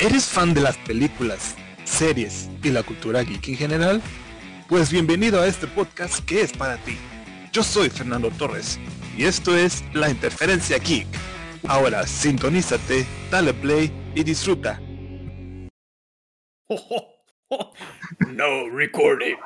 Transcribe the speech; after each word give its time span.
¿Eres 0.00 0.26
fan 0.26 0.52
de 0.52 0.60
las 0.60 0.76
películas, 0.78 1.54
series 1.84 2.48
y 2.64 2.70
la 2.70 2.82
cultura 2.82 3.22
geek 3.22 3.48
en 3.48 3.56
general? 3.56 4.02
Pues 4.68 4.90
bienvenido 4.90 5.40
a 5.40 5.46
este 5.46 5.68
podcast 5.68 6.24
que 6.24 6.40
es 6.40 6.52
para 6.52 6.76
ti. 6.78 6.98
Yo 7.52 7.62
soy 7.62 7.88
Fernando 7.88 8.30
Torres 8.30 8.80
y 9.16 9.26
esto 9.26 9.56
es 9.56 9.84
La 9.94 10.10
Interferencia 10.10 10.78
Geek. 10.78 11.06
Ahora 11.68 12.04
sintonízate, 12.04 13.06
dale 13.30 13.54
play 13.54 13.92
y 14.14 14.24
disfruta. 14.24 14.80
No 18.26 18.68
recording. 18.68 19.36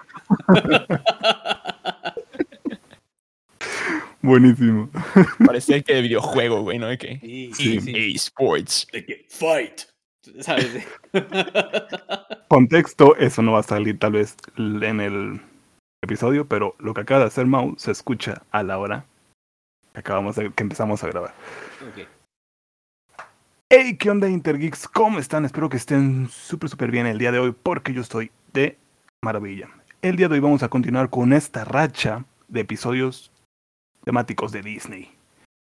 Buenísimo. 4.22 4.88
Parecía 5.44 5.82
que 5.82 5.94
de 5.94 6.02
videojuego, 6.02 6.62
güey, 6.62 6.78
¿no? 6.78 6.86
De 6.86 6.96
que 6.98 7.18
Sí, 7.20 7.52
Sí. 7.54 7.80
sí. 7.80 8.14
eSports. 8.14 8.86
De 8.92 9.04
que 9.04 9.26
fight. 9.28 9.82
¿Sabes? 10.40 10.86
Contexto, 12.48 13.16
eso 13.16 13.42
no 13.42 13.52
va 13.52 13.60
a 13.60 13.64
salir 13.64 13.98
tal 13.98 14.12
vez 14.12 14.36
en 14.56 15.00
el 15.00 15.40
episodio, 16.02 16.46
pero 16.46 16.76
lo 16.78 16.94
que 16.94 17.00
acaba 17.00 17.20
de 17.20 17.26
hacer 17.26 17.46
Mau 17.46 17.74
se 17.76 17.90
escucha 17.90 18.42
a 18.52 18.62
la 18.62 18.78
hora 18.78 19.04
que 19.92 20.00
acabamos 20.00 20.36
de, 20.36 20.52
que 20.52 20.62
empezamos 20.62 21.02
a 21.02 21.08
grabar. 21.08 21.34
Ok. 21.88 22.06
Hey, 23.68 23.96
¿qué 23.98 24.10
onda 24.10 24.28
Intergeeks? 24.28 24.86
¿Cómo 24.86 25.18
están? 25.18 25.44
Espero 25.44 25.68
que 25.68 25.78
estén 25.78 26.28
súper 26.28 26.68
súper 26.70 26.90
bien 26.92 27.06
el 27.06 27.18
día 27.18 27.32
de 27.32 27.40
hoy 27.40 27.52
porque 27.60 27.92
yo 27.92 28.02
estoy 28.02 28.30
de 28.52 28.78
maravilla. 29.24 29.68
El 30.02 30.16
día 30.16 30.28
de 30.28 30.34
hoy 30.34 30.40
vamos 30.40 30.62
a 30.62 30.68
continuar 30.68 31.10
con 31.10 31.32
esta 31.32 31.64
racha 31.64 32.24
de 32.48 32.60
episodios 32.60 33.31
temáticos 34.04 34.52
de 34.52 34.62
Disney. 34.62 35.10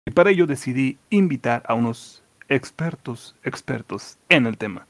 Y 0.06 0.10
para 0.10 0.30
ello 0.30 0.46
decidí 0.46 0.98
invitar 1.10 1.62
a 1.66 1.74
unos 1.74 2.22
expertos, 2.48 3.36
expertos 3.42 4.18
en 4.28 4.46
el 4.46 4.56
tema. 4.56 4.86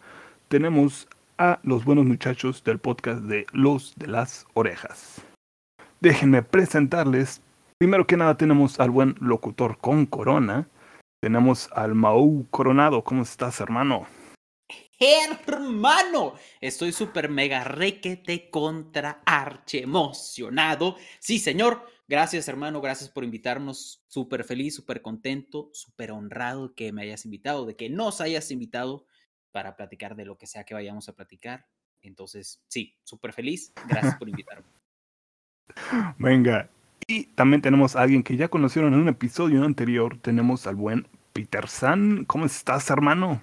Tenemos 0.48 1.08
a 1.38 1.60
los 1.62 1.84
buenos 1.84 2.04
muchachos 2.04 2.64
del 2.64 2.78
podcast 2.78 3.22
de 3.22 3.46
Los 3.52 3.94
de 3.96 4.08
las 4.08 4.46
Orejas. 4.54 5.22
Déjenme 6.00 6.42
presentarles. 6.42 7.42
Primero 7.78 8.06
que 8.06 8.16
nada 8.16 8.36
tenemos 8.36 8.80
al 8.80 8.90
buen 8.90 9.14
locutor 9.20 9.78
con 9.78 10.06
corona. 10.06 10.68
Tenemos 11.20 11.68
al 11.72 11.94
Mau 11.94 12.46
Coronado. 12.50 13.02
¿Cómo 13.02 13.22
estás, 13.22 13.60
hermano? 13.60 14.06
Hermano, 15.00 16.34
estoy 16.60 16.92
súper 16.92 17.28
mega 17.28 17.62
requete 17.62 18.50
contra 18.50 19.22
arche 19.24 19.82
emocionado. 19.82 20.96
Sí, 21.20 21.38
señor. 21.38 21.86
Gracias, 22.08 22.48
hermano. 22.48 22.80
Gracias 22.80 23.10
por 23.10 23.22
invitarnos. 23.22 24.02
Súper 24.08 24.44
feliz, 24.44 24.74
súper 24.74 25.02
contento, 25.02 25.70
súper 25.74 26.10
honrado 26.10 26.74
que 26.74 26.90
me 26.90 27.02
hayas 27.02 27.26
invitado, 27.26 27.66
de 27.66 27.76
que 27.76 27.90
nos 27.90 28.20
hayas 28.22 28.50
invitado 28.50 29.06
para 29.52 29.76
platicar 29.76 30.16
de 30.16 30.24
lo 30.24 30.38
que 30.38 30.46
sea 30.46 30.64
que 30.64 30.74
vayamos 30.74 31.08
a 31.08 31.14
platicar. 31.14 31.66
Entonces, 32.00 32.62
sí, 32.68 32.96
súper 33.04 33.32
feliz. 33.34 33.72
Gracias 33.88 34.16
por 34.16 34.28
invitarme. 34.28 34.66
Venga. 36.18 36.70
Y 37.06 37.24
también 37.24 37.62
tenemos 37.62 37.94
a 37.94 38.02
alguien 38.02 38.22
que 38.22 38.36
ya 38.36 38.48
conocieron 38.48 38.94
en 38.94 39.00
un 39.00 39.08
episodio 39.08 39.64
anterior. 39.64 40.18
Tenemos 40.20 40.66
al 40.66 40.76
buen 40.76 41.06
Peter 41.32 41.68
San. 41.68 42.24
¿Cómo 42.24 42.46
estás, 42.46 42.90
hermano? 42.90 43.42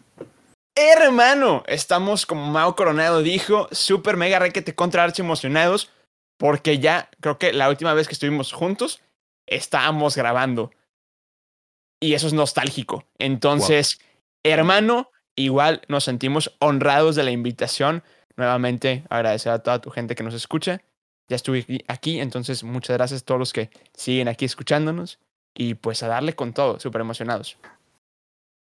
Hermano, 0.76 1.64
estamos 1.68 2.26
como 2.26 2.52
Mao 2.52 2.76
Coronado 2.76 3.22
dijo, 3.22 3.70
super 3.72 4.18
mega 4.18 4.40
requete 4.40 4.76
contra 4.76 5.04
archi 5.06 5.22
emocionados, 5.22 5.90
porque 6.38 6.80
ya 6.80 7.10
creo 7.22 7.38
que 7.38 7.54
la 7.54 7.70
última 7.70 7.94
vez 7.94 8.08
que 8.08 8.14
estuvimos 8.14 8.52
juntos 8.54 9.02
estábamos 9.48 10.16
grabando. 10.16 10.72
Y 12.02 12.14
eso 12.14 12.28
es 12.28 12.34
nostálgico. 12.34 13.06
Entonces, 13.18 14.00
hermano, 14.44 15.10
igual 15.36 15.82
nos 15.88 16.04
sentimos 16.04 16.56
honrados 16.60 17.16
de 17.16 17.24
la 17.24 17.32
invitación. 17.32 18.04
Nuevamente, 18.38 19.04
agradecer 19.10 19.52
a 19.54 19.60
toda 19.60 19.80
tu 19.80 19.90
gente 19.92 20.16
que 20.16 20.24
nos 20.24 20.34
escucha. 20.34 20.82
Ya 21.30 21.36
estuve 21.38 21.60
aquí- 21.60 21.84
aquí, 21.88 22.20
entonces 22.20 22.64
muchas 22.64 22.98
gracias 22.98 23.22
a 23.22 23.26
todos 23.26 23.40
los 23.40 23.54
que 23.54 23.70
siguen 23.94 24.28
aquí 24.28 24.46
escuchándonos. 24.46 25.20
Y 25.56 25.76
pues 25.76 26.04
a 26.04 26.08
darle 26.08 26.34
con 26.36 26.54
todo, 26.54 26.80
súper 26.80 27.02
emocionados. 27.02 27.58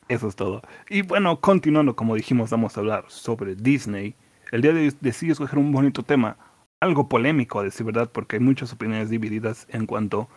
Eso 0.10 0.28
es 0.28 0.36
todo. 0.36 0.62
Y 0.90 1.02
bueno, 1.02 1.40
continuando, 1.40 1.96
como 1.96 2.16
dijimos, 2.16 2.50
vamos 2.50 2.76
a 2.76 2.82
hablar 2.82 3.06
sobre 3.08 3.56
Disney. 3.56 4.16
El 4.52 4.62
día 4.62 4.74
de 4.74 4.82
hoy 4.82 4.98
decidí 5.00 5.32
escoger 5.32 5.58
un 5.58 5.72
bonito 5.72 6.04
tema, 6.04 6.38
algo 6.84 7.08
polémico 7.08 7.60
a 7.60 7.64
decir 7.64 7.86
verdad, 7.86 8.10
porque 8.12 8.36
hay 8.36 8.42
muchas 8.42 8.74
opiniones 8.74 9.10
divididas 9.10 9.66
en 9.70 9.86
cuanto 9.86 10.28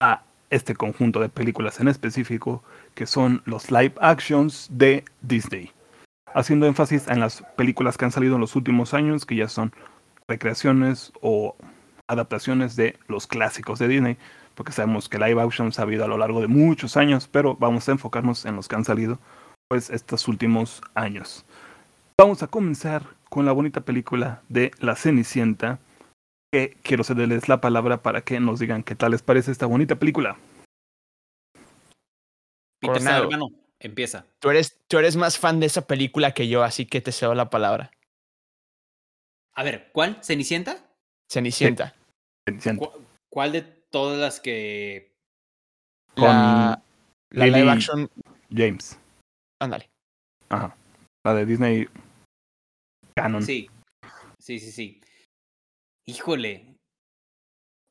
a 0.00 0.22
este 0.50 0.74
conjunto 0.74 1.20
de 1.20 1.28
películas 1.28 1.80
en 1.80 1.88
específico, 1.88 2.62
que 2.94 3.06
son 3.06 3.42
los 3.44 3.70
live 3.70 3.94
actions 4.00 4.68
de 4.70 5.04
Disney. 5.20 5.72
Haciendo 6.34 6.66
énfasis 6.66 7.08
en 7.08 7.20
las 7.20 7.42
películas 7.56 7.98
que 7.98 8.04
han 8.04 8.12
salido 8.12 8.36
en 8.36 8.40
los 8.40 8.56
últimos 8.56 8.94
años, 8.94 9.26
que 9.26 9.36
ya 9.36 9.48
son 9.48 9.72
recreaciones 10.28 11.12
o 11.20 11.56
adaptaciones 12.06 12.76
de 12.76 12.98
los 13.08 13.26
clásicos 13.26 13.78
de 13.78 13.88
Disney 13.88 14.18
porque 14.58 14.72
sabemos 14.72 15.08
que 15.08 15.20
live 15.20 15.40
actions 15.40 15.78
ha 15.78 15.82
habido 15.82 16.04
a 16.04 16.08
lo 16.08 16.18
largo 16.18 16.40
de 16.40 16.48
muchos 16.48 16.96
años, 16.96 17.28
pero 17.30 17.54
vamos 17.54 17.88
a 17.88 17.92
enfocarnos 17.92 18.44
en 18.44 18.56
los 18.56 18.66
que 18.66 18.74
han 18.74 18.84
salido 18.84 19.20
pues 19.68 19.88
estos 19.88 20.26
últimos 20.26 20.82
años. 20.96 21.46
Vamos 22.20 22.42
a 22.42 22.48
comenzar 22.48 23.04
con 23.30 23.46
la 23.46 23.52
bonita 23.52 23.82
película 23.82 24.42
de 24.48 24.72
La 24.80 24.96
Cenicienta, 24.96 25.78
que 26.52 26.76
quiero 26.82 27.04
cederles 27.04 27.48
la 27.48 27.60
palabra 27.60 28.02
para 28.02 28.22
que 28.22 28.40
nos 28.40 28.58
digan 28.60 28.82
qué 28.82 28.94
tal 28.94 29.12
les 29.12 29.22
parece 29.22 29.50
esta 29.50 29.66
bonita 29.66 29.96
película. 29.96 30.38
Peter 32.80 33.02
San, 33.02 33.22
hermano, 33.24 33.48
empieza. 33.80 34.24
Tú 34.40 34.50
eres, 34.50 34.78
tú 34.88 34.98
eres 34.98 35.16
más 35.16 35.38
fan 35.38 35.60
de 35.60 35.66
esa 35.66 35.86
película 35.86 36.32
que 36.32 36.48
yo, 36.48 36.62
así 36.62 36.86
que 36.86 37.00
te 37.00 37.12
cedo 37.12 37.34
la 37.34 37.50
palabra. 37.50 37.90
A 39.54 39.62
ver, 39.64 39.90
¿cuál? 39.92 40.22
¿Cenicienta? 40.22 40.78
Cenicienta. 41.30 41.94
Cenicienta. 42.48 42.86
¿Cu- 42.86 43.02
¿Cuál 43.30 43.52
de 43.52 43.62
todas 43.62 44.18
las 44.18 44.40
que 44.40 45.12
Con 46.14 46.24
La, 46.24 46.82
la 47.30 47.46
Lily 47.46 47.58
live 47.60 47.70
action. 47.72 48.10
James. 48.50 48.98
Ándale. 49.60 49.90
Ajá. 50.48 50.76
La 51.24 51.34
de 51.34 51.44
Disney 51.44 51.88
Canon. 53.14 53.42
Sí, 53.42 53.68
sí, 54.38 54.58
sí, 54.60 54.70
sí. 54.70 55.00
Híjole, 56.12 56.52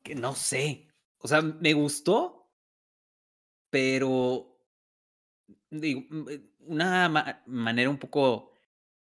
que 0.02 0.14
no 0.14 0.34
sé. 0.34 0.88
O 1.18 1.28
sea, 1.28 1.40
me 1.42 1.72
gustó, 1.72 2.50
pero 3.70 4.58
mm, 5.70 6.28
eh, 6.30 6.50
una 6.60 7.08
ma- 7.08 7.42
manera 7.46 7.90
un 7.90 7.98
poco 7.98 8.52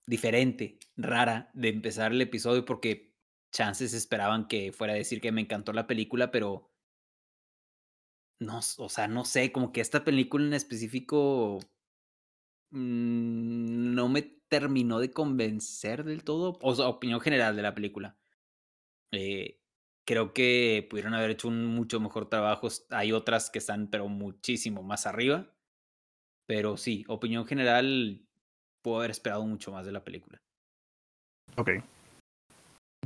diferente, 0.05 0.79
rara 0.97 1.51
de 1.53 1.69
empezar 1.69 2.11
el 2.11 2.21
episodio 2.21 2.65
porque 2.65 3.15
chances 3.51 3.93
esperaban 3.93 4.47
que 4.47 4.71
fuera 4.73 4.93
a 4.93 4.97
decir 4.97 5.21
que 5.21 5.31
me 5.31 5.41
encantó 5.41 5.73
la 5.73 5.87
película, 5.87 6.31
pero 6.31 6.71
no, 8.39 8.59
o 8.77 8.89
sea, 8.89 9.07
no 9.07 9.25
sé, 9.25 9.51
como 9.51 9.71
que 9.71 9.81
esta 9.81 10.03
película 10.03 10.45
en 10.45 10.53
específico 10.53 11.59
mm, 12.71 13.93
no 13.95 14.07
me 14.09 14.21
terminó 14.47 14.99
de 14.99 15.11
convencer 15.11 16.03
del 16.03 16.23
todo, 16.23 16.57
o 16.61 16.75
sea, 16.75 16.87
opinión 16.87 17.19
general 17.21 17.55
de 17.55 17.61
la 17.63 17.73
película. 17.75 18.17
Eh, 19.11 19.59
creo 20.05 20.33
que 20.33 20.85
pudieron 20.89 21.13
haber 21.13 21.31
hecho 21.31 21.47
un 21.47 21.65
mucho 21.65 21.99
mejor 21.99 22.29
trabajo. 22.29 22.67
Hay 22.89 23.11
otras 23.11 23.49
que 23.49 23.59
están, 23.59 23.87
pero 23.89 24.07
muchísimo 24.07 24.83
más 24.83 25.05
arriba. 25.07 25.47
Pero 26.47 26.77
sí, 26.77 27.03
opinión 27.07 27.45
general, 27.45 28.21
puedo 28.83 28.97
haber 28.97 29.11
esperado 29.11 29.45
mucho 29.45 29.71
más 29.71 29.85
de 29.85 29.91
la 29.91 30.03
película. 30.03 30.37
Ok. 31.57 31.71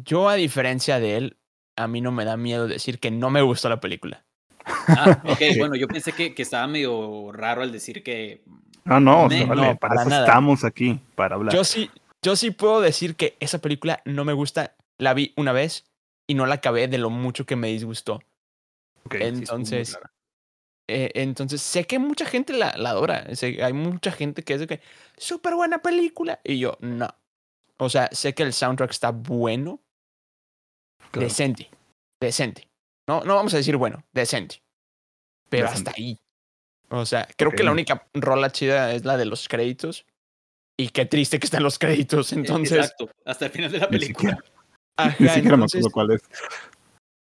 Yo, 0.04 0.30
a 0.30 0.36
diferencia 0.36 1.00
de 1.00 1.18
él, 1.18 1.38
a 1.78 1.88
mí 1.88 2.02
no 2.02 2.12
me 2.12 2.26
da 2.26 2.38
miedo 2.38 2.68
decir 2.68 3.00
que 3.00 3.12
no 3.12 3.30
me 3.30 3.42
gustó 3.42 3.70
la 3.70 3.80
película. 3.80 4.26
Ah, 4.66 5.22
ok, 5.26 5.30
Ok. 5.32 5.58
bueno, 5.60 5.76
yo 5.76 5.88
pensé 5.88 6.12
que, 6.14 6.34
que 6.34 6.42
estaba 6.42 6.68
medio 6.68 7.32
raro 7.32 7.62
al 7.62 7.72
decir 7.72 8.04
que. 8.04 8.44
No, 8.86 9.00
no, 9.00 9.28
Me- 9.30 9.46
vale, 9.46 9.62
no, 9.62 9.76
para, 9.78 9.78
para 9.78 10.02
eso 10.02 10.10
nada. 10.10 10.26
estamos 10.26 10.64
aquí, 10.64 11.00
para 11.16 11.36
hablar. 11.36 11.54
Yo 11.54 11.64
sí, 11.64 11.90
yo 12.22 12.36
sí 12.36 12.52
puedo 12.52 12.82
decir 12.82 13.16
que 13.16 13.38
esa 13.40 13.60
película 13.60 14.02
no 14.06 14.26
me 14.26 14.34
gusta. 14.34 14.76
La 14.98 15.14
vi 15.14 15.34
una 15.38 15.54
vez 15.54 15.86
y 16.30 16.36
no 16.36 16.46
la 16.46 16.56
acabé 16.56 16.88
de 16.88 17.00
lo 17.00 17.10
mucho 17.10 17.46
que 17.46 17.56
me 17.56 17.70
disgustó. 17.70 18.22
Entonces, 19.10 19.98
eh, 20.88 21.12
entonces 21.16 21.62
sé 21.62 21.86
que 21.86 21.98
mucha 21.98 22.26
gente 22.26 22.54
la, 22.54 22.74
la 22.78 22.92
adora. 22.92 23.36
sé- 23.36 23.64
hay 23.64 23.74
mucha 23.74 24.12
gente 24.12 24.44
que 24.44 24.54
es 24.54 24.60
de 24.60 24.68
que 24.68 24.82
súper 25.18 25.56
buena 25.56 25.82
película. 25.82 26.40
Y 26.44 26.60
yo, 26.60 26.78
no. 26.82 27.08
O 27.78 27.90
sea, 27.90 28.10
sé 28.12 28.34
que 28.36 28.44
el 28.44 28.54
soundtrack 28.54 28.92
está 28.92 29.10
bueno, 29.12 29.82
Claro. 31.12 31.28
decente, 31.28 31.70
decente. 32.22 32.68
No, 33.08 33.24
no 33.24 33.36
vamos 33.36 33.54
a 33.56 33.58
decir 33.58 33.76
bueno, 33.78 34.04
decente. 34.14 34.62
Pero 35.50 35.68
Decente. 35.68 35.90
hasta 35.90 36.00
ahí. 36.00 36.20
O 36.92 37.06
sea, 37.08 37.28
creo 37.38 37.52
que 37.52 37.64
la 37.64 37.72
única 37.72 38.08
rola 38.14 38.52
chida 38.52 38.94
es 38.94 39.04
la 39.06 39.18
de 39.18 39.26
los 39.26 39.48
créditos. 39.48 40.06
Y 40.78 40.90
qué 40.90 41.06
triste 41.06 41.40
que 41.40 41.46
están 41.48 41.64
los 41.64 41.80
créditos. 41.80 42.32
E- 42.32 42.36
Entonces, 42.36 42.78
Exacto, 42.78 43.10
hasta 43.26 43.46
el 43.48 43.52
final 43.52 43.72
de 43.72 43.80
la 43.80 43.90
película. 43.90 44.44
Ajá, 45.08 45.16
ni 45.20 45.30
siquiera 45.30 45.58
me 45.58 45.66
acuerdo 45.66 45.90
cuál 45.92 46.12
es. 46.12 46.22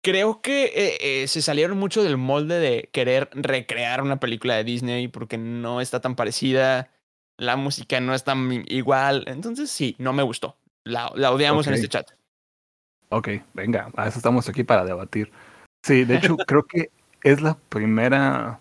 creo 0.04 0.42
que 0.42 0.66
eh, 0.66 0.98
eh, 1.24 1.28
se 1.28 1.42
salieron 1.42 1.78
mucho 1.78 2.04
del 2.04 2.18
molde 2.18 2.60
de 2.60 2.90
querer 2.92 3.30
recrear 3.34 4.02
una 4.02 4.20
película 4.20 4.56
de 4.56 4.64
Disney 4.64 5.08
porque 5.08 5.38
no 5.38 5.82
está 5.82 6.00
tan 6.02 6.16
parecida, 6.16 6.92
la 7.38 7.56
música 7.56 8.00
no 8.00 8.14
es 8.14 8.24
tan 8.24 8.64
igual, 8.68 9.24
entonces 9.28 9.70
sí, 9.72 9.96
no 10.00 10.14
me 10.14 10.24
gustó. 10.24 10.58
La, 10.86 11.12
la 11.16 11.32
odiamos 11.32 11.66
en 11.68 11.74
este 11.74 11.90
chat. 11.90 12.12
Ok, 13.10 13.30
venga, 13.54 13.92
a 13.96 14.08
eso 14.08 14.20
estamos 14.20 14.48
aquí 14.50 14.64
para 14.64 14.86
debatir. 14.86 15.32
Sí, 15.86 16.06
de 16.06 16.18
hecho, 16.18 16.38
creo 16.48 16.64
que 16.64 16.90
es 17.24 17.42
la 17.42 17.56
primera, 17.70 18.60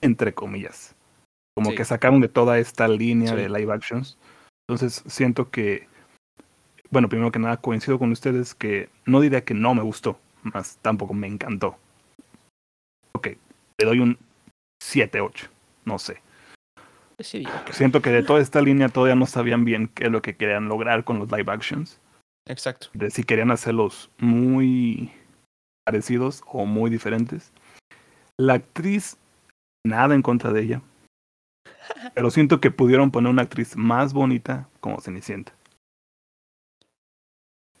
entre 0.00 0.32
comillas, 0.34 0.94
como 1.56 1.70
Sí. 1.70 1.76
que 1.76 1.84
sacaron 1.84 2.20
de 2.20 2.28
toda 2.28 2.58
esta 2.58 2.86
línea 2.86 3.30
Sí. 3.30 3.36
de 3.36 3.48
live 3.48 3.72
actions. 3.72 4.16
Entonces, 4.68 5.02
siento 5.06 5.50
que, 5.50 5.88
bueno, 6.90 7.08
primero 7.08 7.30
que 7.30 7.38
nada, 7.38 7.58
coincido 7.58 7.98
con 7.98 8.12
ustedes 8.12 8.54
que 8.54 8.88
no 9.04 9.20
diría 9.20 9.44
que 9.44 9.54
no 9.54 9.74
me 9.74 9.82
gustó, 9.82 10.18
más 10.42 10.78
tampoco 10.82 11.14
me 11.14 11.26
encantó. 11.26 11.76
Ok, 13.12 13.28
le 13.78 13.86
doy 13.86 14.00
un 14.00 14.18
7-8, 14.82 15.48
no 15.84 15.98
sé. 15.98 16.22
Sí, 17.20 17.44
Siento 17.72 18.00
que 18.00 18.10
de 18.10 18.22
toda 18.22 18.40
esta 18.40 18.62
línea 18.62 18.88
todavía 18.88 19.16
no 19.16 19.26
sabían 19.26 19.64
bien 19.64 19.88
qué 19.88 20.04
es 20.04 20.10
lo 20.10 20.22
que 20.22 20.36
querían 20.36 20.68
lograr 20.68 21.02
con 21.02 21.18
los 21.18 21.30
live 21.32 21.50
actions. 21.52 22.00
exacto. 22.46 22.88
de 22.94 23.10
si 23.10 23.24
querían 23.24 23.50
hacerlos 23.50 24.08
muy 24.18 25.10
parecidos 25.84 26.42
o 26.46 26.64
muy 26.64 26.90
diferentes. 26.90 27.52
La 28.38 28.54
actriz, 28.54 29.16
nada 29.84 30.14
en 30.14 30.22
contra 30.22 30.52
de 30.52 30.62
ella, 30.62 30.82
pero 32.14 32.30
siento 32.30 32.60
que 32.60 32.70
pudieron 32.70 33.10
poner 33.10 33.32
una 33.32 33.42
actriz 33.42 33.76
más 33.76 34.12
bonita 34.12 34.68
como 34.78 35.00
Cenicienta. 35.00 35.57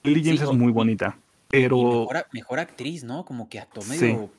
Lily 0.08 0.20
Sí, 0.22 0.26
James 0.30 0.42
es 0.42 0.48
o- 0.48 0.54
muy 0.54 0.72
bonita, 0.72 1.18
pero 1.48 2.06
mejor, 2.32 2.58
actriz, 2.58 3.04
¿no? 3.04 3.24
Como 3.24 3.48
que 3.48 3.60
actuó 3.60 3.82
Sí. 3.82 3.90
medio. 4.00 4.30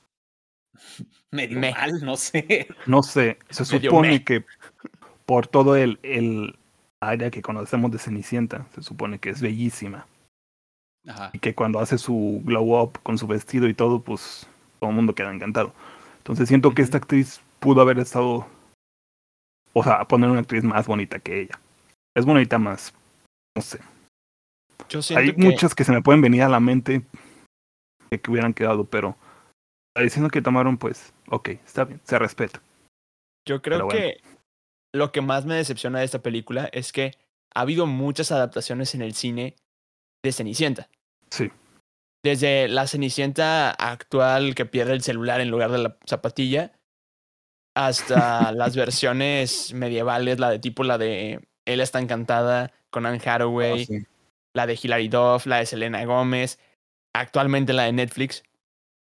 medio 1.31 1.59
Meh. 1.59 1.71
mal, 1.71 2.01
no 2.03 2.15
sé. 2.17 2.67
no 2.85 3.03
sé, 3.03 3.37
se 3.49 3.63
Medio 3.73 3.89
supone 3.91 4.23
que 4.23 4.45
por 5.25 5.47
todo 5.47 5.75
el, 5.75 5.99
el 6.03 6.57
área 7.01 7.29
que 7.31 7.41
conocemos 7.41 7.91
de 7.91 7.99
Cenicienta, 7.99 8.65
se 8.75 8.81
supone 8.83 9.19
que 9.19 9.29
es 9.29 9.41
bellísima. 9.41 10.05
Ajá. 11.07 11.29
y 11.33 11.39
que 11.39 11.55
cuando 11.55 11.79
hace 11.79 11.97
su 11.97 12.41
glow 12.43 12.77
up 12.81 12.99
con 13.01 13.17
su 13.17 13.25
vestido 13.25 13.67
y 13.69 13.73
todo, 13.73 14.01
pues 14.01 14.45
todo 14.79 14.89
el 14.89 14.95
mundo 14.97 15.15
queda 15.15 15.33
encantado. 15.33 15.73
Entonces 16.17 16.47
siento 16.49 16.73
que 16.75 16.81
esta 16.81 16.97
actriz 16.97 17.39
pudo 17.61 17.81
haber 17.81 17.97
estado, 17.99 18.45
o 19.73 19.83
sea, 19.83 20.03
poner 20.05 20.29
una 20.29 20.41
actriz 20.41 20.63
más 20.63 20.87
bonita 20.87 21.17
que 21.19 21.41
ella. 21.43 21.57
Es 22.15 22.25
bonita 22.25 22.59
más, 22.59 22.93
no 23.55 23.61
sé. 23.61 23.79
Yo 24.87 25.01
Hay 25.15 25.35
que 25.35 25.41
muchas 25.41 25.75
que 25.75 25.83
se 25.83 25.91
me 25.91 26.01
pueden 26.01 26.21
venir 26.21 26.43
a 26.43 26.49
la 26.49 26.59
mente 26.59 27.03
que, 28.09 28.19
que 28.19 28.31
hubieran 28.31 28.53
quedado, 28.53 28.85
pero 28.85 29.17
diciendo 30.03 30.29
que 30.29 30.41
tomaron, 30.41 30.77
pues, 30.77 31.13
ok, 31.29 31.49
está 31.49 31.85
bien, 31.85 32.01
se 32.03 32.17
respeta. 32.17 32.61
Yo 33.47 33.61
creo 33.61 33.85
bueno. 33.85 33.89
que 33.89 34.21
lo 34.93 35.11
que 35.11 35.21
más 35.21 35.45
me 35.45 35.55
decepciona 35.55 35.99
de 35.99 36.05
esta 36.05 36.21
película 36.21 36.69
es 36.71 36.91
que 36.91 37.13
ha 37.53 37.61
habido 37.61 37.85
muchas 37.85 38.31
adaptaciones 38.31 38.95
en 38.95 39.01
el 39.01 39.13
cine 39.13 39.55
de 40.23 40.31
Cenicienta. 40.31 40.89
Sí, 41.29 41.51
Desde 42.23 42.67
la 42.67 42.87
Cenicienta 42.87 43.71
actual 43.71 44.55
que 44.55 44.65
pierde 44.65 44.93
el 44.93 45.01
celular 45.01 45.41
en 45.41 45.49
lugar 45.49 45.71
de 45.71 45.79
la 45.79 45.97
zapatilla, 46.07 46.73
hasta 47.75 48.51
las 48.51 48.75
versiones 48.75 49.73
medievales, 49.73 50.39
la 50.39 50.49
de 50.49 50.59
tipo 50.59 50.83
la 50.83 50.97
de 50.97 51.47
Él 51.65 51.81
está 51.81 51.99
encantada 51.99 52.71
con 52.89 53.05
Anne 53.05 53.21
Hathaway, 53.23 53.83
Ah, 53.83 53.85
sí. 53.85 54.05
La 54.55 54.65
de 54.65 54.79
Hilary 54.81 55.07
Duff, 55.07 55.45
la 55.45 55.57
de 55.57 55.65
Selena 55.65 56.03
Gómez, 56.05 56.59
actualmente 57.15 57.73
la 57.73 57.83
de 57.83 57.93
Netflix. 57.93 58.43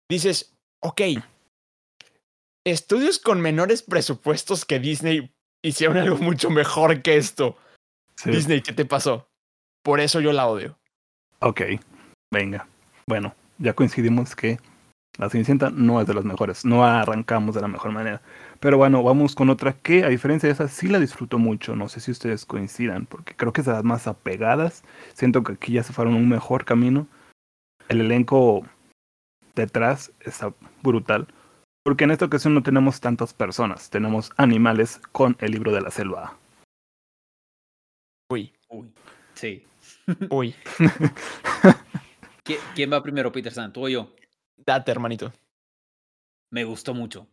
Dices, 0.09 0.55
ok, 0.81 1.01
estudios 2.65 3.19
con 3.19 3.41
menores 3.41 3.83
presupuestos 3.83 4.65
que 4.65 4.79
Disney 4.79 5.33
hicieron 5.63 5.97
algo 5.97 6.17
mucho 6.17 6.49
mejor 6.49 7.01
que 7.01 7.17
esto. 7.17 7.57
sí. 8.15 8.31
Disney, 8.31 8.61
¿qué 8.61 8.73
te 8.73 8.85
pasó? 8.85 9.29
Por 9.83 9.99
eso 9.99 10.19
yo 10.21 10.31
la 10.31 10.47
odio. 10.47 10.79
Ok, 11.39 11.61
venga. 12.31 12.67
Bueno, 13.07 13.35
ya 13.57 13.73
coincidimos 13.73 14.35
que 14.35 14.59
la 15.17 15.29
Cenicienta 15.29 15.69
no 15.69 16.01
es 16.01 16.07
de 16.07 16.13
las 16.13 16.25
mejores, 16.25 16.65
no 16.65 16.83
arrancamos 16.85 17.53
de 17.55 17.61
la 17.61 17.67
mejor 17.67 17.91
manera. 17.91 18.21
Pero 18.59 18.77
bueno, 18.77 19.03
vamos 19.03 19.35
con 19.35 19.49
otra 19.49 19.73
que 19.73 20.03
a 20.03 20.09
diferencia 20.09 20.47
de 20.47 20.53
esa 20.53 20.67
sí 20.67 20.87
la 20.87 20.99
disfruto 20.99 21.37
mucho, 21.37 21.75
no 21.75 21.87
sé 21.89 21.99
si 21.99 22.11
ustedes 22.11 22.45
coincidan, 22.45 23.05
porque 23.05 23.35
creo 23.35 23.53
que 23.53 23.61
es 23.61 23.67
de 23.67 23.73
las 23.73 23.83
más 23.83 24.07
apegadas, 24.07 24.83
siento 25.13 25.43
que 25.43 25.53
aquí 25.53 25.73
ya 25.73 25.83
se 25.83 25.93
fueron 25.93 26.15
un 26.15 26.27
mejor 26.29 26.65
camino. 26.65 27.07
El 27.89 28.01
elenco 28.01 28.63
detrás 29.55 30.11
está 30.21 30.53
brutal, 30.81 31.27
porque 31.83 32.05
en 32.05 32.11
esta 32.11 32.25
ocasión 32.25 32.53
no 32.55 32.63
tenemos 32.63 32.99
tantas 33.01 33.33
personas, 33.33 33.89
tenemos 33.89 34.31
animales 34.37 34.99
con 35.11 35.35
el 35.39 35.51
libro 35.51 35.71
de 35.73 35.81
la 35.81 35.91
selva. 35.91 36.37
Uy, 38.31 38.51
Uy. 38.69 38.91
Sí. 39.35 39.63
uy, 40.29 40.55
¿Qui- 42.45 42.57
¿Quién 42.75 42.91
va 42.91 43.03
primero, 43.03 43.31
Peter 43.31 43.51
San? 43.51 43.71
¿Tú 43.73 43.85
o 43.85 43.89
yo? 43.89 44.11
Date, 44.57 44.91
hermanito. 44.91 45.31
Me 46.51 46.63
gustó 46.63 46.93
mucho. 46.93 47.27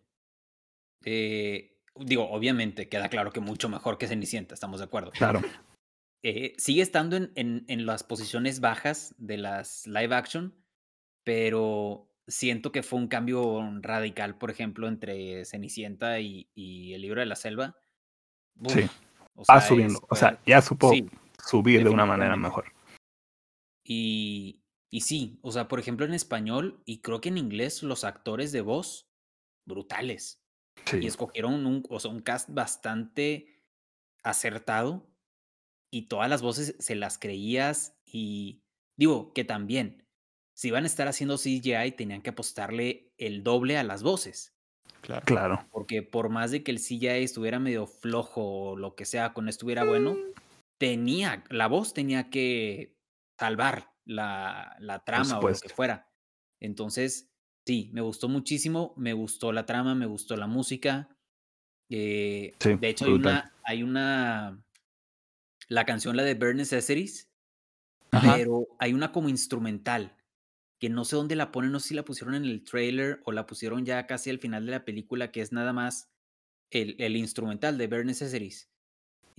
Eh, 1.04 1.78
digo, 1.96 2.30
obviamente, 2.30 2.88
queda 2.88 3.08
claro 3.08 3.32
que 3.32 3.40
mucho 3.40 3.68
mejor 3.68 3.98
que 3.98 4.06
Cenicienta, 4.06 4.54
estamos 4.54 4.80
de 4.80 4.86
acuerdo. 4.86 5.10
Claro, 5.12 5.40
Eh, 6.22 6.52
sigue 6.58 6.82
estando 6.82 7.16
en, 7.16 7.32
en, 7.34 7.64
en 7.68 7.86
las 7.86 8.04
posiciones 8.04 8.60
bajas 8.60 9.14
de 9.16 9.38
las 9.38 9.86
live 9.86 10.14
action, 10.14 10.54
pero 11.24 12.12
siento 12.28 12.72
que 12.72 12.82
fue 12.82 12.98
un 12.98 13.08
cambio 13.08 13.62
radical, 13.80 14.36
por 14.36 14.50
ejemplo, 14.50 14.86
entre 14.86 15.46
Cenicienta 15.46 16.20
y, 16.20 16.50
y 16.54 16.92
el 16.92 17.00
libro 17.00 17.20
de 17.20 17.26
la 17.26 17.36
selva. 17.36 17.74
Uf, 18.58 18.74
Sí, 18.74 18.86
o 19.34 19.44
va 19.50 19.62
subiendo, 19.62 19.94
es- 19.98 20.04
o 20.10 20.14
sea, 20.14 20.38
ya 20.44 20.60
supo 20.60 20.90
sí, 20.90 21.08
subir 21.42 21.82
de 21.84 21.88
una 21.88 22.04
manera 22.04 22.36
mejor. 22.36 22.66
Y, 23.82 24.59
y 24.90 25.02
sí, 25.02 25.38
o 25.42 25.52
sea, 25.52 25.68
por 25.68 25.78
ejemplo, 25.78 26.04
en 26.04 26.14
español 26.14 26.82
y 26.84 27.00
creo 27.00 27.20
que 27.20 27.28
en 27.28 27.38
inglés, 27.38 27.82
los 27.82 28.02
actores 28.02 28.50
de 28.50 28.60
voz, 28.60 29.08
brutales. 29.64 30.42
Sí, 30.86 30.98
Y 31.02 31.06
escogieron 31.06 31.66
un, 31.66 31.84
o 31.88 32.00
sea, 32.00 32.10
un 32.10 32.20
cast 32.20 32.48
bastante 32.50 33.62
acertado 34.22 35.06
y 35.92 36.08
todas 36.08 36.28
las 36.28 36.42
voces 36.42 36.74
se 36.78 36.94
las 36.94 37.18
creías 37.18 37.98
y 38.04 38.62
digo 38.96 39.32
que 39.32 39.44
también, 39.44 40.06
si 40.56 40.68
iban 40.68 40.84
a 40.84 40.86
estar 40.86 41.06
haciendo 41.06 41.36
CGI, 41.36 41.92
tenían 41.96 42.22
que 42.22 42.30
apostarle 42.30 43.12
el 43.16 43.44
doble 43.44 43.76
a 43.76 43.84
las 43.84 44.02
voces. 44.02 44.56
Claro. 45.02 45.24
claro. 45.24 45.68
Porque 45.70 46.02
por 46.02 46.28
más 46.30 46.50
de 46.50 46.62
que 46.62 46.70
el 46.70 46.78
CGI 46.78 47.22
estuviera 47.22 47.58
medio 47.58 47.86
flojo 47.86 48.70
o 48.70 48.76
lo 48.76 48.94
que 48.94 49.04
sea, 49.04 49.32
con 49.32 49.48
estuviera 49.48 49.84
bueno, 49.84 50.16
tenía, 50.78 51.44
la 51.48 51.68
voz 51.68 51.94
tenía 51.94 52.28
que 52.28 52.96
salvar 53.38 53.89
la, 54.10 54.76
la 54.80 55.04
trama 55.04 55.38
o 55.38 55.48
lo 55.48 55.58
que 55.58 55.68
fuera. 55.68 56.08
Entonces, 56.60 57.30
sí, 57.64 57.90
me 57.92 58.00
gustó 58.00 58.28
muchísimo, 58.28 58.92
me 58.96 59.12
gustó 59.12 59.52
la 59.52 59.64
trama, 59.66 59.94
me 59.94 60.06
gustó 60.06 60.36
la 60.36 60.46
música. 60.46 61.08
eh, 61.88 62.54
Sí, 62.60 62.74
de 62.74 62.88
hecho, 62.88 63.06
hay 63.06 63.12
una, 63.12 63.54
hay 63.64 63.82
una, 63.82 64.62
la 65.68 65.84
canción, 65.86 66.16
la 66.16 66.24
de 66.24 66.34
Burn 66.34 66.56
Necessities, 66.56 67.30
Ajá. 68.10 68.34
pero 68.36 68.66
hay 68.78 68.92
una 68.92 69.12
como 69.12 69.28
instrumental 69.28 70.16
que 70.80 70.88
no 70.88 71.04
sé 71.04 71.16
dónde 71.16 71.36
la 71.36 71.52
ponen, 71.52 71.72
no 71.72 71.78
sé 71.78 71.88
si 71.88 71.94
la 71.94 72.04
pusieron 72.04 72.34
en 72.34 72.44
el 72.44 72.64
trailer 72.64 73.20
o 73.24 73.32
la 73.32 73.46
pusieron 73.46 73.84
ya 73.84 74.06
casi 74.06 74.30
al 74.30 74.38
final 74.38 74.64
de 74.66 74.72
la 74.72 74.84
película, 74.84 75.30
que 75.30 75.42
es 75.42 75.52
nada 75.52 75.72
más 75.72 76.10
el, 76.70 76.96
el 76.98 77.16
instrumental 77.16 77.76
de 77.76 77.86
Bare 77.86 78.04
Necessities. 78.04 78.70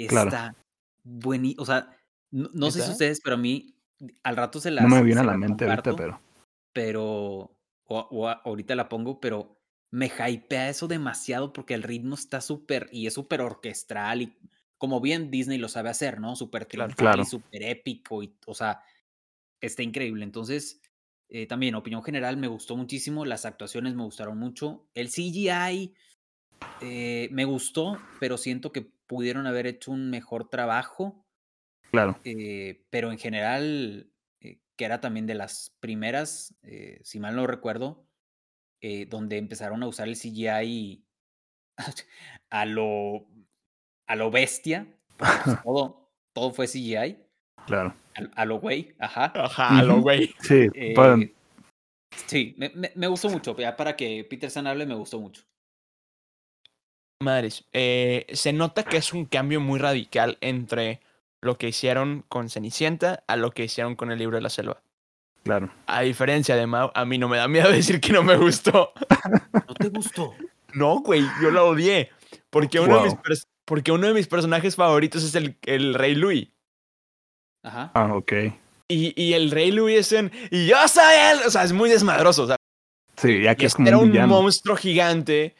Claro. 0.08 0.30
Está 0.30 0.56
buenísimo. 1.04 1.64
O 1.64 1.66
sea, 1.66 1.98
no, 2.32 2.50
no 2.54 2.72
sé 2.72 2.82
si 2.82 2.92
ustedes, 2.92 3.22
pero 3.22 3.36
a 3.36 3.40
mí 3.40 3.76
al 4.24 4.36
rato 4.36 4.60
se 4.60 4.72
las 4.72 4.84
No 4.84 4.96
me 4.96 5.04
viene 5.04 5.22
a 5.22 5.26
la 5.26 5.38
mente 5.38 5.66
ahorita, 5.66 5.96
pero 5.96 6.20
pero 6.74 7.58
o, 7.86 8.30
ahorita 8.44 8.76
la 8.76 8.90
pongo, 8.90 9.20
pero 9.20 9.60
me 9.92 10.08
hypea 10.08 10.70
eso 10.70 10.88
demasiado 10.88 11.52
porque 11.52 11.74
el 11.74 11.84
ritmo 11.84 12.16
está 12.16 12.40
súper 12.40 12.88
y 12.92 13.08
es 13.08 13.14
súper 13.14 13.42
orquestral 13.42 14.22
y 14.22 14.38
como 14.78 15.02
bien 15.02 15.30
Disney 15.30 15.58
lo 15.58 15.68
sabe 15.68 15.90
hacer, 15.90 16.20
¿no? 16.20 16.36
Súper 16.36 16.66
triunfal 16.66 16.96
Claro. 16.96 17.22
y 17.22 17.26
súper 17.26 17.64
épico 17.64 18.24
y, 18.24 18.36
o 18.48 18.54
sea, 18.54 18.82
está 19.60 19.84
increíble. 19.84 20.24
Entonces, 20.24 20.82
eh, 21.30 21.46
también, 21.46 21.76
opinión 21.76 22.02
general, 22.02 22.38
me 22.38 22.48
gustó 22.48 22.76
muchísimo, 22.76 23.26
las 23.26 23.46
actuaciones 23.46 23.94
me 23.94 24.04
gustaron 24.04 24.40
mucho, 24.40 24.88
el 24.96 25.10
CGI 25.10 25.94
eh, 26.82 27.30
me 27.32 27.46
gustó, 27.46 28.00
pero 28.20 28.38
siento 28.38 28.72
que 28.72 28.82
pudieron 28.82 29.46
haber 29.46 29.68
hecho 29.68 29.92
un 29.92 30.10
mejor 30.10 30.50
trabajo 30.50 31.26
claro. 31.92 32.20
eh, 32.24 32.84
pero 32.90 33.12
en 33.12 33.20
general, 33.20 34.10
eh, 34.40 34.60
que 34.76 34.86
era 34.86 35.00
también 35.02 35.28
de 35.28 35.36
las 35.36 35.76
primeras, 35.80 36.56
eh, 36.64 37.00
si 37.04 37.20
mal 37.20 37.36
no 37.36 37.46
recuerdo, 37.48 38.06
eh, 38.82 39.06
donde 39.06 39.38
empezaron 39.38 39.84
a 39.84 39.88
usar 39.88 40.08
el 40.08 40.16
CGI 40.16 41.04
a 42.50 42.66
lo, 42.66 43.28
a 44.08 44.16
lo 44.16 44.32
bestia, 44.32 44.88
pues, 45.18 45.30
todo, 45.64 46.12
todo 46.34 46.52
fue 46.52 46.68
CGI, 46.68 47.18
Claro. 47.68 47.94
a, 48.16 48.42
a 48.42 48.46
lo 48.46 48.60
güey, 48.60 48.96
ajá. 49.00 49.32
Ajá, 49.36 49.84
lo 49.84 49.94
Ujú. 49.96 50.02
güey. 50.04 50.34
Sí, 50.40 50.68
Eh, 50.74 50.94
pueden- 50.96 51.34
Sí, 52.28 52.56
me, 52.58 52.70
me, 52.70 52.92
me 52.96 53.08
gustó 53.08 53.30
mucho. 53.30 53.56
Ya 53.58 53.76
para 53.76 53.96
que 53.96 54.24
Peterson 54.26 54.68
hable, 54.68 54.86
me 54.86 54.96
gustó 54.96 55.20
mucho. 55.20 55.44
Madres, 57.22 57.66
eh, 57.72 58.26
se 58.34 58.52
nota 58.52 58.84
que 58.84 58.98
es 58.98 59.14
un 59.14 59.26
cambio 59.26 59.62
muy 59.62 59.80
radical 59.80 60.38
entre 60.42 61.00
lo 61.42 61.58
que 61.58 61.68
hicieron 61.70 62.24
con 62.30 62.50
Cenicienta 62.50 63.24
a 63.28 63.36
lo 63.36 63.52
que 63.52 63.64
hicieron 63.66 63.96
con 63.96 64.12
el 64.12 64.20
libro 64.20 64.38
de 64.38 64.42
la 64.42 64.50
selva. 64.50 64.82
Claro. 65.44 65.72
A 65.88 66.02
diferencia 66.02 66.56
de 66.56 66.68
Mao, 66.68 66.92
a 66.94 67.04
mí 67.06 67.18
no 67.18 67.28
me 67.28 67.38
da 67.38 67.48
miedo 67.48 67.70
decir 67.72 68.00
que 68.00 68.14
no 68.14 68.24
me 68.24 68.38
gustó. 68.38 68.94
¿No 69.68 69.74
te 69.74 69.90
gustó? 69.90 70.36
No, 70.74 71.00
güey, 71.00 71.24
yo 71.42 71.50
la 71.52 71.64
odié. 71.64 72.12
Porque 72.50 72.80
uno, 72.80 72.98
de, 72.98 73.04
mis 73.06 73.14
Wow. 73.14 73.24
pers- 73.24 73.48
porque 73.66 73.92
uno 73.92 74.08
de 74.08 74.14
mis 74.14 74.28
personajes 74.28 74.76
favoritos 74.76 75.24
es 75.24 75.34
el, 75.36 75.58
el 75.64 75.94
Rey 75.96 76.16
Louis. 76.16 76.50
Ajá. 77.64 77.92
Ah, 77.94 78.14
ok. 78.16 78.34
Y, 78.88 79.14
y 79.22 79.34
el 79.34 79.52
Rey 79.52 79.72
Louis 79.72 79.98
es 80.00 80.12
un. 80.20 80.32
Y 80.52 80.68
yo 80.68 80.76
soy 80.88 81.04
él. 81.32 81.40
O 81.48 81.50
sea, 81.50 81.64
es 81.64 81.72
muy 81.74 81.90
desmadroso. 81.90 82.48
Sí, 83.18 83.42
ya 83.42 83.54
y 83.54 83.56
que 83.56 83.66
es 83.68 83.76
como 83.76 83.88
era 83.88 83.98
un 83.98 84.12
monstruo 84.28 84.76
gigante 84.76 85.56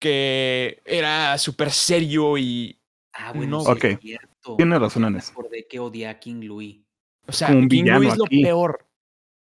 que 0.00 0.80
era 0.84 1.36
súper 1.38 1.70
serio 1.70 2.38
y. 2.38 2.78
Ah, 3.12 3.32
bueno, 3.34 3.58
No, 3.58 3.64
sí 3.64 3.70
ok. 3.70 3.84
es 3.84 4.18
Tiene 4.56 4.78
razón 4.78 5.04
en 5.04 5.16
acordé 5.16 5.66
que 5.68 5.78
odié 5.78 6.08
a 6.08 6.18
King 6.18 6.42
Louis. 6.44 6.80
O 7.26 7.32
sea, 7.32 7.48
un 7.50 7.68
King 7.68 7.84
Louis 7.84 8.12
es 8.12 8.18
lo 8.18 8.24
aquí. 8.24 8.42
peor. 8.42 8.86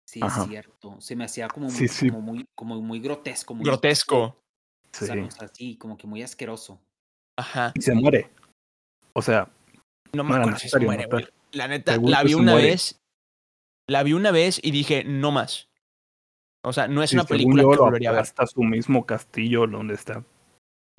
Sí, 0.05 0.19
Ajá. 0.23 0.43
es 0.43 0.47
cierto. 0.49 0.95
Se 0.99 1.15
me 1.15 1.25
hacía 1.25 1.47
como, 1.47 1.69
Sí, 1.69 1.81
muy, 1.81 1.87
sí. 1.89 2.09
como 2.09 2.21
muy, 2.21 2.45
como 2.55 2.81
muy 2.81 2.99
grotesco. 2.99 3.53
Muy 3.53 3.65
Grotesco. 3.65 4.17
O 4.19 4.35
sea, 4.91 5.13
Sí. 5.13 5.19
o 5.19 5.31
sea, 5.31 5.47
sí, 5.49 5.77
como 5.77 5.97
que 5.97 6.07
muy 6.07 6.23
asqueroso. 6.23 6.79
Ajá. 7.37 7.71
Y 7.75 7.81
se 7.81 7.93
muere. 7.93 8.29
O 9.13 9.21
sea, 9.21 9.49
No 10.13 10.23
me 10.23 10.35
acuerdo 10.35 10.57
si 10.59 10.69
se 10.69 10.79
muere, 10.79 11.03
matar. 11.07 11.31
La 11.51 11.67
neta, 11.67 11.97
la 11.97 12.23
vi 12.23 12.33
una 12.33 12.53
muere. 12.53 12.69
vez. 12.69 12.99
La 13.89 14.03
vi 14.03 14.13
una 14.13 14.31
vez 14.31 14.59
y 14.63 14.71
dije, 14.71 15.03
no 15.03 15.31
más. 15.31 15.69
O 16.63 16.73
sea, 16.73 16.87
no 16.87 17.03
es 17.03 17.11
sí, 17.11 17.15
una 17.15 17.23
película 17.25 17.63
que 17.63 17.77
volvería 17.77 18.09
a 18.09 18.13
ver. 18.13 18.21
hasta 18.21 18.45
su 18.47 18.61
mismo 18.63 19.05
castillo 19.05 19.67
donde 19.67 19.93
está. 19.93 20.23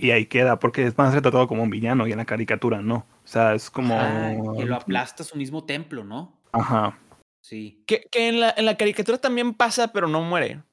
Y 0.01 0.11
ahí 0.11 0.27
queda, 0.27 0.59
porque 0.59 0.85
es 0.85 0.97
más 0.97 1.13
retratado 1.13 1.47
como 1.49 1.61
un 1.61 1.69
villano 1.69 2.07
y 2.07 2.13
en 2.13 2.19
la 2.19 2.25
caricatura 2.25 2.81
no. 2.81 3.05
O 3.23 3.27
sea, 3.27 3.53
es 3.53 3.69
como. 3.69 3.99
Ah, 3.99 4.33
que 4.57 4.65
lo 4.65 4.75
aplasta 4.75 5.23
a 5.23 5.25
su 5.25 5.37
mismo 5.37 5.65
templo, 5.65 6.05
¿no? 6.05 6.33
Ajá. 6.53 6.97
Sí. 7.43 7.83
Que, 7.85 8.07
que 8.09 8.29
en, 8.29 8.39
la, 8.39 8.53
en 8.55 8.65
la 8.65 8.77
caricatura 8.77 9.17
también 9.17 9.53
pasa, 9.53 9.91
pero 9.91 10.07
no 10.07 10.21
muere. 10.21 10.63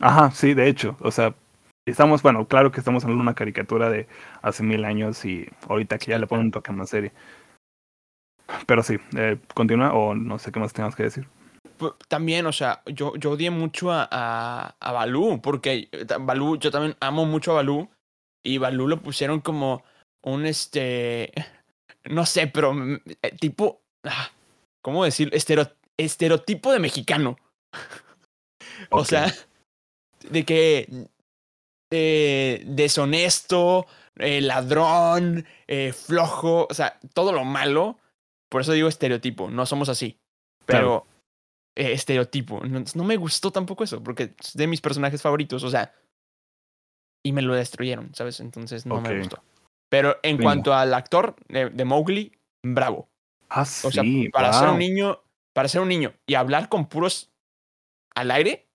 Ajá, 0.00 0.30
sí, 0.30 0.52
de 0.52 0.68
hecho. 0.68 0.96
O 1.00 1.10
sea, 1.10 1.34
estamos, 1.86 2.22
bueno, 2.22 2.46
claro 2.46 2.70
que 2.70 2.80
estamos 2.80 3.02
hablando 3.02 3.22
de 3.22 3.28
una 3.28 3.34
caricatura 3.34 3.88
de 3.88 4.06
hace 4.42 4.62
mil 4.62 4.84
años 4.84 5.24
y 5.24 5.48
ahorita 5.66 5.98
que 5.98 6.10
ya 6.10 6.18
le 6.18 6.26
ponen 6.26 6.46
un 6.46 6.52
toque 6.52 6.70
más 6.70 6.90
serie. 6.90 7.12
Pero 8.66 8.82
sí, 8.82 8.98
eh, 9.16 9.38
continúa 9.54 9.94
o 9.94 10.14
no 10.14 10.38
sé 10.38 10.52
qué 10.52 10.60
más 10.60 10.74
tengas 10.74 10.94
que 10.94 11.04
decir. 11.04 11.26
También, 12.08 12.44
o 12.46 12.52
sea, 12.52 12.82
yo, 12.86 13.14
yo 13.16 13.30
odié 13.30 13.50
mucho 13.50 13.90
a, 13.92 14.08
a, 14.10 14.74
a 14.80 14.92
Balú, 14.92 15.40
porque 15.40 15.88
eh, 15.92 16.06
Balú, 16.20 16.58
yo 16.58 16.70
también 16.70 16.96
amo 17.00 17.24
mucho 17.24 17.52
a 17.52 17.56
Balú, 17.56 17.88
y 18.44 18.58
Balú 18.58 18.88
lo 18.88 19.00
pusieron 19.02 19.40
como 19.40 19.84
un, 20.22 20.46
este, 20.46 21.32
no 22.04 22.26
sé, 22.26 22.46
pero 22.46 22.72
mm, 22.74 22.98
eh, 23.22 23.36
tipo, 23.40 23.82
ah, 24.04 24.30
¿cómo 24.82 25.04
decir? 25.04 25.30
Estero- 25.32 25.74
estereotipo 25.96 26.72
de 26.72 26.78
mexicano. 26.78 27.36
O 28.90 29.04
sea, 29.04 29.32
de 30.30 30.44
que 30.44 31.08
eh, 31.90 32.62
deshonesto, 32.66 33.86
eh, 34.16 34.40
ladrón, 34.40 35.44
eh, 35.66 35.92
flojo, 35.92 36.66
o 36.70 36.74
sea, 36.74 36.98
todo 37.12 37.32
lo 37.32 37.44
malo. 37.44 37.98
Por 38.48 38.60
eso 38.60 38.72
digo 38.72 38.88
estereotipo, 38.88 39.50
no 39.50 39.66
somos 39.66 39.88
así. 39.88 40.16
Pero 40.64 41.04
Claro. 41.04 41.06
estereotipo. 41.76 42.64
No, 42.64 42.84
no 42.94 43.04
me 43.04 43.16
gustó 43.16 43.50
tampoco 43.50 43.82
eso, 43.84 44.02
porque 44.02 44.34
es 44.40 44.54
de 44.54 44.66
mis 44.68 44.80
personajes 44.80 45.20
favoritos, 45.22 45.64
o 45.64 45.70
sea. 45.70 45.92
Y 47.24 47.32
me 47.32 47.42
lo 47.42 47.54
destruyeron, 47.54 48.14
¿sabes? 48.14 48.40
Entonces 48.40 48.86
no 48.86 49.00
me 49.00 49.18
gustó. 49.18 49.42
Pero 49.90 50.16
en 50.22 50.38
cuanto 50.38 50.74
al 50.74 50.92
actor 50.94 51.34
de, 51.48 51.70
de 51.70 51.84
Mowgli, 51.84 52.32
bravo. 52.62 53.08
Ah, 53.48 53.62
O 53.62 53.90
sea, 53.90 54.02
sí, 54.02 54.28
para 54.30 54.52
ser 54.52 54.68
un 54.68 54.78
niño, 54.78 55.20
para 55.54 55.68
ser 55.68 55.80
un 55.80 55.88
niño 55.88 56.12
y 56.26 56.34
hablar 56.34 56.68
con 56.68 56.86
puros 56.86 57.30
al 58.14 58.30
aire, 58.30 58.66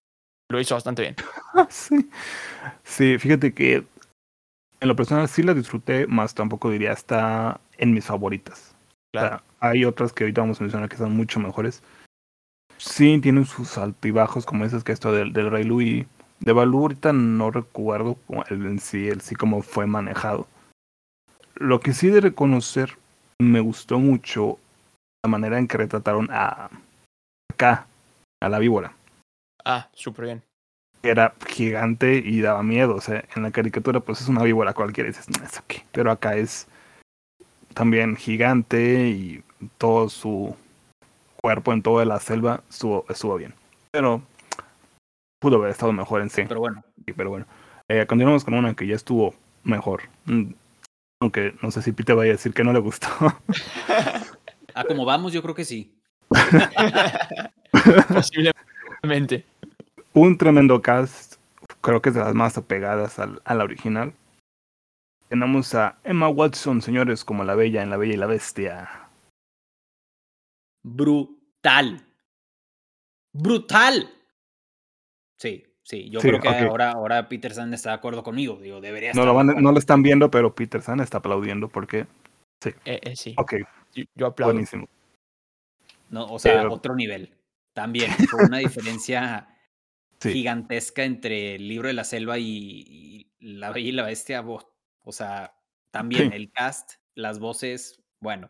lo 0.50 0.60
hizo 0.60 0.74
bastante 0.76 1.04
bien. 1.04 1.16
sí. 1.70 2.10
Sí, 2.84 3.18
fíjate 3.20 3.54
que 3.54 3.84
en 4.80 4.88
lo 4.88 4.96
personal 4.96 5.28
sí 5.30 5.44
la 5.44 5.54
disfruté, 5.54 6.08
más 6.08 6.34
tampoco 6.34 6.70
diría 6.70 6.92
está 6.92 7.62
en 7.78 7.94
mis 7.94 8.06
favoritas. 8.06 8.76
O 9.16 9.20
sea, 9.20 9.30
Claro. 9.30 9.44
hay 9.60 9.86
otras 9.86 10.12
que 10.12 10.24
ahorita 10.24 10.42
vamos 10.42 10.60
a 10.60 10.64
mencionar 10.64 10.90
que 10.90 10.98
son 10.98 11.16
mucho 11.16 11.40
mejores. 11.40 11.84
Sí, 12.78 13.20
tienen 13.22 13.46
sus 13.46 13.78
altibajos, 13.78 14.46
como 14.46 14.64
dices 14.64 14.84
que 14.84 14.92
esto 14.92 15.12
del, 15.12 15.32
del 15.32 15.52
Rey 15.52 15.64
Louis. 15.64 16.06
De 16.44 16.52
Balú 16.52 16.82
ahorita 16.82 17.14
no 17.14 17.52
recuerdo 17.52 18.16
como 18.28 18.44
el, 18.50 18.66
en 18.66 18.80
sí, 18.80 19.08
el 19.08 19.22
sí 19.22 19.34
cómo 19.34 19.62
fue 19.62 19.88
manejado. 19.88 20.46
Lo 21.56 21.80
que 21.80 21.94
sí 21.94 22.10
de 22.10 22.20
reconocer, 22.20 22.98
me 23.40 23.62
gustó 23.62 23.98
mucho 23.98 24.60
la 25.24 25.30
manera 25.30 25.58
en 25.58 25.70
que 25.70 25.78
retrataron 25.78 26.28
a 26.32 26.70
acá, 27.50 27.88
a 28.42 28.50
la 28.50 28.60
víbora. 28.60 28.94
Ah, 29.64 29.90
súper 29.94 30.26
bien. 30.26 30.44
era 31.02 31.34
gigante 31.48 32.16
y 32.16 32.42
daba 32.42 32.62
miedo. 32.62 32.96
O 32.96 33.02
sea, 33.02 33.24
en 33.36 33.44
la 33.44 33.52
caricatura, 33.52 34.02
pues 34.02 34.20
es 34.20 34.28
una 34.28 34.44
víbora 34.44 34.74
cualquiera 34.74 35.10
y 35.10 35.14
dices, 35.14 35.30
no, 35.30 35.46
es 35.46 35.58
ok. 35.58 35.76
Pero 35.94 36.12
acá 36.12 36.36
es 36.36 36.68
también 37.74 38.18
gigante 38.18 39.10
y 39.10 39.44
todo 39.78 40.10
su 40.10 40.56
cuerpo 41.42 41.72
en 41.72 41.82
toda 41.82 42.04
la 42.04 42.20
selva 42.20 42.64
estuvo, 42.70 43.06
estuvo 43.08 43.38
bien. 43.38 43.54
Pero 43.92 44.22
pudo 45.44 45.58
haber 45.58 45.72
estado 45.72 45.92
mejor 45.92 46.22
en 46.22 46.30
sí. 46.30 46.44
Pero 46.48 46.62
bueno, 46.62 46.82
Sí, 47.06 47.12
Pero 47.12 47.30
bueno, 47.30 47.46
eh, 47.90 48.06
continuamos 48.08 48.46
con 48.46 48.54
una 48.54 48.74
que 48.74 48.88
ya 48.88 48.96
estuvo 48.96 49.36
mejor. 49.66 50.04
Mm, 50.24 50.54
Aunque 51.20 51.54
no 51.62 51.70
sé 51.70 51.82
si 51.82 51.92
Pete 51.92 52.14
vaya 52.14 52.32
a 52.32 52.36
decir 52.36 52.54
que 52.54 52.64
no 52.64 52.72
le 52.72 52.80
gustó. 52.80 53.10
a 54.74 54.84
como 54.86 55.04
vamos, 55.04 55.34
yo 55.34 55.42
creo 55.42 55.54
que 55.54 55.66
sí. 55.66 55.94
Posiblemente. 58.08 59.46
Un 60.14 60.38
tremendo 60.38 60.82
cast. 60.82 61.36
Creo 61.82 62.02
que 62.02 62.08
es 62.10 62.16
de 62.16 62.22
las 62.22 62.34
más 62.34 62.58
apegadas 62.58 63.20
al, 63.20 63.42
a 63.44 63.54
la 63.54 63.66
original. 63.66 64.14
Tenemos 65.28 65.76
a 65.76 65.98
Emma 66.06 66.30
Watson, 66.30 66.82
señores, 66.82 67.26
como 67.26 67.44
la 67.44 67.56
Bella 67.56 67.84
en 67.84 67.90
La 67.90 67.98
Bella 67.98 68.14
y 68.14 68.18
la 68.18 68.28
Bestia. 68.28 69.10
Brutal. 70.84 72.02
Brutal. 73.34 74.10
Sí, 75.38 75.66
sí. 75.84 76.10
Yo 76.10 76.20
Sí, 76.20 76.28
creo 76.30 76.40
que 76.42 76.48
ahora, 76.50 76.92
ahora 76.92 77.28
Peter 77.30 77.54
Sand 77.54 77.74
está 77.74 77.90
de 77.90 77.96
acuerdo 77.96 78.24
conmigo. 78.24 78.58
Digo, 78.62 78.82
debería 78.82 79.10
No 79.14 79.22
estar. 79.22 79.26
lo, 79.26 79.32
de 79.32 79.54
van, 79.54 79.64
no 79.64 79.72
lo 79.72 79.80
están 79.80 80.04
viendo, 80.04 80.30
pero 80.32 80.54
Peter 80.56 80.82
San 80.82 81.00
está 81.00 81.18
aplaudiendo 81.20 81.68
porque. 81.70 82.08
Eh, 82.86 83.02
eh, 83.04 83.16
sí, 83.16 83.36
Ok, 83.38 83.56
yo, 83.94 84.04
yo 84.16 84.28
aplaudo. 84.28 84.54
buenísimo. 84.54 84.88
No, 86.10 86.26
o 86.26 86.40
sea, 86.40 86.54
Pero- 86.62 86.74
otro 86.74 86.96
nivel. 86.96 87.34
También, 87.74 88.12
fue 88.30 88.46
una 88.46 88.60
diferencia 88.60 89.48
Sí. 90.20 90.32
gigantesca 90.32 91.04
entre 91.04 91.56
el 91.56 91.68
libro 91.68 91.88
de 91.90 91.94
la 91.96 92.04
selva 92.06 92.38
y, 92.38 92.46
y 92.88 93.32
La 93.40 93.72
Bella 93.72 93.90
y 93.90 93.92
la 93.92 94.04
Bestia. 94.06 94.42
bo- 94.42 94.72
O 95.04 95.12
sea, 95.12 95.54
también 95.92 96.30
Sí. 96.30 96.36
el 96.38 96.52
cast, 96.52 96.94
las 97.16 97.40
voces, 97.40 98.02
bueno, 98.22 98.50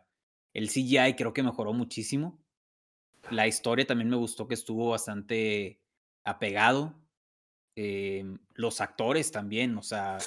el 0.54 0.68
CGI 0.70 1.16
creo 1.16 1.34
que 1.34 1.42
mejoró 1.42 1.74
muchísimo. 1.74 2.38
La 3.32 3.48
historia 3.48 3.88
también 3.88 4.10
me 4.10 4.18
gustó 4.18 4.48
que 4.48 4.54
estuvo 4.54 4.90
bastante 4.92 5.80
apegado. 6.24 6.96
Em, 7.76 8.40
los 8.54 8.82
actores 8.82 9.32
también, 9.32 9.78
o 9.78 9.84
sea, 9.84 10.18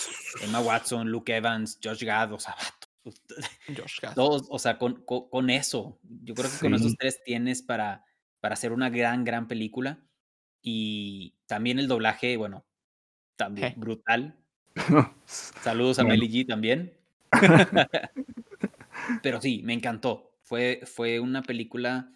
Emma 0.43 0.61
Watson, 0.61 1.11
Luke 1.11 1.35
Evans, 1.37 1.79
Josh 1.83 2.05
Gad, 2.05 2.33
o 2.33 2.41
sea, 2.41 2.57
Josh 3.77 4.01
Gad. 4.03 4.15
todos, 4.15 4.47
o 4.51 4.59
sea, 4.59 4.79
con, 4.79 5.05
con, 5.05 5.29
con 5.31 5.51
eso, 5.51 5.99
yo 6.25 6.37
creo 6.37 6.51
que 6.51 6.59
con 6.59 6.75
esos 6.75 6.93
Sí. 6.93 6.97
tres 6.99 7.23
tienes 7.25 7.63
para, 7.63 8.05
para 8.41 8.55
hacer 8.55 8.73
una 8.73 8.91
gran, 8.91 9.25
gran 9.25 9.49
película. 9.49 10.01
Y 10.63 11.35
también 11.47 11.79
el 11.79 11.89
doblaje, 11.89 12.37
bueno, 12.37 12.67
también 13.37 13.75
brutal. 13.77 14.37
Saludos 15.27 15.99
a 16.01 16.05
Bueno. 16.05 16.19
Meli 16.21 16.29
G 16.29 16.47
también. 16.49 16.93
Pero 19.23 19.41
sí, 19.41 19.63
me 19.65 19.75
encantó. 19.75 20.33
Fue, 20.43 20.81
fue 20.87 21.21
una 21.21 21.43
película 21.43 22.13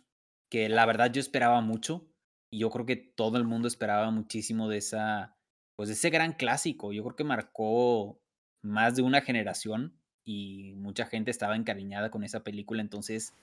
que 0.48 0.68
la 0.68 0.86
verdad 0.86 1.12
yo 1.12 1.20
esperaba 1.20 1.60
mucho. 1.60 2.09
Y 2.52 2.58
yo 2.58 2.70
creo 2.70 2.86
que 2.86 2.96
todo 2.96 3.36
el 3.38 3.44
mundo 3.44 3.68
esperaba 3.68 4.10
muchísimo 4.10 4.68
de 4.68 4.78
esa, 4.78 5.36
pues 5.76 5.88
de 5.88 5.94
ese 5.94 6.10
gran 6.10 6.32
clásico. 6.32 6.92
Yo 6.92 7.02
creo 7.04 7.16
que 7.16 7.24
marcó 7.24 8.20
más 8.62 8.96
de 8.96 9.02
una 9.02 9.20
generación 9.22 9.96
y 10.24 10.74
mucha 10.76 11.06
gente 11.06 11.30
estaba 11.30 11.56
encariñada 11.56 12.10
con 12.10 12.24
esa 12.24 12.42
película. 12.42 12.82
Entonces, 12.82 13.34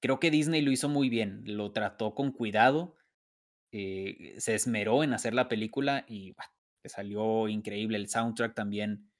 creo 0.00 0.18
que 0.20 0.30
Disney 0.30 0.62
lo 0.62 0.70
hizo 0.72 0.88
muy 0.88 1.08
bien. 1.08 1.42
Lo 1.46 1.72
trató 1.72 2.14
con 2.14 2.32
cuidado. 2.32 2.96
eh, 3.72 4.34
se 4.38 4.54
esmeró 4.54 5.04
en 5.04 5.12
hacer 5.12 5.34
la 5.34 5.48
película 5.48 6.04
y 6.08 6.32
bah, 6.32 6.50
salió 6.86 7.48
increíble. 7.48 7.98
El 7.98 8.08
soundtrack 8.08 8.54
también 8.54 9.10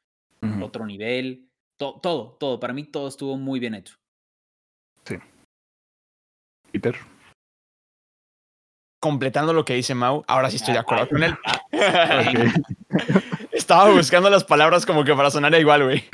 otro 0.62 0.86
nivel. 0.86 1.50
To- 1.76 2.00
todo, 2.00 2.36
todo. 2.40 2.58
Para 2.58 2.72
mí 2.72 2.84
todo 2.84 3.08
estuvo 3.08 3.36
muy 3.36 3.60
bien 3.60 3.74
hecho. 3.74 3.96
Peter. 6.72 6.94
Completando 9.00 9.52
lo 9.52 9.64
que 9.64 9.74
dice 9.74 9.94
Mau, 9.94 10.24
ahora 10.26 10.50
sí 10.50 10.56
estoy 10.56 10.74
de 10.74 10.80
acuerdo 10.80 11.08
con 11.08 11.22
él. 11.22 11.36
Estaba 13.52 13.90
buscando 13.90 14.30
las 14.30 14.44
palabras 14.44 14.86
como 14.86 15.04
que 15.04 15.14
para 15.14 15.30
sonar 15.30 15.54
igual, 15.54 15.84
güey. 15.84 16.04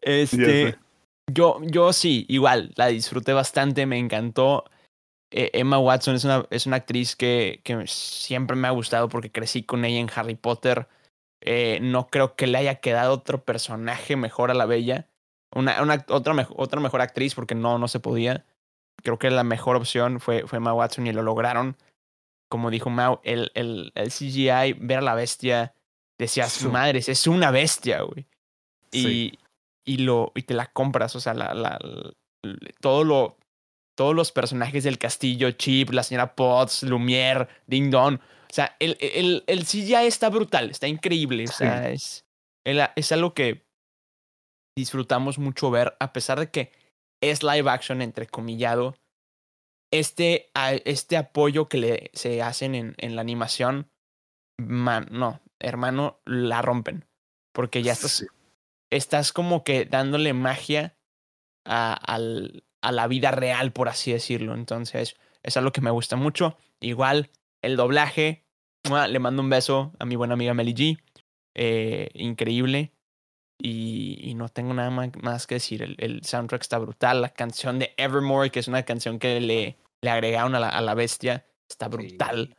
Este, 0.00 0.76
yo, 1.30 1.58
yo 1.62 1.92
sí, 1.92 2.26
igual, 2.28 2.72
la 2.76 2.86
disfruté 2.86 3.32
bastante, 3.32 3.86
me 3.86 3.98
encantó. 3.98 4.64
Eh, 5.32 5.50
Emma 5.54 5.78
Watson 5.78 6.16
es 6.16 6.24
una, 6.24 6.46
es 6.50 6.66
una 6.66 6.76
actriz 6.76 7.14
que, 7.14 7.60
que 7.62 7.86
siempre 7.86 8.56
me 8.56 8.66
ha 8.66 8.72
gustado 8.72 9.08
porque 9.08 9.30
crecí 9.30 9.62
con 9.62 9.84
ella 9.84 10.00
en 10.00 10.10
Harry 10.14 10.34
Potter. 10.34 10.88
Eh, 11.40 11.78
no 11.80 12.08
creo 12.08 12.34
que 12.34 12.46
le 12.46 12.58
haya 12.58 12.76
quedado 12.76 13.14
otro 13.14 13.44
personaje 13.44 14.16
mejor 14.16 14.50
a 14.50 14.54
la 14.54 14.66
bella. 14.66 15.06
Una, 15.54 15.82
una- 15.82 16.04
otra, 16.08 16.34
otra 16.56 16.80
mejor 16.80 17.00
actriz 17.00 17.34
porque 17.34 17.54
no, 17.54 17.78
no 17.78 17.88
se 17.88 18.00
podía. 18.00 18.44
Creo 19.02 19.18
que 19.18 19.30
la 19.30 19.44
mejor 19.44 19.76
opción 19.76 20.20
fue, 20.20 20.46
fue 20.46 20.58
Emma 20.58 20.74
Watson 20.74 21.06
y 21.06 21.12
lo 21.12 21.22
lograron. 21.22 21.76
Como 22.50 22.70
dijo 22.70 22.90
Mau, 22.90 23.20
el, 23.22 23.50
el, 23.54 23.92
el 23.94 24.10
CGI, 24.10 24.74
ver 24.80 24.98
a 24.98 25.02
la 25.02 25.14
bestia, 25.14 25.72
decías, 26.18 26.52
Su- 26.52 26.70
madres, 26.70 27.08
es 27.08 27.26
una 27.26 27.50
bestia, 27.50 28.02
güey. 28.02 28.26
Y, 28.92 29.02
Sí. 29.02 29.38
y, 29.86 29.96
lo, 29.98 30.32
y 30.34 30.42
te 30.42 30.54
la 30.54 30.66
compras, 30.66 31.14
o 31.14 31.20
sea, 31.20 31.32
la, 31.32 31.54
la, 31.54 31.78
todo 32.80 33.04
lo, 33.04 33.38
todos 33.96 34.14
los 34.16 34.32
personajes 34.32 34.82
del 34.84 34.98
castillo, 34.98 35.50
Chip, 35.52 35.90
la 35.90 36.02
señora 36.02 36.34
Potts, 36.34 36.82
Lumière, 36.82 37.48
Ding 37.66 37.90
Dong. 37.90 38.16
O 38.16 38.52
sea, 38.52 38.74
el, 38.80 38.96
el, 39.00 39.44
el 39.46 39.64
CGI 39.64 40.06
está 40.06 40.28
brutal, 40.28 40.70
está 40.70 40.88
increíble. 40.88 41.44
O 41.44 41.46
Sí. 41.46 41.54
sea, 41.58 41.88
es, 41.90 42.24
el- 42.66 42.82
es 42.96 43.12
algo 43.12 43.32
que 43.32 43.64
disfrutamos 44.76 45.38
mucho 45.38 45.70
ver, 45.70 45.96
a 46.00 46.12
pesar 46.12 46.40
de 46.40 46.50
que 46.50 46.72
es 47.22 47.42
live 47.42 47.70
action, 47.70 48.02
entrecomillado. 48.02 48.96
Este, 49.92 50.50
a- 50.54 50.72
este 50.74 51.16
apoyo 51.16 51.68
que 51.68 51.78
le 51.78 52.10
se 52.14 52.42
hacen 52.42 52.74
en, 52.74 52.94
en 52.98 53.16
la 53.16 53.22
animación, 53.22 53.90
man, 54.58 55.08
no, 55.10 55.40
hermano, 55.58 56.20
la 56.24 56.62
rompen. 56.62 57.06
Porque 57.52 57.82
ya 57.82 57.92
estás, 57.92 58.12
Sí. 58.12 58.26
estás 58.90 59.32
como 59.32 59.64
que 59.64 59.84
dándole 59.86 60.32
magia 60.32 60.96
a, 61.66 61.92
al- 61.94 62.64
a 62.82 62.92
la 62.92 63.06
vida 63.08 63.30
real, 63.32 63.72
por 63.72 63.88
así 63.88 64.12
decirlo. 64.12 64.54
Entonces, 64.54 65.16
es 65.42 65.56
algo 65.56 65.72
que 65.72 65.80
me 65.80 65.90
gusta 65.90 66.16
mucho. 66.16 66.56
Igual, 66.80 67.30
el 67.62 67.76
doblaje, 67.76 68.44
le 69.08 69.18
mando 69.18 69.42
un 69.42 69.50
beso 69.50 69.92
a 69.98 70.04
mi 70.04 70.16
buena 70.16 70.34
amiga 70.34 70.54
Melly 70.54 70.74
G. 70.74 70.98
eh, 71.54 72.08
increíble. 72.14 72.92
Y, 73.62 74.18
y 74.22 74.34
no 74.34 74.48
tengo 74.48 74.72
nada 74.74 74.90
más 74.90 75.46
que 75.46 75.56
decir. 75.56 75.82
El, 75.82 75.96
el 75.98 76.24
soundtrack 76.24 76.62
está 76.62 76.78
brutal. 76.78 77.20
La 77.22 77.28
canción 77.30 77.78
de 77.78 77.92
Evermore, 77.96 78.50
que 78.50 78.60
es 78.60 78.68
una 78.68 78.84
canción 78.84 79.18
que 79.18 79.40
le, 79.40 79.76
le 80.02 80.10
agregaron 80.10 80.54
a 80.54 80.60
la, 80.60 80.68
a 80.68 80.80
la 80.80 80.94
bestia, 80.94 81.44
está 81.68 81.88
brutal. 81.88 82.56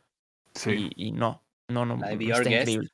Sí. 0.53 0.89
Y, 0.95 1.07
y 1.07 1.11
no, 1.11 1.41
no, 1.69 1.85
no, 1.85 1.95
La 1.97 2.07
de 2.09 2.25
está 2.25 2.37
Guest. 2.43 2.51
increíble. 2.69 2.89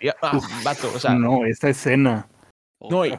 Y- 0.00 0.08
ah, 0.22 0.40
vato, 0.64 0.92
o 0.94 0.98
sea, 0.98 1.14
no, 1.14 1.44
esta 1.46 1.68
escena. 1.70 2.28
No, 2.80 3.06
y-. 3.06 3.16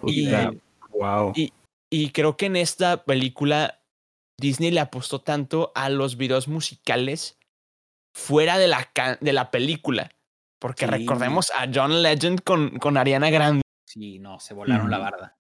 Wow. 0.92 1.34
Y- 1.36 1.52
Y 1.90 2.10
creo 2.12 2.36
que 2.38 2.48
en 2.48 2.56
esta 2.58 3.04
película 3.06 3.80
Disney 4.40 4.72
le 4.72 4.82
apostó 4.82 5.22
tanto 5.22 5.72
a 5.74 5.90
los 5.90 6.18
videos 6.18 6.48
musicales 6.48 7.38
fuera 8.14 8.58
de 8.58 8.68
la, 8.68 8.90
de 9.22 9.34
la 9.34 9.50
película. 9.52 10.12
Porque 10.60 10.86
Sí. 10.86 10.92
recordemos 10.92 11.52
a 11.52 11.68
John 11.74 12.02
Legend 12.04 12.42
con, 12.44 12.78
con 12.80 12.98
Ariana 12.98 13.30
Grande. 13.30 13.62
Sí, 13.88 14.20
no, 14.20 14.40
se 14.40 14.54
volaron 14.54 14.92
la 14.92 14.98
barda. 14.98 15.38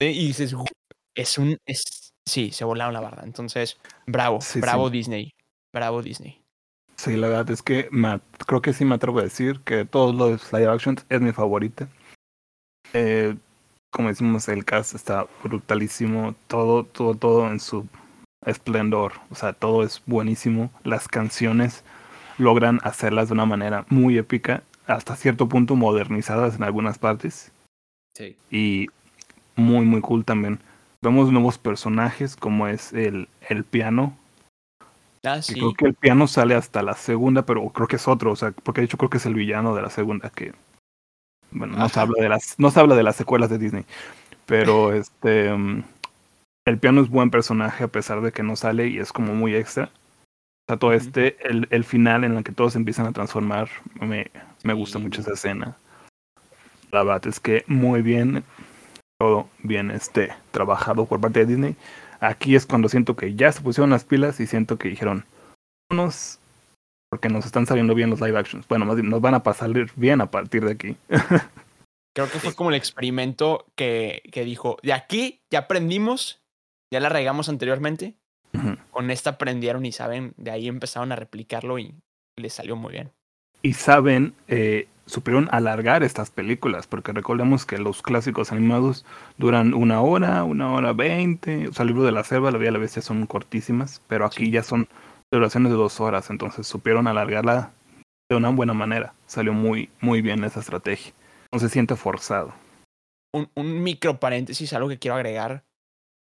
Y 0.00 0.28
dices, 0.28 0.54
"Gu- 0.54 0.70
es 1.16 1.36
un. 1.36 1.58
Es, 1.66 2.12
sí, 2.24 2.52
se 2.52 2.64
volaron 2.64 2.94
la 2.94 3.00
barra. 3.00 3.24
Entonces, 3.24 3.76
bravo, 4.06 4.40
Sí, 4.40 4.60
bravo 4.60 4.86
sí. 4.86 4.92
Disney. 4.92 5.30
Bravo 5.72 6.00
Disney. 6.02 6.40
Sí, 6.96 7.16
la 7.16 7.28
verdad 7.28 7.50
es 7.50 7.62
que 7.62 7.88
me 7.90 8.20
creo 8.46 8.62
que 8.62 8.72
sí 8.72 8.84
me 8.84 8.94
atrevo 8.94 9.18
a 9.18 9.22
decir 9.24 9.60
que 9.60 9.84
todos 9.84 10.14
los 10.14 10.52
live 10.52 10.68
actions 10.68 11.04
es 11.08 11.20
mi 11.20 11.32
favorita. 11.32 11.88
Eh, 12.92 13.36
como 13.90 14.08
decimos, 14.08 14.48
el 14.48 14.64
cast 14.64 14.94
está 14.94 15.26
brutalísimo, 15.42 16.34
todo, 16.46 16.84
todo, 16.84 17.14
todo 17.14 17.48
en 17.50 17.58
su 17.60 17.86
esplendor, 18.44 19.14
o 19.30 19.34
sea, 19.34 19.52
todo 19.52 19.82
es 19.82 20.02
buenísimo. 20.06 20.70
Las 20.84 21.08
canciones 21.08 21.84
logran 22.38 22.78
hacerlas 22.84 23.28
de 23.28 23.34
una 23.34 23.46
manera 23.46 23.84
muy 23.88 24.16
épica, 24.18 24.62
hasta 24.86 25.16
cierto 25.16 25.48
punto 25.48 25.74
modernizadas 25.76 26.54
en 26.56 26.62
algunas 26.62 26.98
partes 26.98 27.52
Sí. 28.18 28.36
y 28.50 28.88
muy, 29.56 29.84
muy 29.86 30.00
cool 30.00 30.24
también. 30.24 30.58
Vemos 31.02 31.30
nuevos 31.30 31.56
personajes 31.58 32.34
como 32.36 32.66
es 32.66 32.92
el, 32.92 33.28
el 33.48 33.62
piano, 33.64 34.16
Ah, 35.24 35.42
sí. 35.42 35.54
creo 35.54 35.74
que 35.74 35.86
el 35.86 35.94
piano 35.94 36.26
sale 36.28 36.54
hasta 36.54 36.80
la 36.82 36.94
segunda, 36.94 37.42
pero 37.44 37.68
creo 37.70 37.88
que 37.88 37.96
es 37.96 38.06
otro, 38.08 38.32
o 38.32 38.36
sea, 38.36 38.50
porque 38.52 38.80
de 38.80 38.86
hecho 38.86 38.96
creo 38.98 39.10
que 39.10 39.16
es 39.18 39.26
el 39.26 39.34
villano 39.34 39.74
de 39.74 39.82
la 39.82 39.90
segunda 39.90 40.30
que 40.30 40.52
bueno, 41.50 41.76
no 41.76 41.88
se 41.88 41.98
habla 42.00 42.22
de 42.22 42.28
las 42.28 42.58
no 42.58 42.70
se 42.70 42.78
habla 42.80 42.94
de 42.94 43.02
las 43.02 43.16
secuelas 43.16 43.50
de 43.50 43.58
Disney, 43.58 43.84
pero 44.46 44.92
este 44.94 45.52
mm, 45.52 45.82
el 46.66 46.78
piano 46.78 47.00
es 47.02 47.08
buen 47.08 47.30
personaje 47.30 47.84
a 47.84 47.88
pesar 47.88 48.20
de 48.20 48.30
que 48.32 48.42
no 48.42 48.54
sale 48.56 48.88
y 48.88 48.98
es 48.98 49.12
como 49.12 49.34
muy 49.34 49.54
extra. 49.54 49.84
O 49.86 50.72
sea, 50.72 50.76
todo 50.78 50.92
este 50.92 51.36
el, 51.48 51.66
el 51.70 51.84
final 51.84 52.24
en 52.24 52.36
el 52.36 52.44
que 52.44 52.52
todos 52.52 52.76
empiezan 52.76 53.06
a 53.06 53.12
transformar 53.12 53.68
me 54.00 54.30
me 54.62 54.72
gusta 54.74 54.98
Sí. 54.98 55.04
mucho 55.04 55.20
esa 55.22 55.32
escena. 55.32 55.76
La 56.90 57.02
verdad 57.02 57.26
es 57.26 57.40
que 57.40 57.64
muy 57.66 58.02
bien 58.02 58.44
todo 59.18 59.48
bien 59.62 59.90
este 59.90 60.32
trabajado 60.52 61.06
por 61.06 61.20
parte 61.20 61.40
de 61.40 61.46
Disney. 61.46 61.76
Aquí 62.20 62.54
es 62.54 62.66
cuando 62.66 62.88
siento 62.88 63.16
que 63.16 63.34
ya 63.34 63.50
se 63.52 63.60
pusieron 63.60 63.90
las 63.90 64.04
pilas 64.04 64.40
y 64.40 64.46
siento 64.46 64.78
que 64.78 64.88
dijeron, 64.88 65.24
vámonos, 65.90 66.38
porque 67.10 67.28
nos 67.28 67.44
están 67.46 67.66
saliendo 67.66 67.94
bien 67.94 68.10
los 68.10 68.20
live 68.20 68.38
actions. 68.38 68.66
Bueno, 68.68 68.84
más 68.84 68.96
bien, 68.96 69.08
nos 69.08 69.20
van 69.20 69.34
a 69.34 69.42
pasar 69.42 69.70
bien 69.96 70.20
a 70.20 70.30
partir 70.30 70.64
de 70.64 70.72
aquí. 70.72 70.96
Creo 72.14 72.28
que 72.30 72.38
fue 72.38 72.54
como 72.54 72.70
el 72.70 72.76
experimento 72.76 73.66
que, 73.76 74.22
que 74.32 74.44
dijo: 74.44 74.78
de 74.82 74.92
aquí 74.92 75.40
ya 75.50 75.60
aprendimos, 75.60 76.40
ya 76.92 77.00
la 77.00 77.08
regamos 77.08 77.48
anteriormente. 77.48 78.14
Con 78.90 79.10
esta 79.10 79.30
aprendieron 79.30 79.86
y 79.86 79.92
saben, 79.92 80.32
de 80.36 80.50
ahí 80.50 80.66
empezaron 80.68 81.12
a 81.12 81.16
replicarlo 81.16 81.78
y 81.78 81.94
les 82.36 82.54
salió 82.54 82.74
muy 82.74 82.92
bien. 82.92 83.12
y 83.62 83.74
saben, 83.74 84.34
eh, 84.48 84.88
supieron 85.08 85.48
alargar 85.50 86.02
estas 86.02 86.30
películas, 86.30 86.86
porque 86.86 87.12
recordemos 87.12 87.66
que 87.66 87.78
los 87.78 88.02
clásicos 88.02 88.52
animados 88.52 89.04
duran 89.38 89.74
una 89.74 90.00
hora, 90.00 90.44
una 90.44 90.72
hora 90.72 90.92
veinte. 90.92 91.68
O 91.68 91.72
sea, 91.72 91.82
el 91.82 91.88
libro 91.88 92.04
de 92.04 92.12
la 92.12 92.22
selva, 92.24 92.50
la 92.50 92.58
Bella 92.58 92.70
y 92.70 92.74
la 92.74 92.78
Bestia 92.78 93.02
son 93.02 93.26
cortísimas, 93.26 94.00
pero 94.06 94.24
aquí 94.26 94.44
Sí. 94.46 94.50
ya 94.50 94.62
son 94.62 94.88
duraciones 95.32 95.72
de 95.72 95.76
dos 95.78 96.00
horas, 96.00 96.30
entonces 96.30 96.66
supieron 96.66 97.06
alargarla 97.08 97.72
de 98.30 98.36
una 98.36 98.50
buena 98.50 98.74
manera. 98.74 99.14
Salió 99.26 99.52
muy, 99.52 99.90
muy 100.00 100.22
bien 100.22 100.44
esa 100.44 100.60
estrategia. 100.60 101.12
No 101.52 101.58
se 101.58 101.68
siente 101.68 101.96
forzado. 101.96 102.52
Un, 103.34 103.50
un 103.54 103.82
micro 103.82 104.20
paréntesis, 104.20 104.72
algo 104.72 104.88
que 104.88 104.98
quiero 104.98 105.16
agregar: 105.16 105.64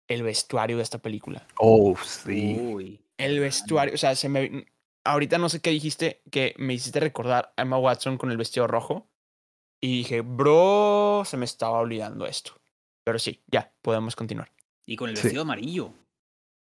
el 0.08 0.24
vestuario 0.24 0.78
de 0.78 0.84
esta 0.84 1.00
película. 1.00 1.46
Oh, 1.58 1.96
sí. 2.04 2.58
Uy. 2.60 3.00
El 3.18 3.40
vestuario, 3.40 3.94
o 3.94 3.98
sea, 3.98 4.16
se 4.16 4.30
me. 4.30 4.66
Ahorita 5.06 5.38
no 5.38 5.50
sé 5.50 5.62
qué 5.62 5.70
dijiste, 5.70 6.22
que 6.32 6.56
me 6.58 6.74
hiciste 6.74 7.00
recordar 7.00 7.54
a 7.58 7.62
Emma 7.62 7.78
Watson 7.78 8.18
con 8.18 8.32
el 8.32 8.38
vestido 8.38 8.68
rojo. 8.68 9.08
Y 9.82 9.98
dije, 10.00 10.22
bro, 10.22 11.24
se 11.26 11.38
me 11.38 11.46
estaba 11.46 11.78
olvidando 11.80 12.26
esto. 12.26 12.54
Pero 13.06 13.20
sí, 13.20 13.42
ya, 13.48 13.72
podemos 13.84 14.16
continuar. 14.16 14.52
Y 14.88 14.96
con 14.96 15.10
el 15.10 15.18
Sí. 15.18 15.24
vestido 15.24 15.44
amarillo. 15.44 15.92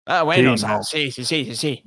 Ah, 0.08 0.24
bueno, 0.24 0.50
Sí, 0.50 0.54
o 0.56 0.58
sea, 0.68 0.78
no. 0.78 0.84
sí, 0.84 1.12
sí, 1.12 1.24
sí, 1.24 1.46
sí, 1.46 1.56
sí. 1.56 1.84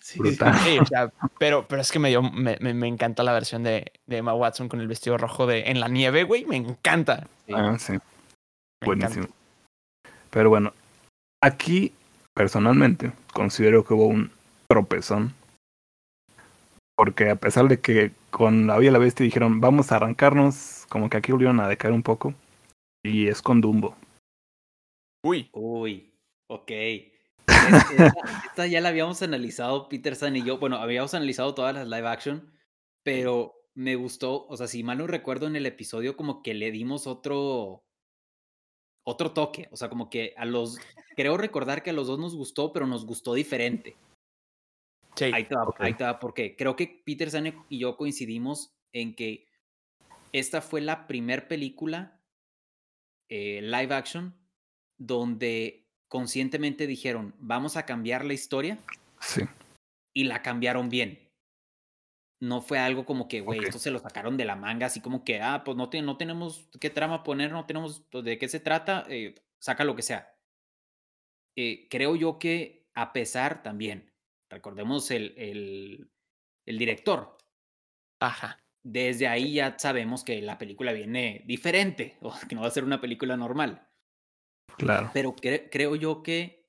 Sí. 0.00 0.18
Brutal. 0.18 0.54
Sí, 0.58 0.78
o 0.78 0.86
sea, 0.86 1.12
pero, 1.38 1.66
pero 1.68 1.82
es 1.82 1.90
que 1.92 1.98
me 1.98 2.08
dio, 2.08 2.22
me, 2.22 2.56
me, 2.60 2.72
me 2.72 2.86
encanta 2.88 3.22
la 3.22 3.32
versión 3.32 3.62
de, 3.62 3.92
de 4.06 4.16
Emma 4.18 4.32
Watson 4.34 4.68
con 4.68 4.80
el 4.80 4.86
vestido 4.88 5.18
rojo 5.18 5.46
de 5.46 5.64
en 5.70 5.80
la 5.80 5.88
nieve, 5.88 6.24
güey. 6.24 6.44
Me 6.46 6.56
encanta. 6.56 7.26
Sí. 7.46 7.52
Ah, 7.54 7.76
sí. 7.78 7.92
me 7.92 8.00
Buenísimo. 8.86 9.24
encanta. 9.24 9.38
Pero 10.30 10.48
bueno, 10.48 10.72
aquí 11.42 11.92
personalmente 12.34 13.12
considero 13.32 13.84
que 13.84 13.94
hubo 13.94 14.06
un 14.06 14.30
tropezón. 14.68 15.34
Porque 16.96 17.30
a 17.30 17.36
pesar 17.36 17.68
de 17.68 17.80
que 17.80 18.12
con 18.30 18.66
la 18.66 18.76
Bella 18.78 18.90
y 18.90 18.92
la 18.92 18.98
Bestia 18.98 19.24
dijeron 19.24 19.60
vamos 19.60 19.90
a 19.90 19.96
arrancarnos, 19.96 20.86
como 20.88 21.10
que 21.10 21.16
aquí 21.16 21.32
volvieron 21.32 21.60
a 21.60 21.68
decaer 21.68 21.92
un 21.92 22.02
poco. 22.02 22.34
Y 23.04 23.28
es 23.28 23.42
con 23.42 23.60
Dumbo. 23.60 23.96
Uy, 25.24 25.48
Uy, 25.52 26.14
ok. 26.48 26.70
Es- 26.70 27.10
Esta, 27.90 28.14
esta 28.46 28.66
ya 28.66 28.80
la 28.80 28.90
habíamos 28.90 29.22
analizado 29.22 29.88
Peterson 29.88 30.36
y 30.36 30.44
yo. 30.44 30.58
Bueno, 30.58 30.76
habíamos 30.76 31.14
analizado 31.14 31.54
todas 31.54 31.74
las 31.74 31.88
live 31.88 32.06
action, 32.08 32.52
pero 33.04 33.54
me 33.74 33.96
gustó, 33.96 34.46
o 34.46 34.56
sea, 34.56 34.68
si 34.68 34.84
mal 34.84 34.98
no 34.98 35.06
recuerdo 35.06 35.46
en 35.48 35.56
el 35.56 35.66
episodio, 35.66 36.16
como 36.16 36.42
que 36.42 36.54
le 36.54 36.70
dimos 36.70 37.06
otro, 37.08 37.82
otro 39.04 39.32
toque. 39.32 39.68
O 39.72 39.76
sea, 39.76 39.88
como 39.88 40.08
que 40.10 40.32
a 40.36 40.44
los, 40.44 40.78
creo 41.16 41.36
recordar 41.36 41.82
que 41.82 41.90
a 41.90 41.94
los 41.94 42.06
dos 42.06 42.18
nos 42.18 42.36
gustó, 42.36 42.72
pero 42.72 42.86
nos 42.86 43.04
gustó 43.04 43.34
diferente. 43.34 43.96
Sí. 45.16 45.24
Ahí 45.32 45.44
te 45.44 45.54
va, 45.54 45.64
ok. 45.64 45.80
ahí 45.80 45.94
te 45.94 46.04
va, 46.04 46.18
porque 46.18 46.56
creo 46.56 46.76
que 46.76 47.02
Peter 47.04 47.30
Sane 47.30 47.54
y 47.68 47.78
yo 47.80 47.96
coincidimos 47.96 48.74
en 48.92 49.14
que 49.14 49.48
esta 50.32 50.60
fue 50.60 50.80
la 50.80 51.06
primer 51.06 51.48
película 51.48 52.20
eh, 53.30 53.60
live 53.62 53.94
action 53.94 54.34
donde 54.98 55.88
conscientemente 56.08 56.86
dijeron, 56.86 57.34
vamos 57.38 57.76
a 57.76 57.84
cambiar 57.86 58.24
la 58.24 58.34
historia 58.34 58.78
Sí. 59.20 59.42
y 60.14 60.24
la 60.24 60.42
cambiaron 60.42 60.88
bien. 60.88 61.20
no 62.40 62.60
fue 62.60 62.78
algo 62.78 63.06
como 63.06 63.26
que, 63.26 63.40
güey, 63.40 63.60
Ok. 63.60 63.64
esto 63.66 63.78
se 63.78 63.90
lo 63.90 63.98
sacaron 64.00 64.36
de 64.36 64.44
la 64.44 64.54
manga, 64.54 64.86
así 64.86 65.00
como 65.00 65.24
que, 65.24 65.40
ah, 65.40 65.62
pues 65.64 65.78
no, 65.78 65.88
te- 65.88 66.02
no 66.02 66.18
tenemos 66.18 66.68
qué 66.78 66.90
trama 66.90 67.22
poner, 67.22 67.50
no 67.52 67.64
tenemos 67.64 68.04
pues, 68.10 68.22
de 68.22 68.36
qué 68.36 68.48
se 68.48 68.60
trata, 68.60 69.06
eh, 69.08 69.34
saca 69.58 69.82
lo 69.84 69.96
que 69.96 70.02
sea. 70.02 70.36
Eh, 71.56 71.86
creo 71.88 72.16
yo 72.16 72.38
que 72.38 72.86
a 72.94 73.14
pesar 73.14 73.62
también, 73.62 74.12
recordemos 74.54 75.10
el, 75.10 75.34
el, 75.36 76.10
el 76.66 76.78
director, 76.78 77.36
Ajá. 78.20 78.64
desde 78.82 79.26
ahí 79.28 79.54
ya 79.54 79.78
sabemos 79.78 80.24
que 80.24 80.40
la 80.40 80.56
película 80.56 80.92
viene 80.92 81.42
diferente, 81.46 82.16
o 82.22 82.32
que 82.48 82.54
no 82.54 82.62
va 82.62 82.68
a 82.68 82.70
ser 82.70 82.84
una 82.84 83.00
película 83.00 83.36
normal. 83.36 83.88
Claro. 84.78 85.10
Pero 85.12 85.34
cre- 85.36 85.68
creo 85.70 85.94
yo 85.96 86.22
que 86.22 86.66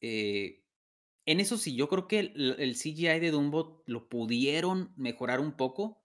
eh, 0.00 0.62
en 1.26 1.40
eso 1.40 1.56
sí, 1.56 1.74
yo 1.74 1.88
creo 1.88 2.06
que 2.06 2.20
el, 2.20 2.56
el 2.58 2.74
CGI 2.76 3.18
de 3.18 3.30
Dumbo 3.30 3.82
lo 3.86 4.08
pudieron 4.08 4.92
mejorar 4.96 5.40
un 5.40 5.52
poco, 5.56 6.04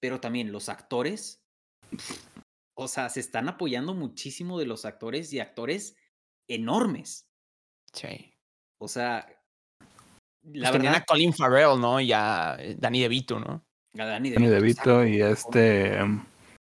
pero 0.00 0.20
también 0.20 0.50
los 0.52 0.68
actores, 0.68 1.46
o 2.74 2.88
sea, 2.88 3.08
se 3.08 3.20
están 3.20 3.48
apoyando 3.48 3.94
muchísimo 3.94 4.58
de 4.58 4.66
los 4.66 4.84
actores 4.84 5.32
y 5.32 5.38
actores 5.40 5.96
enormes. 6.48 7.30
Sí. 7.92 8.34
O 8.78 8.88
sea, 8.88 9.35
Pues 10.46 10.60
la 10.60 10.70
tenían 10.70 10.92
verdad, 10.92 11.02
a 11.02 11.06
Colin 11.06 11.32
Farrell, 11.32 11.80
¿no? 11.80 12.00
Y 12.00 12.12
a 12.12 12.56
eh, 12.58 12.76
Danny 12.78 13.00
DeVito, 13.00 13.40
¿no? 13.40 13.64
a 13.98 14.04
Danny 14.04 14.30
Danny 14.30 14.46
DeVito, 14.46 15.00
DeVito 15.00 15.02
exacto, 15.02 15.06
y 15.06 15.20
este 15.22 15.98
em, 15.98 16.24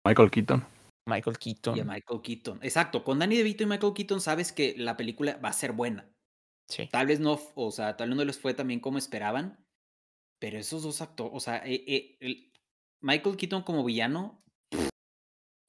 Michael 0.06 0.30
Keaton. 0.30 0.66
Michael 1.08 1.38
Keaton. 1.38 1.78
y 1.78 1.80
a 1.80 1.84
Michael 1.86 2.22
Keaton. 2.22 2.60
Exacto, 2.62 3.04
con 3.04 3.20
Danny 3.20 3.38
DeVito 3.38 3.64
y 3.64 3.66
Michael 3.66 3.94
Keaton 3.94 4.22
sabes 4.22 4.52
que 4.52 4.76
la 4.78 4.96
película 4.96 5.38
va 5.44 5.50
a 5.50 5.54
ser 5.54 5.72
buena. 5.72 6.08
Sí. 6.70 6.88
Tal 6.92 7.08
vez 7.08 7.20
no, 7.20 7.40
o 7.56 7.72
sea, 7.72 7.98
tal 7.98 8.10
vez 8.10 8.18
no 8.18 8.26
les 8.26 8.40
fue 8.40 8.54
también 8.54 8.80
como 8.80 8.98
esperaban, 8.98 9.66
pero 10.40 10.58
esos 10.58 10.84
dos 10.84 11.02
actores, 11.02 11.34
o 11.34 11.40
sea, 11.40 11.58
eh, 11.66 11.84
eh, 11.88 12.18
el- 12.20 12.52
Michael 13.02 13.36
Keaton 13.38 13.64
como 13.64 13.84
villano, 13.84 14.42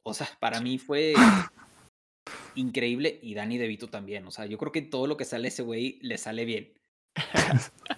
o 0.07 0.15
sea, 0.15 0.29
para 0.41 0.61
mí 0.61 0.79
fue 0.79 1.15
increíble 2.55 3.19
y 3.23 3.35
Danny 3.35 3.59
DeVito 3.59 3.89
también, 3.89 4.27
o 4.27 4.31
sea, 4.31 4.47
yo 4.47 4.59
creo 4.59 4.73
que 4.73 4.83
todo 4.83 5.07
lo 5.07 5.17
que 5.17 5.25
sale 5.25 5.49
ese 5.49 5.63
güey 5.63 5.99
le 6.03 6.19
sale 6.19 6.45
bien. 6.45 6.73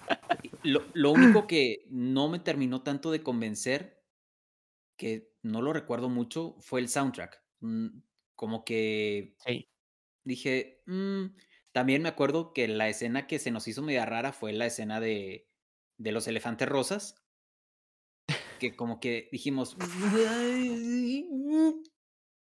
Lo, 0.66 0.90
lo 0.94 1.12
único 1.12 1.46
que 1.46 1.86
no 1.90 2.28
me 2.28 2.38
terminó 2.40 2.82
tanto 2.82 3.10
de 3.10 3.22
convencer, 3.22 4.04
que 4.96 5.34
no 5.42 5.62
lo 5.62 5.72
recuerdo 5.72 6.08
mucho, 6.08 6.56
fue 6.60 6.80
el 6.80 6.88
soundtrack. 6.88 7.42
Mm, 7.60 8.00
Como 8.36 8.64
que 8.64 9.38
Sí. 9.44 9.66
dije, 10.24 10.82
"Mm", 10.86 11.36
también 11.72 12.02
me 12.02 12.08
acuerdo 12.10 12.52
que 12.54 12.68
la 12.68 12.88
escena 12.88 13.26
que 13.28 13.38
se 13.40 13.50
nos 13.52 13.68
hizo 13.68 13.82
media 13.82 14.06
rara 14.06 14.32
fue 14.32 14.52
la 14.54 14.66
escena 14.66 15.00
de, 15.00 15.50
de 15.98 16.12
los 16.12 16.28
elefantes 16.28 16.68
rosas, 16.68 17.26
que 18.58 18.76
como 18.76 19.00
que 19.00 19.28
dijimos, 19.32 19.76
"Ay, 19.80 21.28
mm". 21.30 21.82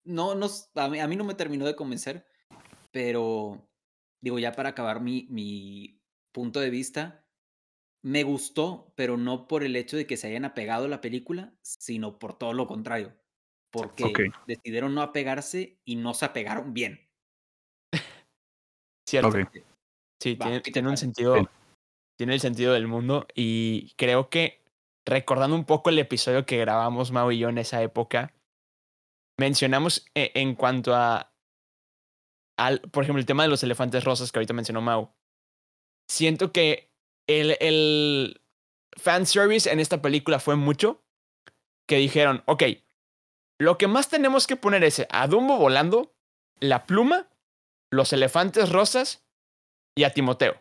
no, 0.04 0.34
nos, 0.34 0.70
a, 0.76 0.88
mí, 0.88 1.00
a 1.00 1.08
mí 1.08 1.16
no 1.16 1.24
me 1.24 1.34
terminó 1.34 1.66
de 1.66 1.76
convencer, 1.76 2.26
pero 2.92 3.70
digo, 4.20 4.38
ya 4.38 4.52
para 4.52 4.70
acabar 4.70 5.00
mi, 5.02 5.28
mi 5.30 6.02
punto 6.32 6.60
de 6.60 6.70
vista, 6.70 7.23
me 8.04 8.22
gustó, 8.22 8.92
pero 8.96 9.16
no 9.16 9.48
por 9.48 9.64
el 9.64 9.74
hecho 9.76 9.96
de 9.96 10.06
que 10.06 10.18
se 10.18 10.26
hayan 10.26 10.44
apegado 10.44 10.84
a 10.84 10.88
la 10.88 11.00
película, 11.00 11.54
sino 11.62 12.18
por 12.18 12.36
todo 12.36 12.52
lo 12.52 12.66
contrario, 12.66 13.14
porque 13.70 14.30
decidieron 14.46 14.94
no 14.94 15.00
apegarse 15.00 15.80
y 15.86 15.96
no 15.96 16.12
se 16.12 16.26
apegaron 16.26 16.74
bien. 16.74 17.00
Cierto. 19.08 19.32
Sí, 20.20 20.34
Va, 20.34 20.44
tiene, 20.46 20.58
¿qué 20.58 20.70
te 20.70 20.72
tiene 20.74 20.90
un 20.90 20.96
sentido. 20.98 21.34
Bien. 21.34 21.48
Tiene 22.18 22.34
el 22.34 22.40
sentido 22.40 22.74
del 22.74 22.86
mundo. 22.86 23.26
Y 23.34 23.94
creo 23.96 24.28
que 24.28 24.62
recordando 25.06 25.56
un 25.56 25.64
poco 25.64 25.88
el 25.88 25.98
episodio 25.98 26.44
que 26.44 26.58
grabamos 26.58 27.10
Mau 27.10 27.30
y 27.32 27.38
yo 27.38 27.48
en 27.48 27.58
esa 27.58 27.82
época, 27.82 28.34
mencionamos 29.38 30.06
e- 30.14 30.30
en 30.34 30.54
cuanto 30.54 30.94
a. 30.94 31.32
Al, 32.58 32.80
por 32.82 33.02
ejemplo, 33.02 33.18
el 33.18 33.26
tema 33.26 33.44
de 33.44 33.48
los 33.48 33.62
elefantes 33.62 34.04
rosas 34.04 34.30
que 34.30 34.38
ahorita 34.38 34.52
mencionó 34.52 34.82
Mau. 34.82 35.10
Siento 36.08 36.52
que 36.52 36.93
el, 37.26 37.56
el 37.60 38.40
fanservice 38.96 39.70
en 39.70 39.80
esta 39.80 40.02
película 40.02 40.40
fue 40.40 40.56
mucho. 40.56 41.00
Que 41.86 41.96
dijeron, 41.96 42.42
ok, 42.46 42.62
lo 43.58 43.78
que 43.78 43.86
más 43.86 44.08
tenemos 44.08 44.46
que 44.46 44.56
poner 44.56 44.84
es 44.84 45.06
a 45.10 45.26
Dumbo 45.26 45.58
volando, 45.58 46.14
la 46.60 46.86
pluma, 46.86 47.28
los 47.90 48.12
elefantes 48.12 48.70
rosas 48.70 49.22
y 49.94 50.04
a 50.04 50.10
Timoteo. 50.10 50.58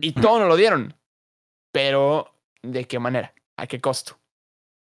Y 0.00 0.12
todo 0.12 0.38
nos 0.38 0.48
lo 0.48 0.56
dieron. 0.56 0.94
Pero, 1.72 2.34
¿de 2.62 2.86
qué 2.86 2.98
manera? 2.98 3.34
¿A 3.56 3.66
qué 3.66 3.80
costo? 3.80 4.18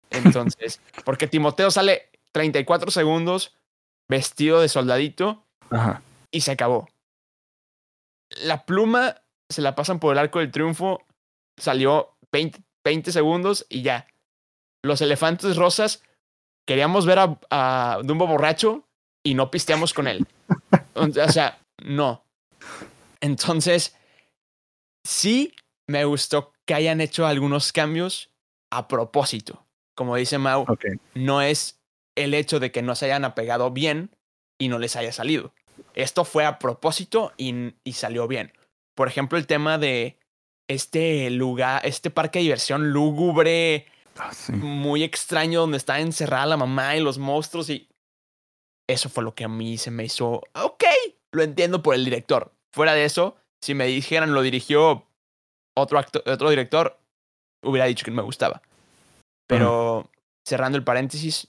Entonces, 0.09 0.81
porque 1.05 1.27
Timoteo 1.27 1.71
sale 1.71 2.09
34 2.31 2.91
segundos 2.91 3.55
vestido 4.07 4.61
de 4.61 4.69
soldadito 4.69 5.45
Ajá. 5.69 6.01
y 6.31 6.41
se 6.41 6.51
acabó. 6.51 6.89
La 8.43 8.65
pluma 8.65 9.21
se 9.49 9.62
la 9.62 9.75
pasan 9.75 9.99
por 9.99 10.13
el 10.13 10.19
arco 10.19 10.39
del 10.39 10.51
triunfo, 10.51 11.05
salió 11.57 12.17
20, 12.31 12.62
20 12.83 13.12
segundos 13.12 13.65
y 13.69 13.81
ya. 13.81 14.07
Los 14.83 15.01
elefantes 15.01 15.57
rosas, 15.57 16.03
queríamos 16.65 17.05
ver 17.05 17.19
a, 17.19 17.39
a 17.49 17.99
Dumbo 18.03 18.27
borracho 18.27 18.88
y 19.23 19.33
no 19.33 19.51
pisteamos 19.51 19.93
con 19.93 20.07
él. 20.07 20.25
O 20.95 21.31
sea, 21.31 21.59
no. 21.77 22.25
Entonces, 23.21 23.95
sí 25.05 25.55
me 25.88 26.03
gustó 26.03 26.51
que 26.65 26.73
hayan 26.73 26.99
hecho 26.99 27.25
algunos 27.25 27.71
cambios 27.71 28.31
a 28.69 28.88
propósito. 28.88 29.65
Como 29.95 30.15
dice 30.15 30.38
Mau, 30.38 30.65
no 31.13 31.41
es 31.41 31.79
el 32.15 32.33
hecho 32.33 32.59
de 32.59 32.71
que 32.71 32.81
no 32.81 32.95
se 32.95 33.05
hayan 33.05 33.25
apegado 33.25 33.71
bien 33.71 34.15
y 34.57 34.67
no 34.67 34.77
les 34.77 34.95
haya 34.95 35.12
salido. 35.12 35.53
Esto 35.93 36.25
fue 36.25 36.45
a 36.45 36.59
propósito 36.59 37.33
y, 37.38 37.73
y 37.83 37.93
salió 37.93 38.27
bien. 38.27 38.51
Por 38.99 39.07
ejemplo, 39.07 39.38
el 39.38 39.47
tema 39.47 39.77
de 39.77 40.17
este 40.67 41.29
lugar, 41.29 41.85
este 41.85 42.09
parque 42.09 42.39
de 42.39 42.43
diversión 42.43 42.91
lúgubre, 42.91 43.85
Ah, 44.17 44.33
sí. 44.33 44.51
muy 44.51 45.03
extraño, 45.05 45.62
donde 45.62 45.77
está 45.77 46.01
encerrada 46.01 46.45
la 46.47 46.57
mamá 46.57 46.97
y 46.97 46.99
los 46.99 47.17
monstruos 47.17 47.69
y... 47.69 47.88
Eso 48.89 49.07
fue 49.07 49.23
lo 49.23 49.33
que 49.33 49.45
a 49.45 49.47
mí 49.47 49.77
se 49.77 49.89
me 49.89 50.03
hizo... 50.03 50.41
Ok, 50.53 50.83
lo 51.31 51.43
entiendo 51.43 51.81
por 51.81 51.95
el 51.95 52.03
director. 52.03 52.51
Fuera 52.73 52.93
de 52.93 53.05
eso, 53.05 53.38
si 53.62 53.73
me 53.73 53.85
dijeran 53.88 54.33
lo 54.33 54.41
dirigió 54.41 55.07
otro, 55.77 55.97
acto- 55.97 56.21
otro 56.29 56.49
director, 56.49 56.99
hubiera 57.63 57.85
dicho 57.85 58.03
que 58.03 58.12
no 58.12 58.17
me 58.17 58.23
gustaba. 58.23 58.62
Pero 59.47 60.09
cerrando 60.45 60.77
el 60.77 60.83
paréntesis, 60.83 61.47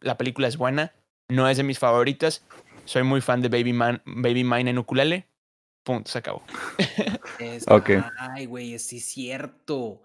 la 0.00 0.18
película 0.18 0.48
es 0.48 0.56
buena, 0.56 0.92
no 1.30 1.48
es 1.48 1.58
de 1.58 1.62
mis 1.62 1.78
favoritas. 1.78 2.44
Soy 2.86 3.04
muy 3.04 3.20
fan 3.20 3.40
de 3.40 3.50
Baby, 3.50 3.72
Man, 3.72 4.02
Baby 4.04 4.42
Mine 4.42 4.70
en 4.70 4.78
ukulele. 4.78 5.28
Punto, 5.82 6.10
se 6.10 6.18
acabó. 6.18 6.42
Es- 7.38 7.66
Ok. 7.68 7.90
Ay, 8.18 8.46
güey, 8.46 8.78
sí 8.78 8.98
es 8.98 9.04
cierto. 9.06 10.02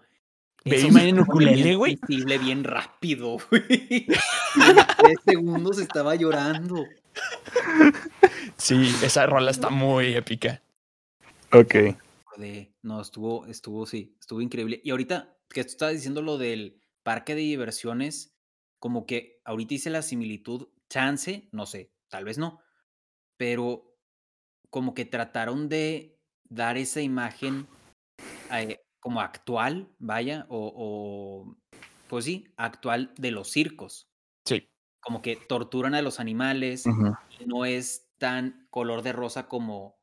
Baby 0.64 0.76
Eso 0.76 0.88
Mine 0.88 1.00
se 1.02 1.08
en 1.10 1.20
ukulele, 1.20 1.62
bien 1.62 1.76
güey. 1.78 1.96
sensible, 1.98 2.38
bien 2.38 2.64
rápido, 2.64 3.36
güey. 3.50 4.06
Tres 4.96 5.18
segundos 5.26 5.78
estaba 5.78 6.14
llorando. 6.14 6.86
Sí, 8.56 8.90
esa 9.02 9.26
rola 9.26 9.50
está 9.50 9.68
muy 9.70 10.14
épica. 10.14 10.62
Ok. 11.52 11.74
De, 12.36 12.72
no, 12.82 13.00
estuvo, 13.00 13.46
estuvo, 13.46 13.84
sí, 13.86 14.16
estuvo 14.18 14.40
increíble. 14.40 14.80
Y 14.82 14.90
ahorita 14.90 15.36
que 15.50 15.62
tú 15.64 15.68
estabas 15.68 15.94
diciendo 15.94 16.22
lo 16.22 16.38
del 16.38 16.80
parque 17.02 17.34
de 17.34 17.42
diversiones, 17.42 18.34
como 18.78 19.06
que 19.06 19.40
ahorita 19.44 19.74
hice 19.74 19.90
la 19.90 20.02
similitud, 20.02 20.68
chance, 20.88 21.48
no 21.52 21.66
sé, 21.66 21.92
tal 22.08 22.24
vez 22.24 22.38
no, 22.38 22.60
pero 23.36 23.93
como 24.74 24.92
que 24.92 25.04
trataron 25.04 25.68
de 25.68 26.18
dar 26.50 26.76
esa 26.76 27.00
imagen 27.00 27.68
eh, 28.50 28.80
como 28.98 29.20
actual, 29.20 29.94
vaya, 30.00 30.46
o, 30.48 30.72
o, 30.74 31.56
pues 32.08 32.24
sí, 32.24 32.52
actual 32.56 33.14
de 33.16 33.30
los 33.30 33.52
circos. 33.52 34.08
Sí. 34.44 34.68
Como 35.00 35.22
que 35.22 35.36
torturan 35.36 35.94
a 35.94 36.02
los 36.02 36.18
animales, 36.18 36.86
y 37.38 37.46
no 37.46 37.64
es 37.64 38.10
tan 38.18 38.66
color 38.68 39.02
de 39.02 39.12
rosa 39.12 39.46
como, 39.46 40.00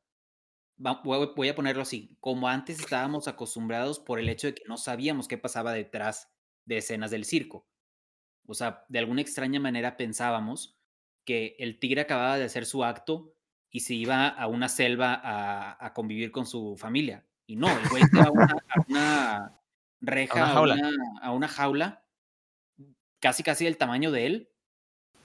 voy 1.04 1.48
a 1.50 1.54
ponerlo 1.54 1.82
así, 1.82 2.16
como 2.18 2.48
antes 2.48 2.80
estábamos 2.80 3.28
acostumbrados 3.28 4.00
por 4.00 4.18
el 4.20 4.30
hecho 4.30 4.46
de 4.46 4.54
que 4.54 4.64
no 4.66 4.78
sabíamos 4.78 5.28
qué 5.28 5.36
pasaba 5.36 5.74
detrás 5.74 6.32
de 6.64 6.78
escenas 6.78 7.10
del 7.10 7.26
circo. 7.26 7.68
O 8.46 8.54
sea, 8.54 8.86
de 8.88 9.00
alguna 9.00 9.20
extraña 9.20 9.60
manera 9.60 9.98
pensábamos 9.98 10.78
que 11.26 11.56
el 11.58 11.78
tigre 11.78 12.00
acababa 12.00 12.38
de 12.38 12.44
hacer 12.44 12.64
su 12.64 12.84
acto 12.84 13.34
y 13.74 13.80
se 13.80 13.94
iba 13.94 14.28
a 14.28 14.46
una 14.46 14.68
selva 14.68 15.14
a, 15.14 15.84
a 15.84 15.92
convivir 15.94 16.30
con 16.30 16.46
su 16.46 16.76
familia. 16.76 17.24
Y 17.46 17.56
no, 17.56 17.68
el 17.70 17.88
güey 17.88 18.02
va 18.16 18.24
a 18.24 18.30
una, 18.30 18.44
a 18.68 18.84
una 18.88 19.60
reja, 20.00 20.52
a 20.52 20.60
una- 20.60 20.90
a 21.22 21.32
una 21.32 21.48
jaula, 21.48 22.04
casi 23.20 23.42
casi 23.42 23.64
del 23.64 23.76
tamaño 23.78 24.10
de 24.10 24.26
él, 24.26 24.48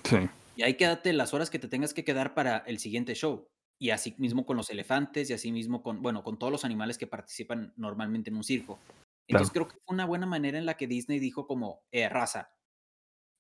Sí. 0.04 0.18
y 0.56 0.64
ahí 0.64 0.76
quédate 0.76 1.12
las 1.14 1.34
horas 1.34 1.50
que 1.50 1.60
te 1.60 1.68
tengas 1.68 1.94
que 1.94 2.04
quedar 2.06 2.34
para 2.34 2.58
el 2.60 2.80
siguiente 2.80 3.14
show. 3.16 3.48
Y 3.80 3.92
así 3.92 4.16
mismo 4.18 4.46
con 4.46 4.58
los 4.58 4.70
elefantes 4.72 5.30
y 5.30 5.34
así 5.34 5.52
mismo 5.52 5.84
con, 5.84 6.02
bueno, 6.02 6.24
con 6.24 6.40
todos 6.40 6.52
los 6.52 6.66
animales 6.66 6.98
que 6.98 7.06
participan 7.06 7.74
normalmente 7.76 8.30
en 8.32 8.38
un 8.38 8.44
circo. 8.44 8.80
Entonces 9.28 9.52
creo 9.54 9.68
que 9.68 9.76
fue 9.86 9.94
una 9.94 10.06
buena 10.06 10.26
manera 10.26 10.58
en 10.58 10.66
la 10.66 10.78
que 10.78 10.88
Disney 10.88 11.20
dijo 11.20 11.46
como, 11.46 11.84
eh, 11.92 12.08
raza, 12.10 12.50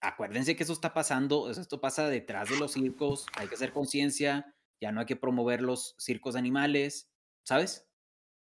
acuérdense 0.01 0.55
que 0.55 0.63
eso 0.63 0.73
está 0.73 0.93
pasando, 0.93 1.49
esto 1.49 1.81
pasa 1.81 2.07
detrás 2.09 2.49
de 2.49 2.57
los 2.59 2.73
circos, 2.73 3.25
hay 3.35 3.47
que 3.47 3.55
hacer 3.55 3.71
conciencia, 3.71 4.53
ya 4.81 4.91
no 4.91 4.99
hay 4.99 5.05
que 5.05 5.15
promover 5.15 5.61
los 5.61 5.95
circos 5.97 6.33
de 6.33 6.39
animales, 6.39 7.09
¿sabes? 7.45 7.87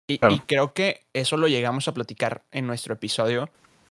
Y, 0.09 0.19
Claro. 0.19 0.35
y 0.35 0.41
creo 0.41 0.75
que 0.75 1.07
eso 1.13 1.37
lo 1.37 1.49
llegamos 1.49 1.89
a 1.89 1.95
platicar 1.95 2.45
en 2.51 2.67
nuestro 2.67 2.95
episodio, 2.95 3.51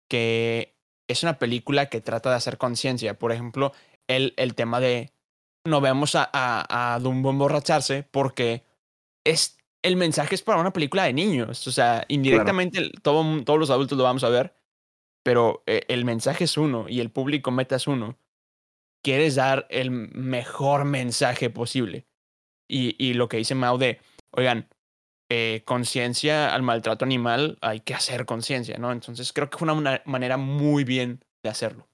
que 0.10 0.76
es 1.08 1.24
una 1.24 1.40
película 1.40 1.88
que 1.88 2.02
trata 2.02 2.30
de 2.30 2.36
hacer 2.36 2.58
conciencia. 2.58 3.18
Por 3.18 3.32
ejemplo, 3.32 3.74
el, 4.08 4.34
el 4.38 4.56
tema 4.56 4.80
de 4.80 5.12
no 5.66 5.82
vemos 5.82 6.16
a, 6.16 6.30
a, 6.32 6.94
a 6.94 7.00
Dumbo 7.00 7.30
emborracharse 7.30 8.04
porque 8.04 8.64
es, 9.24 9.58
el 9.82 9.96
mensaje 9.96 10.36
es 10.36 10.42
para 10.42 10.60
una 10.60 10.74
película 10.74 11.04
de 11.04 11.14
niños. 11.14 11.68
O 11.68 11.72
sea, 11.72 12.06
indirectamente 12.08 12.92
todo 13.02 13.44
todos 13.44 13.60
los 13.60 13.70
adultos 13.70 13.98
lo 13.98 14.04
vamos 14.04 14.24
a 14.24 14.30
ver, 14.30 14.56
pero 15.24 15.64
eh, 15.66 15.84
el 15.88 16.06
mensaje 16.06 16.44
es 16.44 16.58
uno 16.58 16.86
y 16.88 17.00
el 17.00 17.12
público 17.12 17.52
meta 17.52 17.78
es 17.78 17.88
uno. 17.88 18.18
Quieres 19.04 19.36
dar 19.36 19.68
el 19.70 19.92
mejor 19.92 20.86
mensaje 20.86 21.50
posible. 21.50 22.06
Y, 22.76 23.14
lo 23.14 23.30
que 23.30 23.38
dice 23.38 23.54
Mao 23.54 23.78
de, 23.78 24.00
oigan, 24.32 24.68
eh, 25.30 25.62
conciencia 25.66 26.54
al 26.54 26.64
maltrato 26.64 27.06
animal, 27.06 27.58
hay 27.62 27.82
que 27.82 27.94
hacer 27.94 28.26
conciencia, 28.26 28.78
¿no? 28.78 28.92
Entonces 28.92 29.32
creo 29.32 29.50
que 29.50 29.58
fue 29.58 29.72
una 29.72 30.02
manera 30.06 30.38
muy 30.38 30.84
bien 30.84 31.24
de 31.44 31.50
hacerlo. 31.50 31.88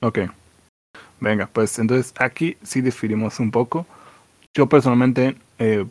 Ok. 0.00 0.20
Venga, 1.20 1.46
pues 1.46 1.78
entonces 1.78 2.14
aquí 2.18 2.56
sí 2.62 2.80
diferimos 2.80 3.40
un 3.40 3.50
poco. 3.50 3.86
Yo 4.54 4.68
personalmente, 4.68 5.36
eh, 5.58 5.86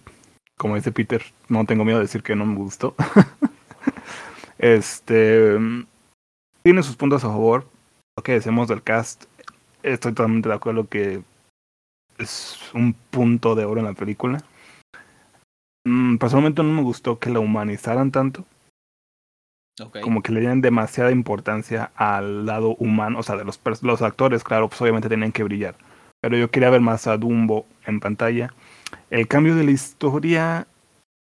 como 0.58 0.76
dice 0.76 0.92
Peter, 0.92 1.24
no 1.48 1.66
tengo 1.66 1.86
miedo 1.86 2.00
de 2.00 2.06
decir 2.06 2.24
que 2.24 2.36
no 2.36 2.46
me 2.46 2.56
gustó. 2.56 2.96
este 4.58 5.58
mm, 5.58 5.86
tiene 6.64 6.84
sus 6.84 6.96
puntos 6.96 7.24
a 7.24 7.28
favor. 7.28 7.68
Lo 8.18 8.24
que 8.24 8.34
decimos 8.34 8.68
del 8.68 8.82
cast, 8.82 9.26
estoy 9.84 10.14
totalmente 10.14 10.50
de 10.50 10.56
acuerdo 10.56 10.90
que 10.90 11.22
es 12.20 12.60
un 12.74 12.94
punto 12.94 13.56
de 13.56 13.66
oro 13.66 13.80
en 13.80 13.88
la 13.88 13.94
película. 13.94 14.44
Mm, 15.86 16.18
personalmente 16.18 16.62
no 16.62 16.74
me 16.74 16.84
gustó 16.84 17.20
que 17.20 17.30
la 17.30 17.40
humanizaran 17.40 18.12
tanto 18.12 18.46
como 20.02 20.22
que 20.22 20.32
le 20.32 20.42
dieron 20.42 20.62
demasiada 20.62 21.12
importancia 21.12 21.92
al 21.96 22.46
lado 22.46 22.76
humano, 22.76 23.20
o 23.20 23.24
sea, 23.24 23.36
de 23.36 23.46
los, 23.46 23.60
los 23.82 24.02
actores, 24.02 24.44
claro, 24.44 24.68
pues 24.68 24.82
obviamente 24.82 25.10
tenían 25.10 25.32
que 25.32 25.44
brillar. 25.44 25.76
Pero 26.22 26.38
yo 26.38 26.52
quería 26.52 26.70
ver 26.70 26.82
más 26.82 27.08
a 27.08 27.18
Dumbo 27.18 27.66
en 27.86 28.00
pantalla. 28.00 28.54
El 29.10 29.28
cambio 29.28 29.56
de 29.56 29.64
la 29.64 29.72
historia 29.72 30.68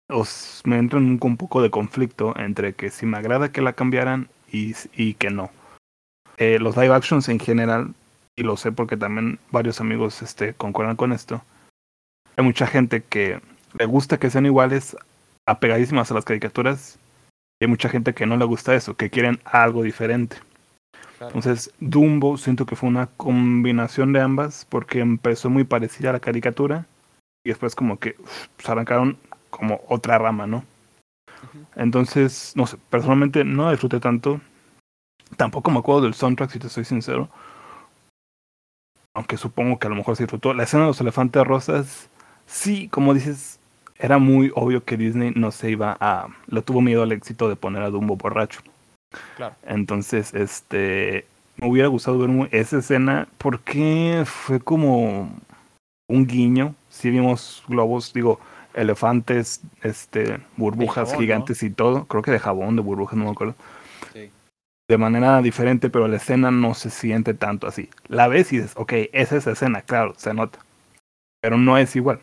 os, 0.10 0.62
me 0.66 0.78
entra 0.78 1.00
en 1.00 1.20
un, 1.20 1.38
poco 1.38 1.62
de 1.62 1.72
conflicto 1.72 2.36
entre 2.38 2.74
que 2.74 2.90
si 2.92 3.06
me 3.06 3.18
agrada 3.18 3.52
que 3.52 3.62
la 3.62 3.74
cambiaran 3.74 4.30
y, 4.52 4.76
y 4.96 5.16
que 5.16 5.32
no. 5.32 5.50
Eh, 6.38 6.60
los 6.60 6.78
live 6.78 6.94
actions 6.94 7.30
en 7.30 7.40
general, 7.40 7.94
y 8.36 8.44
lo 8.44 8.58
sé 8.58 8.72
porque 8.72 8.98
también 8.98 9.40
varios 9.52 9.80
amigos 9.82 10.22
este, 10.22 10.54
concuerdan 10.54 10.96
con 10.96 11.12
esto, 11.12 11.44
hay 12.36 12.44
mucha 12.44 12.68
gente 12.68 13.04
que 13.04 13.42
le 13.78 13.86
gusta 13.86 14.18
que 14.18 14.30
sean 14.30 14.46
iguales, 14.46 14.98
apegadísimas 15.46 16.12
a 16.12 16.16
las 16.16 16.26
caricaturas, 16.26 17.00
y 17.60 17.66
hay 17.66 17.70
mucha 17.70 17.90
gente 17.90 18.14
que 18.14 18.26
no 18.26 18.38
le 18.38 18.46
gusta 18.46 18.76
eso, 18.76 18.96
que 18.96 19.10
quieren 19.10 19.40
algo 19.46 19.84
diferente. 19.84 20.38
Entonces, 21.20 21.72
Dumbo 21.80 22.38
siento 22.38 22.66
que 22.66 22.76
fue 22.76 22.90
una 22.90 23.08
combinación 23.08 24.14
de 24.14 24.22
ambas, 24.22 24.66
porque 24.70 25.00
empezó 25.00 25.50
muy 25.50 25.64
parecida 25.64 26.10
a 26.10 26.14
la 26.14 26.20
caricatura, 26.20 26.86
y 27.46 27.50
después 27.50 27.76
como 27.76 28.00
que 28.00 28.16
uf, 28.20 28.48
se 28.58 28.72
arrancaron 28.72 29.18
como 29.50 29.82
otra 29.88 30.18
rama, 30.18 30.48
¿no? 30.48 30.66
Entonces, 31.76 32.54
no 32.56 32.66
sé, 32.66 32.78
personalmente 32.90 33.44
no 33.44 33.70
disfruté 33.70 34.00
tanto. 34.00 34.42
Tampoco 35.38 35.72
me 35.72 35.80
acuerdo 35.80 36.02
del 36.02 36.14
soundtrack, 36.14 36.52
si 36.52 36.60
te 36.60 36.70
soy 36.70 36.86
sincero. 36.86 37.30
Aunque 39.14 39.38
supongo 39.38 39.78
que 39.78 39.88
a 39.88 39.90
lo 39.90 39.96
mejor 39.96 40.16
se 40.16 40.24
disfrutó. 40.24 40.54
La 40.54 40.64
escena 40.64 40.84
de 40.84 40.90
los 40.90 41.02
elefantes 41.02 41.46
rosas, 41.46 42.10
sí, 42.46 42.88
como 42.88 43.14
dices, 43.14 43.60
era 43.98 44.18
muy 44.18 44.52
obvio 44.56 44.84
que 44.84 44.98
Disney 44.98 45.32
no 45.36 45.52
se 45.52 45.70
iba 45.70 45.96
a. 46.00 46.28
Le 46.48 46.62
tuvo 46.62 46.82
miedo 46.82 47.04
al 47.04 47.12
éxito 47.12 47.48
de 47.48 47.56
poner 47.56 47.84
a 47.84 47.90
Dumbo 47.90 48.16
borracho. 48.16 48.62
Claro. 49.36 49.56
Entonces, 49.64 50.34
este. 50.34 51.26
Me 51.58 51.68
hubiera 51.68 51.88
gustado 51.88 52.18
ver 52.18 52.50
esa 52.52 52.80
escena 52.80 53.28
porque 53.38 54.24
fue 54.26 54.60
como 54.60 55.30
un 56.08 56.28
guiño. 56.28 56.74
Si 56.90 57.12
vimos 57.12 57.64
globos, 57.68 58.12
digo, 58.12 58.40
elefantes, 58.74 59.62
este, 59.84 60.40
burbujas 60.58 61.10
jabón, 61.10 61.14
¿no? 61.14 61.20
gigantes 61.20 61.64
y 61.64 61.70
todo. 61.70 62.06
Creo 62.06 62.24
que 62.24 62.32
de 62.32 62.40
jabón, 62.40 62.76
de 62.76 62.82
burbujas, 62.82 63.18
no 63.18 63.26
me 63.26 63.32
acuerdo. 63.32 63.56
De 64.94 65.00
manera 65.00 65.42
diferente, 65.42 65.90
pero 65.90 66.08
la 66.08 66.18
escena 66.18 66.52
no 66.52 66.76
se 66.76 66.92
siente 66.92 67.34
tanto 67.34 67.66
así. 67.66 67.90
La 68.10 68.28
ves 68.28 68.54
y 68.54 68.58
dices, 68.58 68.74
ok, 68.76 68.94
es 69.12 69.32
esa 69.32 69.50
escena, 69.50 69.82
claro, 69.82 70.14
se 70.18 70.36
nota. 70.36 70.60
Pero 71.42 71.58
no 71.58 71.80
es 71.80 71.96
igual. 71.96 72.20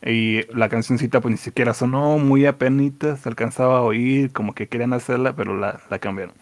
Y 0.00 0.46
la 0.54 0.68
cancioncita 0.68 1.20
pues 1.20 1.32
ni 1.32 1.36
siquiera 1.36 1.74
sonó 1.74 2.16
muy 2.18 2.46
apenitas, 2.46 3.18
se 3.18 3.28
alcanzaba 3.28 3.78
a 3.78 3.82
oír, 3.82 4.32
como 4.32 4.54
que 4.54 4.68
querían 4.68 4.92
hacerla, 4.92 5.34
pero 5.34 5.56
la, 5.56 5.80
la 5.90 5.98
cambiaron. 5.98 6.36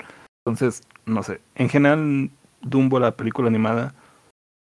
Entonces, 0.45 0.87
no 1.07 1.23
sé. 1.23 1.41
En 1.55 1.71
general, 1.71 2.31
Dumbo, 2.61 3.01
la 3.01 3.17
película 3.17 3.49
animada, 3.49 3.95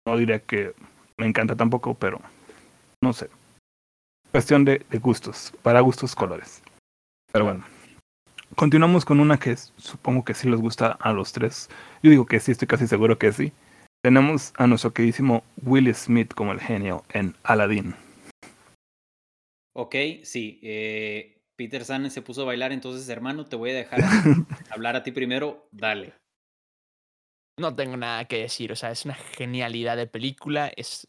no 0.06 0.16
diría 0.16 0.38
que 0.38 0.72
me 1.18 1.26
encanta 1.26 1.56
tampoco, 1.56 1.92
pero 1.92 2.22
no 3.02 3.12
sé. 3.12 3.28
Cuestión 4.30 4.64
de, 4.64 4.86
de 4.88 4.98
gustos, 4.98 5.52
para 5.60 5.80
gustos 5.80 6.14
colores. 6.14 6.62
Pero 7.30 7.44
bueno. 7.44 7.64
Continuamos 8.56 9.04
con 9.04 9.20
una 9.20 9.38
que 9.38 9.56
supongo 9.56 10.24
que 10.24 10.34
sí 10.34 10.48
les 10.48 10.60
gusta 10.60 10.92
a 10.92 11.12
los 11.12 11.32
tres. 11.32 11.70
Yo 12.02 12.10
digo 12.10 12.26
que 12.26 12.40
sí, 12.40 12.52
estoy 12.52 12.68
casi 12.68 12.86
seguro 12.86 13.18
que 13.18 13.32
sí. 13.32 13.52
Tenemos 14.02 14.52
a 14.56 14.66
nuestro 14.66 14.92
queridísimo 14.92 15.44
Will 15.62 15.94
Smith 15.94 16.34
como 16.34 16.52
el 16.52 16.60
genio 16.60 17.04
en 17.10 17.36
Aladdin. 17.44 17.94
Ok, 19.74 19.94
sí. 20.24 20.58
eh, 20.62 21.38
Peter 21.56 21.84
San 21.84 22.10
se 22.10 22.22
puso 22.22 22.42
a 22.42 22.46
bailar, 22.46 22.72
entonces, 22.72 23.08
hermano, 23.08 23.44
te 23.44 23.56
voy 23.56 23.70
a 23.70 23.74
dejar 23.74 24.00
hablar 24.70 24.96
a 24.96 25.02
ti 25.02 25.12
primero. 25.12 25.68
Dale. 25.70 26.14
No 27.58 27.74
tengo 27.76 27.96
nada 27.96 28.24
que 28.24 28.38
decir, 28.38 28.72
o 28.72 28.76
sea, 28.76 28.90
es 28.90 29.04
una 29.04 29.14
genialidad 29.14 29.96
de 29.96 30.06
película, 30.06 30.72
es, 30.74 31.06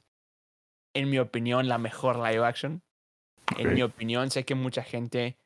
en 0.93 1.09
mi 1.09 1.17
opinión, 1.17 1.69
la 1.69 1.77
mejor 1.77 2.17
live 2.17 2.45
action. 2.45 2.81
En 3.57 3.73
mi 3.73 3.81
opinión, 3.81 4.29
sé 4.29 4.43
que 4.43 4.55
mucha 4.55 4.83
gente 4.83 5.37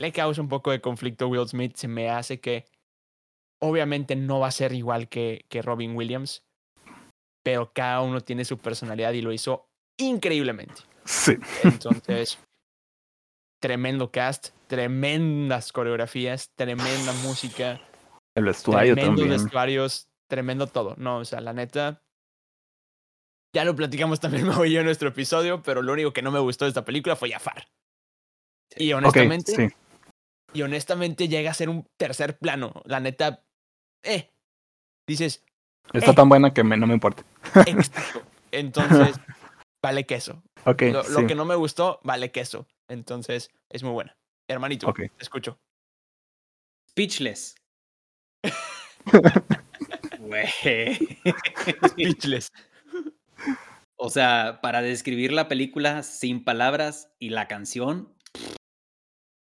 le 0.00 0.12
causa 0.12 0.40
un 0.40 0.48
poco 0.48 0.70
de 0.70 0.80
conflicto 0.80 1.26
a 1.26 1.28
Will 1.28 1.46
Smith, 1.46 1.76
se 1.76 1.86
me 1.86 2.08
hace 2.08 2.40
que 2.40 2.64
obviamente 3.60 4.16
no 4.16 4.40
va 4.40 4.48
a 4.48 4.52
ser 4.52 4.72
igual 4.72 5.08
que, 5.08 5.44
que 5.50 5.60
Robin 5.60 5.94
Williams, 5.94 6.42
pero 7.44 7.70
cada 7.74 8.00
uno 8.00 8.22
tiene 8.22 8.46
su 8.46 8.56
personalidad 8.56 9.12
y 9.12 9.20
lo 9.20 9.30
hizo 9.30 9.68
increíblemente. 9.98 10.82
Sí. 11.04 11.34
Entonces, 11.62 12.38
tremendo 13.60 14.10
cast, 14.10 14.54
tremendas 14.68 15.70
coreografías, 15.70 16.50
tremenda 16.56 17.12
música, 17.22 17.78
El 18.34 18.44
vestuario 18.44 18.94
tremendos 18.94 19.20
también. 19.20 19.42
vestuarios, 19.42 20.08
tremendo 20.28 20.66
todo. 20.66 20.94
No, 20.96 21.18
o 21.18 21.24
sea, 21.26 21.42
la 21.42 21.52
neta. 21.52 22.02
Ya 23.54 23.64
lo 23.66 23.76
platicamos 23.76 24.18
también 24.20 24.46
Mau 24.46 24.64
y 24.64 24.72
yo 24.72 24.80
en 24.80 24.86
nuestro 24.86 25.10
episodio, 25.10 25.62
pero 25.62 25.82
lo 25.82 25.92
único 25.92 26.14
que 26.14 26.22
no 26.22 26.30
me 26.30 26.38
gustó 26.38 26.64
de 26.64 26.70
esta 26.70 26.86
película 26.86 27.16
fue 27.16 27.30
Jafar. 27.30 27.68
Y 28.76 28.92
honestamente, 28.94 29.52
sí. 29.52 29.68
Y 30.52 30.62
honestamente 30.62 31.28
llega 31.28 31.50
a 31.50 31.54
ser 31.54 31.68
un 31.68 31.86
tercer 31.98 32.38
plano. 32.38 32.72
La 32.84 33.00
neta, 33.00 33.44
eh. 34.02 34.30
Dices, 35.08 35.44
Está 35.92 36.12
eh. 36.12 36.14
tan 36.14 36.28
buena 36.28 36.52
que 36.54 36.62
me- 36.64 36.76
no 36.76 36.86
me 36.86 36.94
importa. 36.94 37.24
exacto. 37.66 38.22
Entonces, 38.52 39.16
vale 39.82 40.06
queso. 40.06 40.42
Ok, 40.66 40.82
Lo, 40.92 41.26
que 41.26 41.34
no 41.34 41.44
me 41.44 41.54
gustó, 41.56 42.00
vale 42.04 42.30
queso. 42.30 42.66
Entonces, 42.88 43.50
es 43.70 43.82
muy 43.82 43.92
buena. 43.92 44.16
Hermanito, 44.48 44.88
Ok. 44.88 44.98
te 44.98 45.10
escucho. 45.22 45.58
Speechless. 46.90 47.54
Speechless. 51.88 52.48
O 53.96 54.10
sea, 54.10 54.60
para 54.62 54.82
describir 54.82 55.32
la 55.32 55.48
película 55.48 56.02
sin 56.02 56.42
palabras 56.44 57.12
y 57.18 57.30
la 57.30 57.48
canción, 57.48 58.14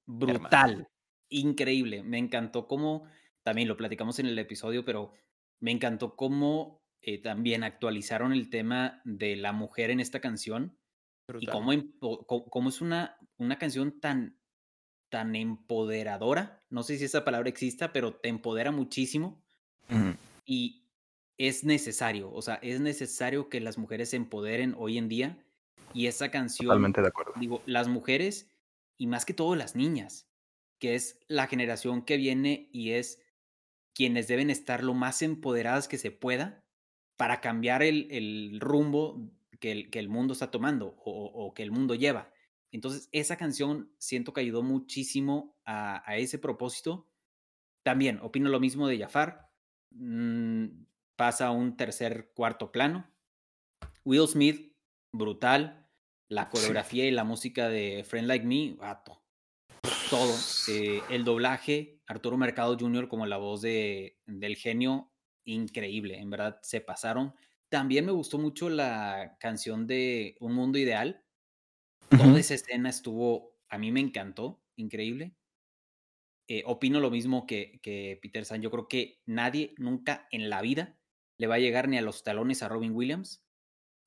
brutal, 0.08 0.88
increíble. 1.32 2.04
Me 2.04 2.20
encantó 2.20 2.68
cómo, 2.68 3.06
también 3.42 3.68
lo 3.68 3.78
platicamos 3.78 4.20
en 4.20 4.28
el 4.28 4.38
episodio, 4.38 4.86
pero 4.86 5.14
me 5.60 5.72
encantó 5.72 6.16
cómo 6.16 6.84
eh, 7.02 7.18
también 7.20 7.64
actualizaron 7.64 8.32
el 8.32 8.50
tema 8.50 9.02
de 9.06 9.36
la 9.36 9.52
mujer 9.52 9.90
en 9.90 10.00
esta 10.00 10.20
canción 10.20 10.78
y 11.40 11.48
cómo, 11.48 11.72
es 11.72 12.82
una, 12.82 13.18
una 13.38 13.58
canción 13.58 14.00
tan, 14.00 14.38
tan 15.10 15.36
empoderadora. 15.36 16.62
No 16.70 16.84
sé 16.84 16.98
si 16.98 17.06
esa 17.06 17.26
palabra 17.26 17.50
exista, 17.50 17.92
pero 17.94 18.14
te 18.14 18.30
empodera 18.30 18.72
muchísimo 18.72 19.42
y 20.46 20.82
es 21.38 21.64
necesario, 21.64 22.32
o 22.32 22.42
sea, 22.42 22.56
es 22.56 22.80
necesario 22.80 23.50
que 23.50 23.60
las 23.60 23.78
mujeres 23.78 24.10
se 24.10 24.16
empoderen 24.16 24.76
hoy 24.78 24.98
en 24.98 25.10
día 25.10 25.44
y 25.94 26.06
esa 26.06 26.30
canción, 26.30 26.68
Totalmente 26.68 27.02
de 27.02 27.08
acuerdo. 27.08 27.34
digo, 27.40 27.64
las 27.66 27.88
mujeres 27.88 28.50
y 28.98 29.08
más 29.08 29.26
que 29.26 29.34
todo 29.34 29.56
las 29.56 29.76
niñas, 29.76 30.31
que 30.82 30.96
es 30.96 31.20
la 31.28 31.46
generación 31.48 32.02
que 32.02 32.18
viene 32.18 32.68
y 32.74 32.92
es 32.94 33.22
quienes 33.94 34.28
deben 34.28 34.50
estar 34.50 34.84
lo 34.84 34.96
más 34.96 35.22
empoderadas 35.22 35.88
que 35.88 36.00
se 36.00 36.10
pueda 36.10 36.66
para 37.18 37.40
cambiar 37.40 37.84
el, 37.84 38.08
el 38.10 38.60
rumbo 38.60 39.32
que 39.60 39.72
el, 39.72 39.90
que 39.92 40.00
el, 40.00 40.10
mundo 40.10 40.34
está 40.34 40.50
tomando 40.50 40.96
o, 41.06 41.26
o, 41.26 41.54
que 41.54 41.62
el 41.62 41.72
mundo 41.72 41.94
lleva. 41.94 42.34
Entonces, 42.72 43.10
esa 43.12 43.38
canción 43.38 43.94
siento 44.00 44.34
que 44.34 44.42
ayudó 44.42 44.64
muchísimo 44.64 45.56
a, 45.66 46.10
a 46.10 46.18
ese 46.18 46.40
propósito. 46.40 47.08
También 47.84 48.18
opino 48.24 48.50
lo 48.50 48.60
mismo 48.60 48.88
de 48.88 48.98
Jafar. 48.98 49.52
Mm, 49.92 50.86
pasa 51.16 51.48
a 51.48 51.52
un 51.52 51.78
tercer, 51.78 52.32
cuarto 52.34 52.72
plano. 52.72 53.08
Will 54.04 54.28
Smith, 54.28 54.74
brutal. 55.12 55.88
La 56.28 56.50
coreografía 56.50 57.04
sí. 57.04 57.10
y 57.10 57.12
la 57.12 57.26
música 57.26 57.70
de 57.70 58.04
Friend 58.04 58.28
Like 58.28 58.46
Me, 58.46 58.74
vato. 58.74 59.21
Todo. 60.12 60.36
Eh, 60.68 61.02
el 61.10 61.24
doblaje, 61.24 62.02
Arturo 62.06 62.36
Mercado 62.36 62.78
Jr. 62.78 63.08
como 63.08 63.26
la 63.26 63.38
voz 63.38 63.62
de, 63.62 64.20
del 64.26 64.58
genio, 64.58 65.10
increíble. 65.46 66.20
En 66.20 66.30
verdad, 66.30 66.60
se 66.64 66.82
pasaron. 66.82 67.34
También 67.70 68.06
me 68.06 68.12
gustó 68.12 68.38
mucho 68.38 68.70
la 68.70 69.38
canción 69.40 69.88
de 69.88 70.36
Un 70.42 70.52
Mundo 70.52 70.78
Ideal. 70.78 71.24
Uh 72.12 72.16
-huh. 72.16 72.24
Toda 72.26 72.40
esa 72.42 72.56
escena 72.56 72.90
estuvo, 72.90 73.56
a 73.70 73.78
mí 73.78 73.90
me 73.94 74.02
encantó, 74.02 74.62
increíble. 74.76 75.34
Eh, 76.50 76.64
opino 76.66 77.00
lo 77.00 77.10
mismo 77.10 77.48
que, 77.48 77.80
que, 77.82 78.20
Peter 78.22 78.44
San. 78.44 78.62
Yo 78.62 78.70
creo 78.70 78.90
que 78.90 79.22
nadie 79.26 79.74
nunca 79.78 80.28
en 80.32 80.50
la 80.50 80.62
vida 80.62 81.00
le 81.38 81.48
va 81.48 81.56
a 81.56 81.60
llegar 81.60 81.88
ni 81.88 81.98
a 81.98 82.02
los 82.02 82.24
talones 82.24 82.64
a 82.64 82.68
Robin 82.68 82.92
Williams. 82.92 83.46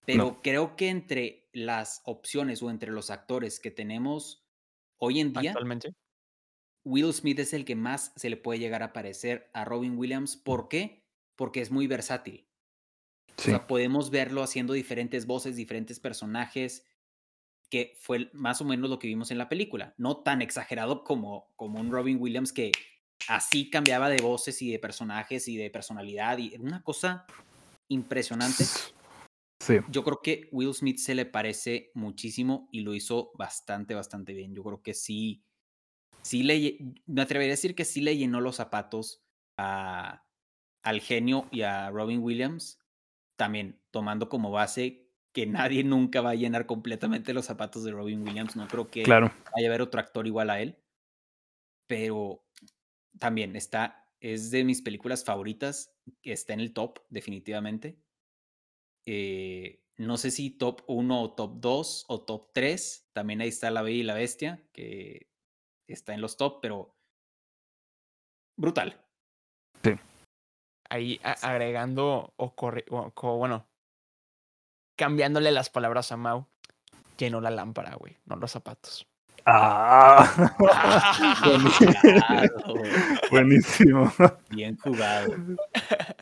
Pero 0.05 0.25
no. 0.25 0.43
creo 0.43 0.77
que 0.77 0.91
entre 0.91 1.49
las 1.55 2.03
opciones 2.05 2.63
o 2.63 2.69
entre 2.69 2.93
los 2.93 3.09
actores 3.09 3.59
que 3.59 3.71
tenemos 3.71 4.44
hoy 5.05 5.21
en 5.21 5.33
día, 5.33 5.51
actualmente, 5.51 5.95
Will 6.85 7.13
Smith 7.13 7.39
es 7.39 7.53
el 7.53 7.65
que 7.65 7.77
más 7.77 8.13
se 8.17 8.31
le 8.31 8.37
puede 8.37 8.59
llegar 8.59 8.83
a 8.83 8.93
parecer 8.93 9.51
a 9.55 9.65
Robin 9.65 9.97
Williams. 9.97 10.37
¿Por 10.37 10.69
qué? 10.69 11.05
Porque 11.37 11.61
es 11.61 11.71
muy 11.71 11.87
versátil. 11.87 12.47
Sí. 13.37 13.51
O 13.51 13.57
sea, 13.57 13.67
podemos 13.67 14.11
verlo 14.11 14.43
haciendo 14.43 14.75
diferentes 14.75 15.27
voces, 15.27 15.57
diferentes 15.57 15.99
personajes, 15.99 16.87
que 17.71 17.95
fue 17.99 18.31
más 18.33 18.61
o 18.61 18.65
menos 18.65 18.91
lo 18.91 18.99
que 18.99 19.09
vimos 19.09 19.31
en 19.31 19.39
la 19.39 19.49
película. 19.49 19.95
No 19.97 20.19
tan 20.19 20.43
exagerado 20.43 21.03
como, 21.05 21.53
como 21.57 21.81
un 21.81 21.91
Robin 21.91 22.19
Williams 22.21 22.53
que 22.53 22.71
así 23.29 23.71
cambiaba 23.71 24.09
de 24.09 24.21
voces 24.21 24.61
y 24.63 24.71
de 24.71 24.79
personajes 24.79 25.49
y 25.49 25.57
de 25.57 25.71
personalidad 25.71 26.39
y 26.39 26.55
una 26.61 26.83
cosa 26.83 27.27
impresionante. 27.89 28.65
Sí. 29.65 29.79
Yo 29.89 30.05
creo 30.05 30.21
que 30.23 30.49
Will 30.53 30.75
Smith 30.75 30.99
se 30.99 31.15
le 31.15 31.25
parece 31.25 31.91
muchísimo 31.95 32.69
y 32.71 32.81
lo 32.81 32.95
hizo 32.95 33.33
bastante, 33.35 33.95
bastante 33.95 34.35
bien. 34.35 34.55
Yo 34.55 34.63
creo 34.63 34.83
que 34.83 34.93
sí, 34.93 35.43
sí 36.21 36.43
le, 36.43 36.79
me 37.07 37.23
atrevería 37.23 37.53
a 37.53 37.57
decir 37.57 37.75
que 37.75 37.87
sí 37.87 38.03
le 38.03 38.19
llenó 38.19 38.43
los 38.43 38.57
zapatos 38.57 39.25
a, 39.57 40.27
al 40.83 41.01
genio 41.01 41.49
y 41.51 41.63
a 41.63 41.89
Robin 41.91 42.21
Williams, 42.21 42.79
también 43.37 43.81
tomando 43.91 44.29
como 44.29 44.51
base 44.51 45.11
que 45.33 45.47
nadie 45.47 45.83
nunca 45.83 46.21
va 46.21 46.31
a 46.31 46.35
llenar 46.35 46.67
completamente 46.67 47.33
los 47.33 47.47
zapatos 47.47 47.85
de 47.85 47.93
Robin 47.93 48.23
Williams. 48.23 48.57
No 48.57 48.69
creo 48.69 48.91
que 48.91 49.03
claro. 49.03 49.33
vaya 49.55 49.67
a 49.67 49.71
haber 49.71 49.81
otro 49.81 49.99
actor 49.99 50.27
igual 50.27 50.51
a 50.51 50.61
él. 50.61 50.79
Pero 51.87 52.45
también 53.19 53.57
está, 53.57 54.11
es 54.21 54.51
de 54.51 54.63
mis 54.63 54.83
películas 54.83 55.25
favoritas, 55.25 55.97
está 56.23 56.53
en 56.53 56.61
el 56.61 56.75
top, 56.75 57.01
definitivamente. 57.09 58.04
Eh, 59.07 59.81
no 59.97 60.17
sé 60.17 60.31
si 60.31 60.51
top 60.51 60.83
1 60.87 61.23
o 61.23 61.33
top 61.35 61.61
2 61.61 62.05
o 62.09 62.21
top 62.23 62.51
3. 62.53 63.09
También 63.13 63.41
ahí 63.41 63.49
está 63.49 63.71
La 63.71 63.83
Bella 63.83 63.99
y 63.99 64.03
la 64.03 64.15
Bestia, 64.15 64.63
que 64.73 65.29
está 65.87 66.15
en 66.15 66.21
los 66.21 66.37
top, 66.37 66.61
pero 66.61 66.97
brutal. 68.57 69.01
Sí. 69.83 69.93
Ahí 70.89 71.21
agregando 71.43 72.33
o, 72.37 72.55
o 72.57 73.37
bueno, 73.37 73.67
cambiándole 74.97 75.51
las 75.51 75.71
palabras 75.71 76.13
a 76.13 76.17
Mau, 76.17 76.47
llenó 77.17 77.41
la 77.41 77.51
lámpara, 77.51 77.95
güey, 77.97 78.17
no 78.27 78.37
los 78.37 78.53
zapatos. 78.53 79.07
Ah, 79.47 80.27
buenísimo. 83.31 84.11
Bien 84.49 84.77
jugado. 84.79 85.35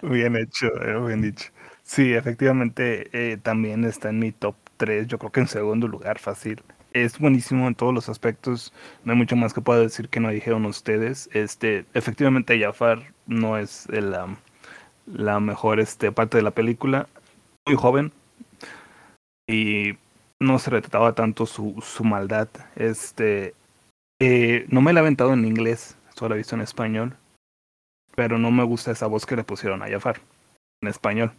Bien 0.02 0.34
hecho, 0.34 0.66
eh, 0.82 1.06
bien 1.06 1.22
dicho. 1.22 1.52
Sí, 1.94 2.14
efectivamente, 2.14 3.10
eh, 3.12 3.36
también 3.36 3.84
está 3.84 4.08
en 4.08 4.18
mi 4.18 4.32
top 4.32 4.56
3, 4.78 5.08
yo 5.08 5.18
creo 5.18 5.30
que 5.30 5.40
en 5.40 5.46
segundo 5.46 5.88
lugar, 5.88 6.18
fácil. 6.18 6.62
Es 6.94 7.18
buenísimo 7.18 7.68
en 7.68 7.74
todos 7.74 7.92
los 7.92 8.08
aspectos, 8.08 8.72
no 9.04 9.12
hay 9.12 9.18
mucho 9.18 9.36
más 9.36 9.52
que 9.52 9.60
pueda 9.60 9.80
decir 9.80 10.08
que 10.08 10.18
no 10.18 10.30
dijeron 10.30 10.64
ustedes. 10.64 11.28
Este, 11.34 11.84
efectivamente, 11.92 12.58
Jafar 12.58 13.12
no 13.26 13.58
es 13.58 13.86
el, 13.90 14.16
la 15.06 15.40
mejor 15.40 15.80
este, 15.80 16.12
parte 16.12 16.38
de 16.38 16.42
la 16.42 16.52
película, 16.52 17.08
muy 17.66 17.76
joven, 17.76 18.10
y 19.46 19.98
no 20.40 20.58
se 20.58 20.70
retrataba 20.70 21.14
tanto 21.14 21.44
su, 21.44 21.74
su 21.82 22.04
maldad. 22.04 22.48
Este, 22.74 23.54
eh, 24.18 24.64
no 24.68 24.80
me 24.80 24.94
la 24.94 25.00
he 25.00 25.02
aventado 25.02 25.34
en 25.34 25.44
inglés, 25.44 25.98
solo 26.14 26.30
la 26.30 26.34
he 26.36 26.38
visto 26.38 26.54
en 26.54 26.62
español, 26.62 27.18
pero 28.16 28.38
no 28.38 28.50
me 28.50 28.64
gusta 28.64 28.92
esa 28.92 29.08
voz 29.08 29.26
que 29.26 29.36
le 29.36 29.44
pusieron 29.44 29.82
a 29.82 29.90
Jafar 29.90 30.22
en 30.80 30.88
español. 30.88 31.32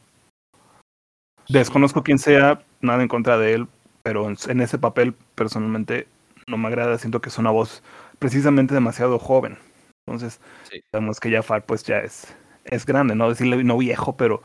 Desconozco 1.49 2.03
quién 2.03 2.19
sea, 2.19 2.61
nada 2.81 3.01
en 3.01 3.07
contra 3.07 3.37
de 3.37 3.53
él, 3.53 3.67
pero 4.01 4.27
en, 4.27 4.61
ese 4.61 4.77
papel 4.77 5.13
personalmente 5.35 6.07
no 6.47 6.57
me 6.57 6.67
agrada, 6.67 6.97
siento 6.97 7.21
que 7.21 7.29
es 7.29 7.37
una 7.37 7.51
voz 7.51 7.83
precisamente 8.19 8.73
demasiado 8.73 9.19
joven. 9.19 9.57
Entonces, 10.05 10.39
sí. 10.69 10.81
sabemos 10.91 11.19
que 11.19 11.31
Jafar 11.31 11.65
pues 11.65 11.83
ya 11.83 11.99
es, 11.99 12.33
es 12.65 12.85
grande, 12.85 13.15
no 13.15 13.29
decirle 13.29 13.63
no 13.63 13.77
viejo, 13.77 14.17
pero 14.17 14.41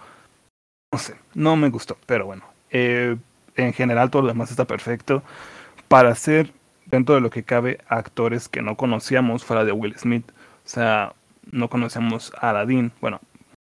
no 0.92 0.98
sé, 0.98 1.16
no 1.34 1.56
me 1.56 1.70
gustó, 1.70 1.98
pero 2.06 2.26
bueno. 2.26 2.44
Eh, 2.70 3.16
en 3.56 3.72
general 3.72 4.10
todo 4.10 4.22
lo 4.22 4.28
demás 4.28 4.50
está 4.50 4.64
perfecto. 4.64 5.22
Para 5.88 6.14
ser, 6.14 6.52
dentro 6.86 7.14
de 7.14 7.20
lo 7.20 7.30
que 7.30 7.42
cabe, 7.42 7.78
actores 7.88 8.48
que 8.48 8.62
no 8.62 8.76
conocíamos 8.76 9.44
fuera 9.44 9.64
de 9.64 9.72
Will 9.72 9.98
Smith. 9.98 10.30
O 10.64 10.68
sea, 10.68 11.14
no 11.50 11.68
conocíamos 11.68 12.32
a 12.40 12.50
Aladdin. 12.50 12.92
Bueno, 13.00 13.20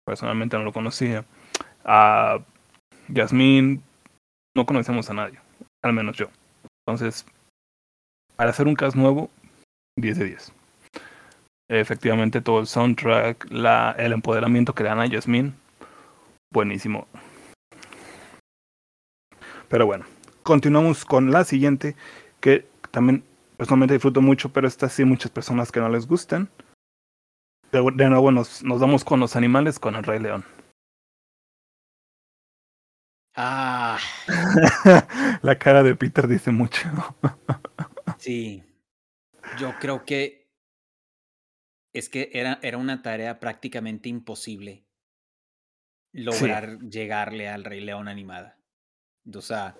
personalmente 0.05 0.57
no 0.57 0.63
lo 0.63 0.73
conocía. 0.73 1.25
A 1.83 2.39
Yasmín, 3.07 3.83
no 4.55 4.65
conocíamos 4.65 5.09
a 5.09 5.13
nadie. 5.13 5.39
Al 5.83 5.93
menos 5.93 6.17
yo. 6.17 6.27
Entonces, 6.85 7.25
para 8.35 8.49
hacer 8.49 8.67
un 8.67 8.75
cast 8.75 8.95
nuevo, 8.95 9.29
10 9.97 10.19
de 10.19 10.25
10. 10.25 10.53
Efectivamente, 11.69 12.41
todo 12.41 12.59
el 12.59 12.67
soundtrack, 12.67 13.47
el 13.51 14.13
empoderamiento 14.13 14.73
que 14.73 14.83
le 14.83 14.89
dan 14.89 14.99
a 14.99 15.07
Yasmín, 15.07 15.55
buenísimo. 16.53 17.07
Pero 19.67 19.85
bueno, 19.85 20.05
continuamos 20.43 21.05
con 21.05 21.31
la 21.31 21.43
siguiente, 21.43 21.95
que 22.39 22.67
también 22.91 23.23
personalmente 23.57 23.95
disfruto 23.95 24.21
mucho, 24.21 24.49
pero 24.49 24.67
esta 24.67 24.89
sí 24.89 25.05
muchas 25.05 25.31
personas 25.31 25.71
que 25.71 25.79
no 25.79 25.89
les 25.89 26.07
gustan. 26.07 26.49
De, 27.71 28.09
nuevo 28.09 28.31
nos, 28.31 28.63
nos 28.63 28.79
vamos 28.79 29.03
con 29.03 29.19
los 29.19 29.35
animales, 29.35 29.79
con 29.79 29.95
el 29.95 30.03
Rey 30.03 30.19
León. 30.19 30.45
Ah. 33.35 33.99
la 35.41 35.57
cara 35.57 35.83
de 35.83 35.95
Peter 35.95 36.27
dice 36.27 36.51
mucho. 36.51 36.89
sí. 38.17 38.63
Yo 39.59 39.73
creo 39.79 40.05
que 40.05 40.49
es 41.93 42.09
que 42.09 42.29
era, 42.33 42.59
era 42.61 42.77
una 42.77 43.01
tarea 43.01 43.39
prácticamente 43.39 44.09
imposible 44.09 44.85
lograr 46.11 46.77
sí. 46.79 46.89
llegarle 46.89 47.49
al 47.49 47.63
Rey 47.63 47.81
León 47.81 48.07
animada. 48.07 48.57
O 49.33 49.41
sea, 49.41 49.77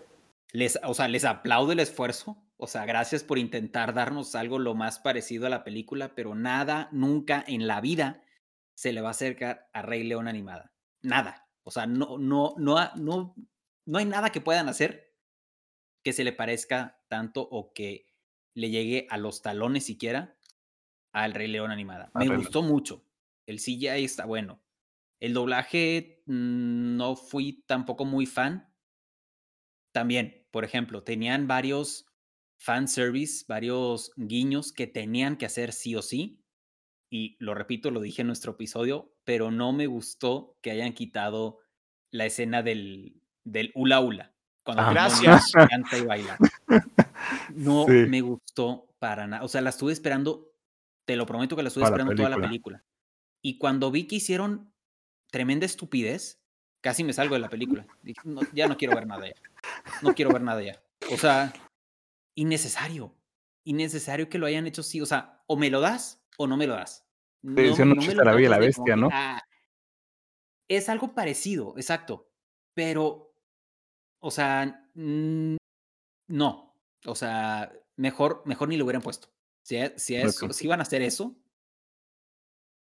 les, 0.51 0.79
o 0.83 0.93
sea, 0.93 1.07
les 1.07 1.25
aplaudo 1.25 1.71
el 1.71 1.79
esfuerzo. 1.79 2.41
O 2.57 2.67
sea, 2.67 2.85
gracias 2.85 3.23
por 3.23 3.37
intentar 3.37 3.93
darnos 3.93 4.35
algo 4.35 4.59
lo 4.59 4.75
más 4.75 4.99
parecido 4.99 5.45
a 5.45 5.49
la 5.49 5.63
película, 5.63 6.15
pero 6.15 6.35
nada, 6.35 6.87
nunca 6.91 7.43
en 7.47 7.67
la 7.67 7.81
vida 7.81 8.23
se 8.75 8.93
le 8.93 9.01
va 9.01 9.09
a 9.09 9.11
acercar 9.11 9.69
a 9.73 9.81
Rey 9.81 10.03
León 10.03 10.27
animada. 10.27 10.73
Nada. 11.01 11.45
O 11.63 11.71
sea, 11.71 11.85
no, 11.87 12.17
no, 12.17 12.53
no, 12.57 12.91
no, 12.95 13.35
no 13.85 13.97
hay 13.99 14.05
nada 14.05 14.31
que 14.31 14.41
puedan 14.41 14.67
hacer 14.69 15.05
que 16.03 16.13
se 16.13 16.23
le 16.23 16.33
parezca 16.33 17.01
tanto 17.07 17.41
o 17.41 17.73
que 17.73 18.05
le 18.53 18.69
llegue 18.69 19.07
a 19.09 19.17
los 19.17 19.41
talones 19.41 19.85
siquiera 19.85 20.37
al 21.11 21.33
Rey 21.33 21.47
León 21.47 21.71
animada. 21.71 22.11
Me 22.13 22.27
gustó 22.27 22.61
mucho. 22.61 23.03
El 23.47 23.57
CGI 23.57 24.03
está 24.03 24.25
bueno. 24.25 24.61
El 25.19 25.33
doblaje 25.33 26.21
mmm, 26.27 26.95
no 26.95 27.15
fui 27.15 27.63
tampoco 27.65 28.05
muy 28.05 28.27
fan. 28.27 28.71
También, 29.91 30.45
por 30.51 30.63
ejemplo, 30.63 31.03
tenían 31.03 31.47
varios 31.47 32.05
fanservice, 32.57 33.45
varios 33.47 34.11
guiños 34.15 34.71
que 34.71 34.87
tenían 34.87 35.37
que 35.37 35.45
hacer 35.45 35.73
sí 35.73 35.95
o 35.95 36.01
sí. 36.01 36.43
Y 37.09 37.35
lo 37.39 37.55
repito, 37.55 37.91
lo 37.91 38.01
dije 38.01 38.21
en 38.21 38.27
nuestro 38.27 38.53
episodio, 38.53 39.15
pero 39.23 39.51
no 39.51 39.73
me 39.73 39.87
gustó 39.87 40.57
que 40.61 40.71
hayan 40.71 40.93
quitado 40.93 41.59
la 42.11 42.25
escena 42.25 42.61
del, 42.61 43.21
del 43.45 43.71
hula 43.73 44.01
hula. 44.01 44.33
Cuando 44.63 44.83
ah, 44.83 44.91
gracias. 44.91 45.51
canta 45.51 45.97
y 45.97 46.05
baila. 46.05 46.37
No 47.53 47.85
sí. 47.85 47.91
me 47.91 48.21
gustó 48.21 48.87
para 48.99 49.27
nada. 49.27 49.43
O 49.43 49.47
sea, 49.47 49.61
la 49.61 49.69
estuve 49.69 49.93
esperando 49.93 50.51
Te 51.05 51.15
lo 51.15 51.25
prometo 51.25 51.55
que 51.55 51.63
la 51.63 51.69
estuve 51.69 51.83
Para 51.83 51.97
la 51.97 52.03
esperando 52.03 52.23
toda 52.23 52.37
la 52.37 52.47
película. 52.47 52.83
Y 53.41 53.57
cuando 53.57 53.91
vi 53.91 54.07
que 54.07 54.15
hicieron 54.15 54.73
tremenda 55.31 55.65
estupidez, 55.65 56.41
casi 56.81 57.03
me 57.03 57.13
salgo 57.13 57.35
de 57.35 57.41
la 57.41 57.49
película. 57.49 57.85
Dije, 58.01 58.19
"No, 58.23 58.41
ya 58.53 58.67
no 58.67 58.75
quiero 58.75 58.95
ver 58.95 59.05
nada 59.05 59.27
ya. 59.27 59.35
No 60.01 60.15
quiero 60.15 60.31
ver 60.31 60.41
nada 60.41 60.61
ya. 60.61 60.81
O 61.11 61.17
sea, 61.17 61.53
innecesario. 62.35 63.15
Innecesario 63.63 64.29
que 64.29 64.39
lo 64.39 64.47
hayan 64.47 64.65
hecho 64.65 64.81
así. 64.81 64.99
O 64.99 65.05
sea, 65.05 65.43
o 65.47 65.57
me 65.57 65.69
lo 65.69 65.79
das 65.79 66.25
o 66.37 66.47
no 66.47 66.57
me 66.57 66.67
lo 66.67 66.73
das. 66.73 67.05
No, 67.43 67.61
hicieron 67.61 67.91
un 67.91 67.97
me 67.97 68.03
chiste 68.03 68.15
lo 68.15 68.23
la 68.23 68.49
la 68.49 68.57
Bestia, 68.57 68.95
que, 68.95 68.95
¿no? 68.95 69.09
ah, 69.11 69.41
es 70.67 70.89
algo 70.89 71.13
parecido, 71.13 71.75
exacto. 71.77 72.31
Pero, 72.73 73.34
o 74.25 74.31
sea, 74.31 74.89
no. 74.95 76.73
O 77.05 77.13
sea, 77.13 77.71
mejor, 77.95 78.41
mejor 78.45 78.69
ni 78.69 78.75
lo 78.77 78.85
hubieran 78.85 79.03
puesto. 79.03 79.27
Si, 79.61 79.75
e- 79.75 79.93
si, 79.99 80.17
Ok. 80.19 80.51
si 80.51 80.65
iban 80.65 80.79
a 80.79 80.81
hacer 80.81 81.03
eso, 81.03 81.35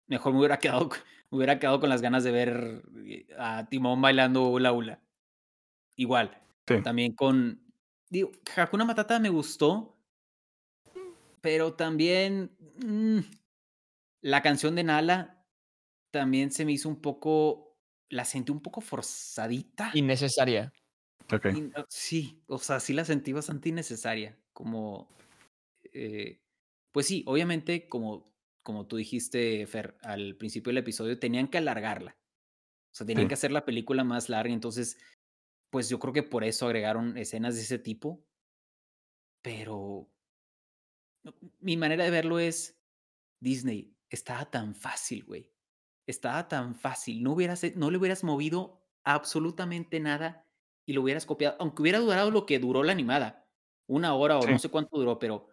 mejor 0.08 0.32
me 0.32 0.40
hubiera 0.40 0.58
quedado, 0.58 0.88
me 1.30 1.38
hubiera 1.38 1.60
quedado 1.60 1.82
con 1.82 1.90
las 1.90 2.02
ganas 2.02 2.24
de 2.24 2.32
ver 2.32 2.82
eh, 3.06 3.28
a 3.38 3.68
Timón 3.68 4.02
bailando 4.02 4.48
hula 4.48 4.72
hula. 4.72 5.02
Igual. 5.98 6.42
Sí. 6.66 6.82
También 6.82 7.14
con. 7.14 7.62
Digo, 8.10 8.32
Hakuna 8.56 8.86
Matata 8.86 9.20
me 9.20 9.28
gustó. 9.30 9.98
Pero 11.42 11.74
también. 11.74 12.56
mm, 12.86 13.20
la 14.22 14.42
canción 14.42 14.76
de 14.76 14.86
Nala 14.86 15.44
también 16.12 16.52
se 16.52 16.64
me 16.64 16.72
hizo 16.72 16.88
un 16.88 17.02
poco. 17.02 17.76
La 18.10 18.24
sentí 18.24 18.54
un 18.54 18.62
poco 18.62 18.80
forzadita. 18.80 19.92
Innecesaria. 19.94 20.72
Ok. 21.34 21.46
Y 21.56 21.72
sí, 21.90 22.44
o 22.48 22.58
sea, 22.58 22.80
sí 22.80 22.94
la 22.94 23.06
sentí 23.06 23.34
bastante 23.34 23.70
innecesaria. 23.70 24.38
Como. 24.54 25.10
eh, 25.94 26.42
pues 26.94 27.08
sí, 27.08 27.24
obviamente, 27.28 27.88
como, 27.90 28.34
como 28.64 28.88
tú 28.88 28.98
dijiste, 28.98 29.66
Fer, 29.68 29.98
al 30.02 30.36
principio 30.38 30.72
del 30.72 30.80
episodio, 30.80 31.20
tenían 31.20 31.48
que 31.50 31.58
alargarla. 31.60 32.18
O 32.92 32.96
sea, 32.98 33.06
tenían 33.08 33.26
Sí. 33.26 33.30
que 33.30 33.34
hacer 33.36 33.52
la 33.52 33.66
película 33.66 34.04
más 34.04 34.30
larga. 34.30 34.54
Entonces, 34.54 34.98
pues 35.72 35.90
yo 35.90 36.00
creo 36.00 36.14
que 36.14 36.24
por 36.24 36.44
eso 36.44 36.66
agregaron 36.68 37.18
escenas 37.18 37.56
de 37.56 37.62
ese 37.62 37.80
tipo. 37.80 38.26
Pero. 39.42 40.10
Mi 41.60 41.78
manera 41.78 42.04
de 42.06 42.12
verlo 42.12 42.40
es. 42.40 42.80
Disney, 43.40 43.96
estaba 44.10 44.50
tan 44.50 44.74
fácil, 44.74 45.24
güey. 45.26 45.52
Estaba 46.08 46.48
tan 46.48 46.74
fácil. 46.76 47.22
No, 47.22 47.34
hubieras, 47.34 47.64
no 47.76 47.92
le 47.92 47.98
hubieras 47.98 48.24
movido 48.24 48.82
absolutamente 49.04 50.00
nada 50.00 50.47
y 50.88 50.94
lo 50.94 51.04
hubieras 51.04 51.26
copiado. 51.28 51.56
Aunque 51.60 51.84
hubiera 51.84 52.00
durado 52.00 52.32
lo 52.32 52.46
que 52.48 52.58
duró 52.58 52.82
la 52.84 52.94
animada. 52.94 53.46
Una 53.88 54.16
hora 54.16 54.38
o 54.38 54.42
Sí. 54.42 54.52
no 54.52 54.58
sé 54.58 54.70
cuánto 54.70 54.98
duró, 54.98 55.20
pero. 55.20 55.50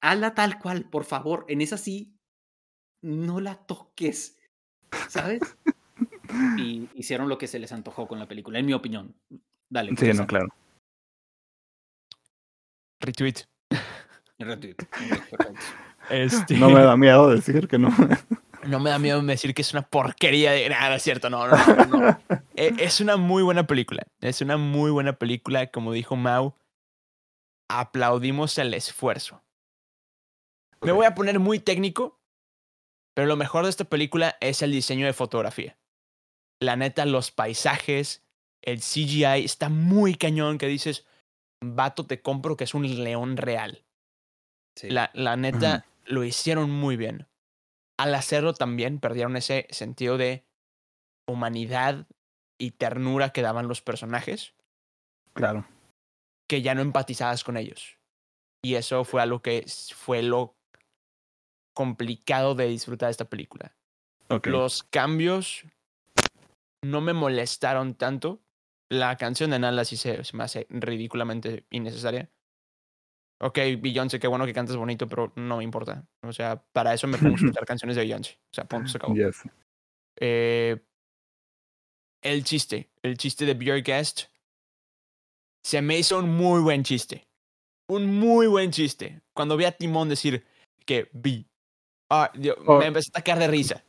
Hazla 0.00 0.34
tal 0.34 0.58
cual, 0.60 0.88
por 0.88 1.04
favor. 1.04 1.44
En 1.48 1.60
esa 1.62 1.78
sí. 1.78 2.14
No 3.02 3.40
la 3.40 3.56
toques. 3.66 4.38
¿Sabes? 5.08 5.40
y 6.58 6.88
hicieron 6.94 7.28
lo 7.28 7.38
que 7.38 7.46
se 7.46 7.58
les 7.58 7.72
antojó 7.72 8.06
con 8.06 8.18
la 8.18 8.28
película, 8.28 8.58
en 8.58 8.66
mi 8.66 8.74
opinión. 8.74 9.14
Dale. 9.70 9.96
Sí, 9.96 10.12
no, 10.12 10.26
claro. 10.26 10.48
Retweet. 13.00 13.46
Retweet. 14.38 14.76
Este, 16.08 16.56
No 16.56 16.70
me 16.70 16.80
da 16.80 16.96
miedo 16.96 17.28
decir 17.30 17.66
que 17.66 17.78
no. 17.78 17.88
no 18.66 18.80
me 18.80 18.90
da 18.90 18.98
miedo 18.98 19.22
decir 19.22 19.54
que 19.54 19.62
es 19.62 19.72
una 19.72 19.82
porquería 19.82 20.52
de 20.52 20.68
nada, 20.68 20.96
es 20.96 21.02
cierto. 21.02 21.30
No, 21.30 21.46
no, 21.48 21.56
no. 21.56 21.84
no. 21.84 22.18
Eh, 22.58 22.72
es 22.78 23.02
una 23.02 23.18
muy 23.18 23.42
buena 23.42 23.66
película. 23.66 24.06
Es 24.22 24.40
una 24.40 24.56
muy 24.56 24.90
buena 24.90 25.12
película. 25.18 25.66
Como 25.66 25.92
dijo 25.92 26.16
Mau, 26.16 26.54
aplaudimos 27.68 28.56
el 28.56 28.72
esfuerzo. 28.72 29.42
Me 30.80 30.92
voy 30.92 31.06
a 31.06 31.14
poner 31.14 31.38
muy 31.38 31.58
técnico, 31.58 32.18
pero 33.14 33.26
lo 33.26 33.36
mejor 33.36 33.64
de 33.64 33.70
esta 33.70 33.84
película 33.84 34.36
es 34.40 34.62
el 34.62 34.72
diseño 34.72 35.06
de 35.06 35.12
fotografía. 35.12 35.76
La 36.60 36.76
neta, 36.76 37.04
los 37.04 37.30
paisajes, 37.30 38.24
el 38.62 38.80
CGI 38.80 39.44
está 39.44 39.68
muy 39.68 40.14
cañón 40.14 40.58
que 40.58 40.66
dices, 40.66 41.06
vato, 41.60 42.06
te 42.06 42.20
compro 42.20 42.56
que 42.56 42.64
es 42.64 42.74
un 42.74 43.02
león 43.02 43.36
real. 43.36 43.84
Sí. 44.76 44.90
La, 44.90 45.10
la 45.14 45.36
neta, 45.36 45.86
lo 46.04 46.24
hicieron 46.24 46.70
muy 46.70 46.96
bien. 46.96 47.26
Al 47.98 48.14
hacerlo 48.14 48.52
también 48.54 49.00
perdieron 49.00 49.36
ese 49.36 49.66
sentido 49.70 50.18
de 50.18 50.44
humanidad 51.26 52.06
y 52.58 52.72
ternura 52.72 53.30
que 53.30 53.42
daban 53.42 53.68
los 53.68 53.82
personajes, 53.82 54.54
Claro. 55.34 55.66
que 56.48 56.62
ya 56.62 56.74
no 56.74 56.82
empatizabas 56.82 57.44
con 57.44 57.56
ellos. 57.56 57.98
Y 58.62 58.74
eso 58.74 59.04
fue 59.04 59.22
algo 59.22 59.42
que 59.42 59.64
fue 59.94 60.22
lo 60.22 60.56
complicado 61.74 62.54
de 62.54 62.66
disfrutar 62.68 63.08
de 63.08 63.12
esta 63.12 63.26
película. 63.26 63.76
Los 64.44 64.82
cambios 64.82 65.64
no 66.82 67.00
me 67.00 67.12
molestaron 67.12 67.94
tanto. 67.94 68.40
La 68.88 69.16
canción 69.16 69.50
de 69.50 69.58
Nala 69.58 69.84
sí 69.84 69.96
se, 69.96 70.24
se 70.24 70.36
me 70.36 70.44
hace 70.44 70.66
ridículamente 70.70 71.64
innecesaria. 71.70 72.30
Ok, 73.40 73.58
Beyoncé, 73.80 74.18
qué 74.18 74.26
bueno 74.26 74.46
que 74.46 74.54
cantas 74.54 74.76
bonito, 74.76 75.06
pero 75.06 75.32
no 75.36 75.58
me 75.58 75.64
importa. 75.64 76.06
O 76.22 76.32
sea, 76.32 76.56
para 76.72 76.94
eso 76.94 77.06
me 77.06 77.18
pongo 77.18 77.32
a 77.34 77.36
escuchar 77.60 77.66
canciones 77.66 77.96
de 77.96 78.02
Beyoncé. 78.02 78.38
O 78.50 78.54
sea, 78.54 78.64
punto, 78.64 78.88
se 78.88 78.96
acabó. 78.96 79.14
Yes. 79.14 79.42
Eh, 80.18 80.80
el 82.22 82.44
chiste, 82.44 82.90
el 83.02 83.16
chiste 83.18 83.44
de 83.44 83.54
Beer 83.54 83.82
Guest, 83.82 84.22
se 85.64 85.82
me 85.82 85.98
hizo 85.98 86.18
un 86.18 86.30
muy 86.30 86.60
buen 86.62 86.82
chiste. 86.82 87.26
Un 87.88 88.18
muy 88.18 88.46
buen 88.46 88.70
chiste. 88.70 89.20
Cuando 89.34 89.56
vi 89.56 89.64
a 89.64 89.72
Timón 89.72 90.08
decir 90.08 90.44
que 90.86 91.08
B, 91.12 91.44
ah, 92.10 92.32
yo- 92.34 92.54
Oh. 92.66 92.78
me 92.78 92.86
empecé 92.86 93.10
a 93.10 93.18
atacar 93.18 93.38
de 93.38 93.48
risa. 93.48 93.84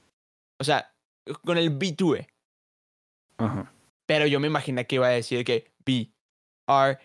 O 0.59 0.63
sea, 0.63 0.93
con 1.45 1.57
el 1.57 1.69
B 1.69 1.93
tuve. 1.93 2.27
Ajá. 3.37 3.71
Pero 4.05 4.25
yo 4.27 4.39
me 4.39 4.47
imaginé 4.47 4.85
que 4.85 4.95
iba 4.95 5.07
a 5.07 5.11
decir 5.11 5.43
que 5.45 5.71
B, 5.85 6.11
R, 6.67 6.97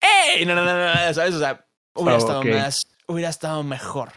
¡Ey! 0.00 0.44
No, 0.46 0.54
no, 0.54 0.64
no, 0.64 0.72
no, 0.74 0.94
no, 1.06 1.14
¿sabes? 1.14 1.34
O 1.34 1.38
sea, 1.38 1.66
hubiera 1.94 2.16
Oh, 2.16 2.18
estado 2.18 2.42
más, 2.44 2.86
hubiera 3.06 3.30
estado 3.30 3.62
mejor. 3.62 4.12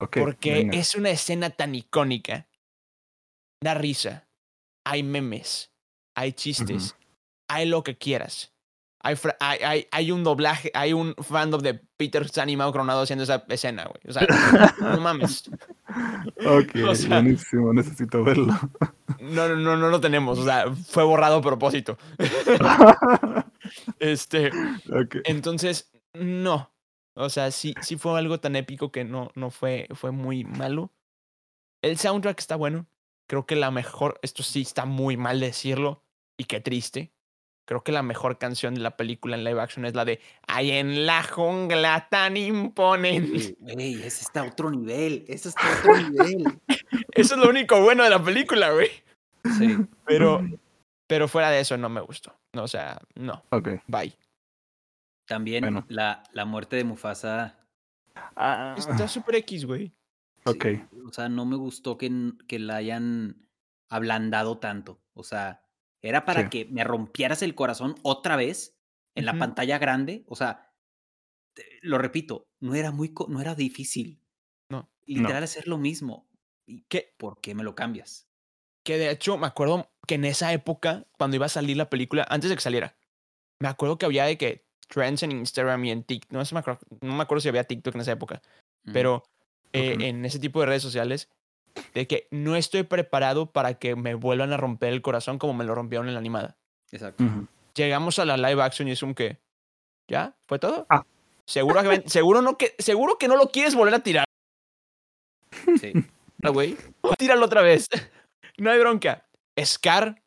Ok. 0.00 0.18
Porque 0.18 0.54
venga. 0.54 0.78
es 0.78 0.94
una 0.94 1.10
escena 1.10 1.50
tan 1.50 1.74
icónica. 1.74 2.46
Da 3.62 3.74
risa. 3.74 4.26
Hay 4.84 5.02
memes. 5.02 5.70
Hay 6.16 6.32
chistes. 6.32 6.96
Hay 7.48 7.66
lo 7.66 7.82
que 7.82 7.96
quieras. 7.96 8.52
Hay, 9.04 9.16
hay, 9.40 9.58
hay, 9.64 9.88
hay 9.90 10.12
un 10.12 10.22
doblaje, 10.22 10.70
hay 10.74 10.92
un 10.92 11.14
fandom 11.16 11.60
de 11.60 11.74
Peter 11.96 12.24
animado 12.40 12.70
Coronado 12.70 13.02
haciendo 13.02 13.24
esa 13.24 13.44
escena, 13.48 13.84
güey. 13.84 14.00
O 14.08 14.12
sea, 14.12 14.26
no 14.80 15.00
mames. 15.00 15.44
Ok, 16.46 16.70
o 16.88 16.94
sea- 16.94 17.20
buenísimo. 17.20 17.72
Necesito 17.74 18.24
verlo. 18.24 18.58
No, 19.20 19.48
no, 19.48 19.56
no, 19.56 19.76
no 19.76 19.88
lo 19.88 20.00
tenemos. 20.00 20.38
O 20.38 20.44
sea, 20.44 20.64
fue 20.88 21.04
borrado 21.04 21.36
a 21.36 21.42
propósito. 21.42 21.98
Este, 23.98 24.50
entonces, 25.24 25.90
no. 26.14 26.72
O 27.14 27.28
sea, 27.28 27.50
sí, 27.50 27.74
sí 27.82 27.96
fue 27.96 28.18
algo 28.18 28.40
tan 28.40 28.56
épico 28.56 28.90
que 28.90 29.04
no, 29.04 29.30
no 29.34 29.50
fue, 29.50 29.86
fue 29.94 30.12
muy 30.12 30.44
malo. 30.44 30.90
El 31.82 31.98
soundtrack 31.98 32.38
está 32.38 32.56
bueno. 32.56 32.86
Creo 33.26 33.46
que 33.46 33.56
la 33.56 33.70
mejor, 33.70 34.18
esto 34.22 34.42
sí 34.42 34.62
está 34.62 34.84
muy 34.84 35.16
mal 35.16 35.40
decirlo 35.40 36.02
y 36.36 36.44
qué 36.44 36.60
triste. 36.60 37.12
Creo 37.64 37.84
que 37.84 37.92
la 37.92 38.02
mejor 38.02 38.38
canción 38.38 38.74
de 38.74 38.80
la 38.80 38.96
película 38.96 39.36
en 39.36 39.44
live 39.44 39.60
action 39.60 39.84
es 39.84 39.94
la 39.94 40.04
de 40.04 40.20
Ay, 40.46 40.72
en 40.72 41.06
la 41.06 41.22
jungla 41.22 42.08
tan 42.10 42.36
imponente. 42.36 43.56
Güey, 43.60 44.02
ese 44.02 44.22
está 44.22 44.40
a 44.40 44.44
otro 44.44 44.70
nivel. 44.70 45.24
Ese 45.28 45.50
está 45.50 45.72
a 45.72 45.78
otro 45.78 45.96
nivel. 45.96 46.60
Eso 47.14 47.34
es 47.34 47.40
lo 47.40 47.48
único 47.48 47.80
bueno 47.80 48.02
de 48.02 48.10
la 48.10 48.22
película, 48.22 48.72
güey. 48.72 48.90
Sí. 49.58 49.76
Pero, 50.06 50.44
pero 51.06 51.28
fuera 51.28 51.50
de 51.50 51.60
eso 51.60 51.76
no 51.76 51.88
me 51.88 52.00
gustó. 52.00 52.34
No, 52.52 52.64
o 52.64 52.68
sea, 52.68 53.00
no. 53.14 53.42
Ok. 53.50 53.68
Bye. 53.86 54.16
También 55.26 55.62
Bueno. 55.62 55.84
la, 55.88 56.22
la 56.32 56.44
muerte 56.44 56.76
de 56.76 56.84
Mufasa. 56.84 57.58
Ah, 58.36 58.74
Está 58.76 59.08
super 59.08 59.34
X, 59.36 59.64
güey. 59.64 59.92
ok. 60.44 60.64
sí, 60.64 60.82
o 61.06 61.12
sea, 61.12 61.28
no 61.28 61.46
me 61.46 61.56
gustó 61.56 61.96
que, 61.96 62.10
que 62.46 62.58
la 62.58 62.76
hayan 62.76 63.46
ablandado 63.88 64.58
tanto. 64.58 65.00
O 65.14 65.22
sea, 65.24 65.64
era 66.02 66.24
para 66.24 66.42
Sí. 66.44 66.48
que 66.50 66.64
me 66.66 66.84
rompieras 66.84 67.42
el 67.42 67.54
corazón 67.54 67.94
otra 68.02 68.36
vez 68.36 68.76
en 69.14 69.24
la 69.26 69.38
pantalla 69.38 69.78
grande. 69.78 70.24
O 70.26 70.34
sea, 70.36 70.72
te- 71.54 71.78
lo 71.82 71.98
repito, 71.98 72.48
no 72.60 72.74
era 72.74 72.90
muy, 72.90 73.12
co- 73.14 73.26
no 73.28 73.40
era 73.40 73.54
difícil. 73.54 74.20
No. 74.68 74.90
Literal 75.06 75.42
hacer 75.44 75.68
lo 75.68 75.78
mismo. 75.78 76.28
¿Y 76.66 76.82
¿Qué? 76.88 77.14
¿Por 77.18 77.40
qué 77.40 77.54
me 77.54 77.62
lo 77.64 77.74
cambias? 77.74 78.28
Que 78.84 78.98
de 78.98 79.10
hecho 79.10 79.38
me 79.38 79.46
acuerdo 79.46 79.91
que 80.06 80.16
en 80.16 80.24
esa 80.24 80.52
época, 80.52 81.06
cuando 81.18 81.36
iba 81.36 81.46
a 81.46 81.50
salir 81.50 81.76
la 81.76 81.90
película, 81.90 82.26
antes 82.28 82.50
de 82.50 82.56
que 82.56 82.62
saliera, 82.62 82.96
me 83.60 83.68
acuerdo 83.68 83.98
que 83.98 84.06
había 84.06 84.24
de 84.24 84.36
que 84.36 84.64
trends 84.88 85.22
en 85.22 85.32
Instagram 85.32 85.84
y 85.84 85.90
en 85.90 86.02
TikTok, 86.02 86.32
no, 86.32 86.44
sé, 86.44 86.54
me 86.54 86.60
acuerdo, 86.60 86.80
no 87.00 87.14
me 87.14 87.22
acuerdo 87.22 87.40
si 87.40 87.48
había 87.48 87.64
TikTok 87.64 87.94
en 87.94 88.00
esa 88.00 88.12
época, 88.12 88.42
Mm, 88.84 88.92
pero 88.92 89.22
eh, 89.72 89.96
en 90.00 90.24
ese 90.24 90.38
tipo 90.38 90.60
de 90.60 90.66
redes 90.66 90.82
sociales, 90.82 91.28
de 91.94 92.06
que 92.06 92.28
no 92.30 92.56
estoy 92.56 92.82
preparado 92.82 93.52
para 93.52 93.74
que 93.74 93.96
me 93.96 94.14
vuelvan 94.14 94.52
a 94.52 94.56
romper 94.56 94.92
el 94.92 95.02
corazón 95.02 95.38
como 95.38 95.54
me 95.54 95.64
lo 95.64 95.74
rompieron 95.74 96.08
en 96.08 96.14
la 96.14 96.20
animada. 96.20 96.58
Exacto. 96.90 97.24
Llegamos 97.74 98.18
a 98.18 98.24
la 98.24 98.36
live 98.36 98.62
action 98.62 98.88
y 98.88 98.92
es 98.92 99.02
un 99.02 99.14
que, 99.14 99.38
¿ya? 100.08 100.36
¿Fue 100.46 100.58
todo? 100.58 100.86
Ah. 100.90 101.04
Seguro 101.46 101.82
que, 101.82 102.04
seguro, 102.06 102.42
no 102.42 102.58
que, 102.58 102.74
seguro 102.78 103.18
que 103.18 103.28
no 103.28 103.36
lo 103.36 103.50
quieres 103.50 103.74
volver 103.74 103.94
a 103.94 104.00
tirar. 104.00 104.24
Sí. 105.80 105.92
Ah, 106.44 106.48
güey. 106.48 106.76
Tíralo 107.18 107.46
otra 107.46 107.62
vez. 107.62 107.88
No 108.58 108.70
hay 108.70 108.78
bronca. 108.80 109.24
Scar 109.64 110.22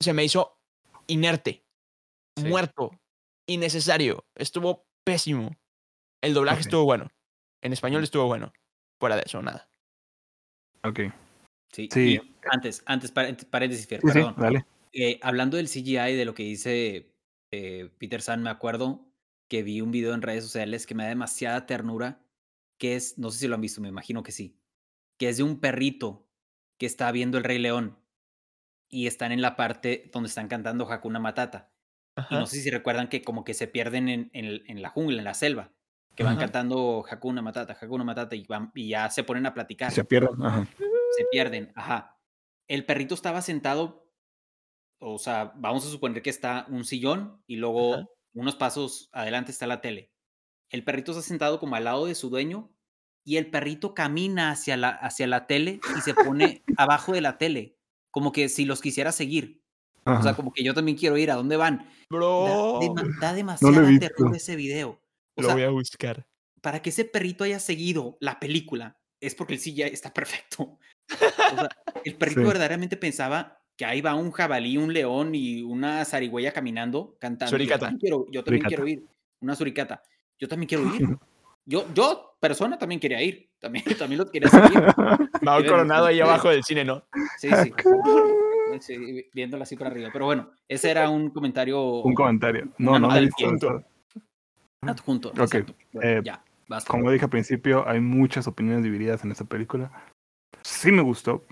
se 0.00 0.12
me 0.12 0.24
hizo 0.24 0.58
inerte, 1.06 1.64
Sí. 2.36 2.44
muerto, 2.44 2.90
innecesario. 3.46 4.24
Estuvo 4.34 4.86
pésimo. 5.04 5.56
El 6.22 6.34
doblaje 6.34 6.60
estuvo 6.62 6.84
bueno. 6.84 7.10
En 7.62 7.72
español 7.72 8.02
estuvo 8.02 8.26
bueno. 8.26 8.52
Fuera 8.98 9.16
de 9.16 9.22
eso, 9.26 9.40
nada. 9.42 9.68
Ok. 10.82 11.00
Sí. 11.72 11.88
Sí. 11.92 12.14
y 12.16 12.34
antes, 12.50 12.82
antes, 12.86 13.10
par- 13.10 13.36
paréntesis, 13.50 13.86
Sí, 13.88 13.96
sí, 13.96 14.00
perdón. 14.06 14.34
dale. 14.38 14.66
Eh, 14.92 15.18
hablando 15.22 15.56
del 15.56 15.68
CGI, 15.68 16.14
de 16.14 16.24
lo 16.24 16.34
que 16.34 16.44
dice 16.44 17.10
eh, 17.50 17.90
Peter 17.98 18.22
San, 18.22 18.42
me 18.42 18.50
acuerdo 18.50 19.04
que 19.48 19.62
vi 19.62 19.80
un 19.80 19.90
video 19.90 20.14
en 20.14 20.22
redes 20.22 20.44
sociales 20.44 20.86
que 20.86 20.94
me 20.94 21.02
da 21.04 21.08
demasiada 21.08 21.66
ternura, 21.66 22.20
que 22.78 22.96
es, 22.96 23.18
no 23.18 23.30
sé 23.30 23.38
si 23.40 23.48
lo 23.48 23.54
han 23.56 23.60
visto, 23.60 23.80
me 23.80 23.88
imagino 23.88 24.22
que 24.22 24.32
sí, 24.32 24.56
que 25.18 25.28
es 25.28 25.36
de 25.36 25.42
un 25.42 25.58
perrito 25.60 26.26
que 26.78 26.86
está 26.86 27.10
viendo 27.12 27.38
el 27.38 27.44
Rey 27.44 27.58
León 27.58 27.98
y 28.88 29.06
están 29.06 29.32
en 29.32 29.42
la 29.42 29.56
parte 29.56 30.10
donde 30.12 30.28
están 30.28 30.48
cantando 30.48 30.90
Hakuna 30.90 31.18
Matata. 31.18 31.72
Y 32.30 32.34
no 32.34 32.46
sé 32.46 32.60
si 32.60 32.70
recuerdan 32.70 33.08
que 33.08 33.22
como 33.22 33.42
que 33.44 33.54
se 33.54 33.66
pierden 33.66 34.08
en, 34.08 34.30
en- 34.32 34.62
en 34.70 34.82
la 34.82 34.88
jungla, 34.90 35.18
en 35.18 35.24
la 35.24 35.34
selva, 35.34 35.72
que 36.14 36.22
van 36.22 36.34
Ajá. 36.34 36.42
cantando 36.42 37.04
Hakuna 37.10 37.42
Matata, 37.42 37.76
Hakuna 37.80 38.04
Matata 38.04 38.36
y, 38.36 38.44
van, 38.46 38.70
y 38.74 38.88
ya 38.90 39.10
se 39.10 39.24
ponen 39.24 39.46
a 39.46 39.54
platicar 39.54 39.90
Se 39.90 40.04
pierden. 40.04 40.40
Ajá. 40.44 40.68
se 41.16 41.24
pierden, 41.30 41.72
ajá. 41.74 42.16
El 42.68 42.86
perrito 42.86 43.14
estaba 43.14 43.42
sentado, 43.42 44.08
o 45.00 45.18
sea, 45.18 45.52
vamos 45.56 45.84
a 45.86 45.90
suponer 45.90 46.22
que 46.22 46.30
está 46.30 46.66
un 46.68 46.84
sillón 46.84 47.42
y 47.46 47.56
luego 47.56 48.08
unos 48.32 48.54
pasos 48.56 49.10
adelante 49.12 49.50
está 49.50 49.66
la 49.66 49.80
tele. 49.80 50.12
El 50.70 50.82
perrito 50.84 51.12
está 51.12 51.22
sentado 51.22 51.58
como 51.60 51.76
al 51.76 51.84
lado 51.84 52.06
de 52.06 52.14
su 52.14 52.30
dueño 52.30 52.73
y 53.24 53.36
el 53.38 53.46
perrito 53.50 53.94
camina 53.94 54.50
hacia 54.50 54.76
la, 54.76 54.90
hacia 54.90 55.26
la 55.26 55.46
tele 55.46 55.80
y 55.96 56.00
se 56.02 56.14
pone 56.14 56.62
abajo 56.76 57.12
de 57.12 57.20
la 57.20 57.38
tele, 57.38 57.76
como 58.10 58.32
que 58.32 58.48
si 58.48 58.64
los 58.64 58.80
quisiera 58.80 59.12
seguir. 59.12 59.62
O 60.06 60.20
sea, 60.20 60.32
Ajá. 60.32 60.36
como 60.36 60.52
que 60.52 60.62
yo 60.62 60.74
también 60.74 60.98
quiero 60.98 61.16
ir, 61.16 61.30
¿a 61.30 61.34
dónde 61.36 61.56
van? 61.56 61.78
Da, 61.78 61.84
Bro. 62.10 62.78
dema- 62.82 63.18
da 63.20 63.32
demasiada 63.32 63.80
visto. 63.82 64.06
ternura 64.08 64.36
ese 64.36 64.54
video. 64.56 65.00
O 65.36 65.40
Lo 65.42 65.48
sea, 65.48 65.54
voy 65.54 65.64
a 65.64 65.70
buscar. 65.70 66.26
para 66.60 66.82
que 66.82 66.90
ese 66.90 67.04
perrito 67.06 67.44
haya 67.44 67.58
seguido 67.58 68.16
la 68.20 68.38
película, 68.38 68.98
es 69.20 69.34
porque 69.34 69.54
el 69.54 69.60
CGI 69.60 69.82
está 69.84 70.12
perfecto. 70.12 70.62
O 71.10 71.18
sea, 71.18 71.68
el 72.04 72.14
perrito 72.18 72.40
Sí. 72.42 72.46
verdaderamente 72.46 72.96
pensaba 72.98 73.58
que 73.76 73.84
ahí 73.86 74.00
va 74.02 74.14
un 74.14 74.30
jabalí, 74.30 74.76
un 74.76 74.92
león 74.92 75.34
y 75.34 75.62
una 75.62 76.04
zarigüeya 76.04 76.52
caminando, 76.52 77.16
cantando. 77.18 77.50
Yo 77.52 77.56
Suricata. 77.56 77.80
también 77.86 77.98
quiero, 78.00 78.26
yo 78.30 78.44
también 78.44 78.62
Suricata. 78.62 78.68
quiero 78.68 78.86
ir. 78.88 79.08
Una 79.40 79.56
suricata. 79.56 80.02
Yo 80.38 80.48
también 80.48 80.68
quiero 80.68 80.84
ir. 80.94 81.08
Yo, 81.66 81.86
yo, 81.94 82.36
persona, 82.40 82.78
también 82.78 83.00
quería 83.00 83.22
ir. 83.22 83.48
También, 83.58 83.84
también 83.98 84.18
lo 84.18 84.30
quería 84.30 84.48
seguir. 84.48 84.70
Miren, 85.40 85.66
Coronado 85.66 86.06
ahí 86.06 86.20
abajo 86.20 86.50
del 86.50 86.62
cine, 86.62 86.84
¿no? 86.84 87.04
Sí, 87.38 87.48
sí. 87.62 87.72
Sí, 88.80 89.28
viéndolo 89.32 89.62
así 89.62 89.76
por 89.76 89.86
arriba. 89.86 90.08
Pero 90.12 90.24
bueno, 90.24 90.50
ese 90.66 90.90
era 90.90 91.08
un 91.08 91.30
comentario 91.30 92.00
Un 92.00 92.12
comentario. 92.12 92.66
No, 92.76 92.98
no 92.98 93.14
eso. 93.14 93.84
adjunto. 94.80 95.28
Ok. 95.38 95.56
Bueno, 95.92 96.10
eh, 96.10 96.20
ya, 96.24 96.42
basta. 96.66 96.90
Como 96.90 97.08
dije 97.12 97.26
al 97.26 97.30
principio, 97.30 97.86
hay 97.88 98.00
muchas 98.00 98.48
opiniones 98.48 98.82
divididas 98.82 99.22
en 99.22 99.30
esta 99.30 99.44
película. 99.44 99.92
Sí 100.62 100.90
me 100.90 101.02
gustó. 101.02 101.44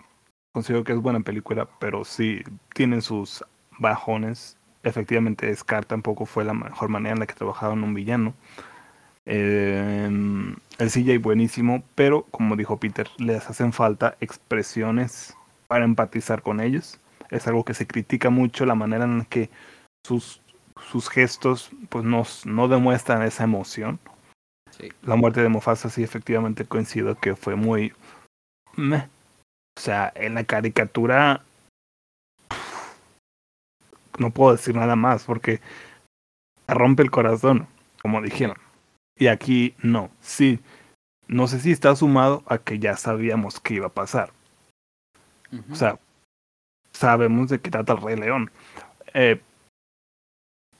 Considero 0.52 0.82
que 0.82 0.92
es 0.94 0.98
buena 0.98 1.20
película, 1.20 1.68
pero 1.78 2.04
sí 2.04 2.42
tienen 2.74 3.02
sus 3.02 3.44
bajones. 3.78 4.58
Efectivamente, 4.82 5.54
Scar 5.54 5.84
tampoco 5.84 6.26
fue 6.26 6.44
la 6.44 6.54
mejor 6.54 6.88
manera 6.88 7.12
en 7.12 7.20
la 7.20 7.26
que 7.26 7.34
trabajaron 7.34 7.84
un 7.84 7.94
villano. 7.94 8.34
Eh, 9.26 10.06
el 10.78 10.90
CJ 10.90 11.18
buenísimo, 11.18 11.82
pero 11.94 12.24
como 12.30 12.56
dijo 12.56 12.78
Peter, 12.78 13.08
les 13.18 13.48
hacen 13.48 13.72
falta 13.72 14.16
expresiones 14.20 15.36
para 15.68 15.84
empatizar 15.84 16.42
con 16.42 16.60
ellos. 16.60 16.98
Es 17.30 17.46
algo 17.46 17.64
que 17.64 17.74
se 17.74 17.86
critica 17.86 18.30
mucho, 18.30 18.66
la 18.66 18.74
manera 18.74 19.04
en 19.04 19.24
que 19.24 19.48
sus, 20.06 20.40
sus 20.90 21.08
gestos 21.08 21.70
pues 21.88 22.04
no, 22.04 22.24
no 22.44 22.68
demuestran 22.68 23.22
esa 23.22 23.44
emoción. 23.44 23.98
Sí. 24.70 24.90
La 25.02 25.16
muerte 25.16 25.42
de 25.42 25.48
Mufasa 25.48 25.88
sí 25.88 26.02
efectivamente 26.02 26.64
coincido 26.64 27.14
que 27.14 27.36
fue 27.36 27.54
muy... 27.54 27.92
meh. 28.74 29.08
O 29.78 29.80
sea, 29.80 30.12
en 30.14 30.34
la 30.34 30.44
caricatura 30.44 31.42
no 34.18 34.30
puedo 34.30 34.52
decir 34.52 34.74
nada 34.74 34.96
más 34.96 35.24
porque 35.24 35.60
rompe 36.68 37.02
el 37.02 37.10
corazón, 37.10 37.66
como 38.02 38.20
dijeron. 38.20 38.56
Y 39.18 39.26
aquí 39.28 39.74
no, 39.82 40.10
sí. 40.20 40.60
No 41.28 41.46
sé 41.48 41.60
si 41.60 41.70
está 41.72 41.94
sumado 41.96 42.42
a 42.46 42.58
que 42.58 42.78
ya 42.78 42.96
sabíamos 42.96 43.60
que 43.60 43.74
iba 43.74 43.86
a 43.86 43.94
pasar. 43.94 44.32
O 45.70 45.74
sea, 45.74 45.98
sabemos 46.92 47.50
de 47.50 47.60
qué 47.60 47.70
trata 47.70 47.92
el 47.94 48.00
Rey 48.02 48.16
León. 48.16 48.50
Eh, 49.14 49.40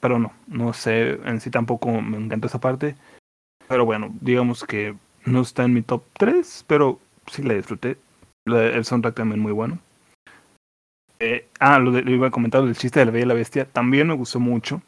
pero 0.01 0.19
no, 0.19 0.33
no 0.47 0.73
sé, 0.73 1.13
en 1.25 1.41
sí 1.41 1.51
tampoco 1.51 1.89
me 2.01 2.17
encanta 2.17 2.47
esa 2.49 2.61
parte. 2.61 2.97
Pero 3.69 3.85
bueno, 3.85 4.15
digamos 4.21 4.65
que 4.65 4.97
no 5.27 5.43
está 5.43 5.65
en 5.65 5.75
mi 5.75 5.83
top 5.83 6.05
3, 6.15 6.65
pero 6.67 7.01
sí 7.27 7.43
la 7.43 7.55
disfruté. 7.55 7.99
La- 8.45 8.65
el 8.67 8.85
soundtrack 8.85 9.15
también 9.17 9.41
muy 9.41 9.53
bueno. 9.53 9.79
Eh, 11.21 11.47
ah, 11.61 11.79
lo, 11.79 11.93
de- 11.93 12.03
lo 12.03 12.11
iba 12.11 12.29
a 12.29 12.33
comentar, 12.33 12.63
el 12.65 12.77
chiste 12.77 12.99
de 13.01 13.07
la 13.07 13.13
Bella 13.13 13.25
y 13.25 13.29
la 13.29 13.35
Bestia, 13.35 13.65
también 13.67 14.09
me 14.09 14.15
gustó 14.15 14.41
mucho. 14.41 14.83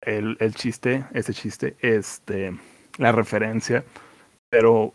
El, 0.00 0.36
el 0.40 0.54
chiste, 0.54 1.04
ese 1.12 1.32
chiste, 1.34 1.76
este, 1.80 2.56
la 2.98 3.12
referencia, 3.12 3.84
pero 4.50 4.92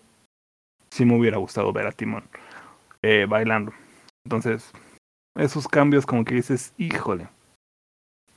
sí 0.89 1.05
me 1.05 1.17
hubiera 1.17 1.37
gustado 1.37 1.71
ver 1.73 1.87
a 1.87 1.91
Timón 1.91 2.23
eh, 3.01 3.25
bailando. 3.27 3.73
Entonces, 4.25 4.71
esos 5.35 5.67
cambios 5.67 6.05
como 6.05 6.25
que 6.25 6.35
dices, 6.35 6.73
híjole, 6.77 7.27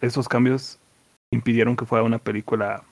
esos 0.01 0.29
cambios 0.29 0.79
impidieron 1.33 1.77
que 1.77 1.87
fuera 1.87 2.05
una 2.05 2.19
película 2.19 2.85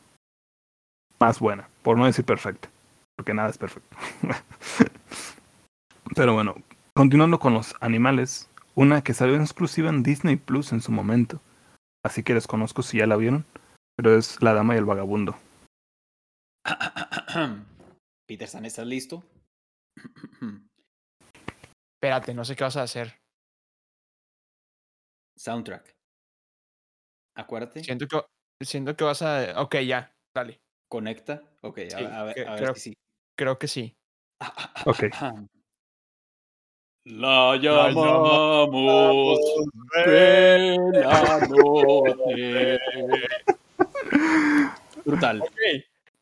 más 1.18 1.39
buena, 1.39 1.68
por 1.83 1.97
no 1.97 2.07
decir 2.07 2.25
perfecta, 2.25 2.68
porque 3.16 3.35
nada 3.35 3.49
es 3.49 3.59
perfecto. 3.59 3.97
Pero 6.14 6.35
bueno, 6.35 6.57
continuando 6.95 7.39
con 7.39 7.55
los 7.55 7.75
animales, 7.81 8.51
una 8.75 9.03
que 9.03 9.14
salió 9.14 9.37
exclusiva 9.37 9.89
en 9.89 10.03
Disney 10.03 10.37
Plus 10.37 10.73
en 10.73 10.81
su 10.81 10.93
momento, 10.93 11.41
así 12.05 12.23
que 12.23 12.35
desconozco 12.35 12.83
si 12.83 12.99
ya 12.99 13.07
la 13.07 13.16
vieron, 13.16 13.45
pero 13.97 14.16
es 14.16 14.43
La 14.43 14.53
Dama 14.55 14.75
y 14.75 14.79
el 14.79 14.85
Vagabundo. 14.85 15.37
Peter 18.27 18.49
San, 18.49 18.65
¿estás 18.65 18.87
listo? 18.87 19.25
Espérate, 21.97 22.35
no 22.35 22.45
sé 22.45 22.57
qué 22.57 22.65
vas 22.65 22.77
a 22.77 22.83
hacer. 22.83 23.21
Soundtrack. 25.39 25.95
Acuérdate. 27.37 27.83
Siento 27.83 28.07
que, 28.07 28.21
siento 28.65 28.97
que 28.97 29.05
vas 29.05 29.23
a. 29.23 29.61
Ok, 29.63 29.77
ya, 29.87 30.15
dale. 30.37 30.61
Conecta. 30.91 31.43
Ok, 31.63 31.79
a, 31.79 31.91
Sí, 31.99 32.05
a 32.05 32.23
ver, 32.25 32.49
a 32.49 32.55
ver 32.55 32.61
creo- 32.63 32.75
si 32.75 32.81
sí. 32.81 32.95
Creo 33.37 33.59
que 33.59 33.69
sí. 33.69 33.95
Ok. 34.87 35.05
La 37.05 37.57
llamamos 37.57 38.69
llamamos 38.71 39.39
Bella 40.07 41.39
Noche. 41.49 42.79
Brutal. 45.05 45.41
Ok. 45.43 45.51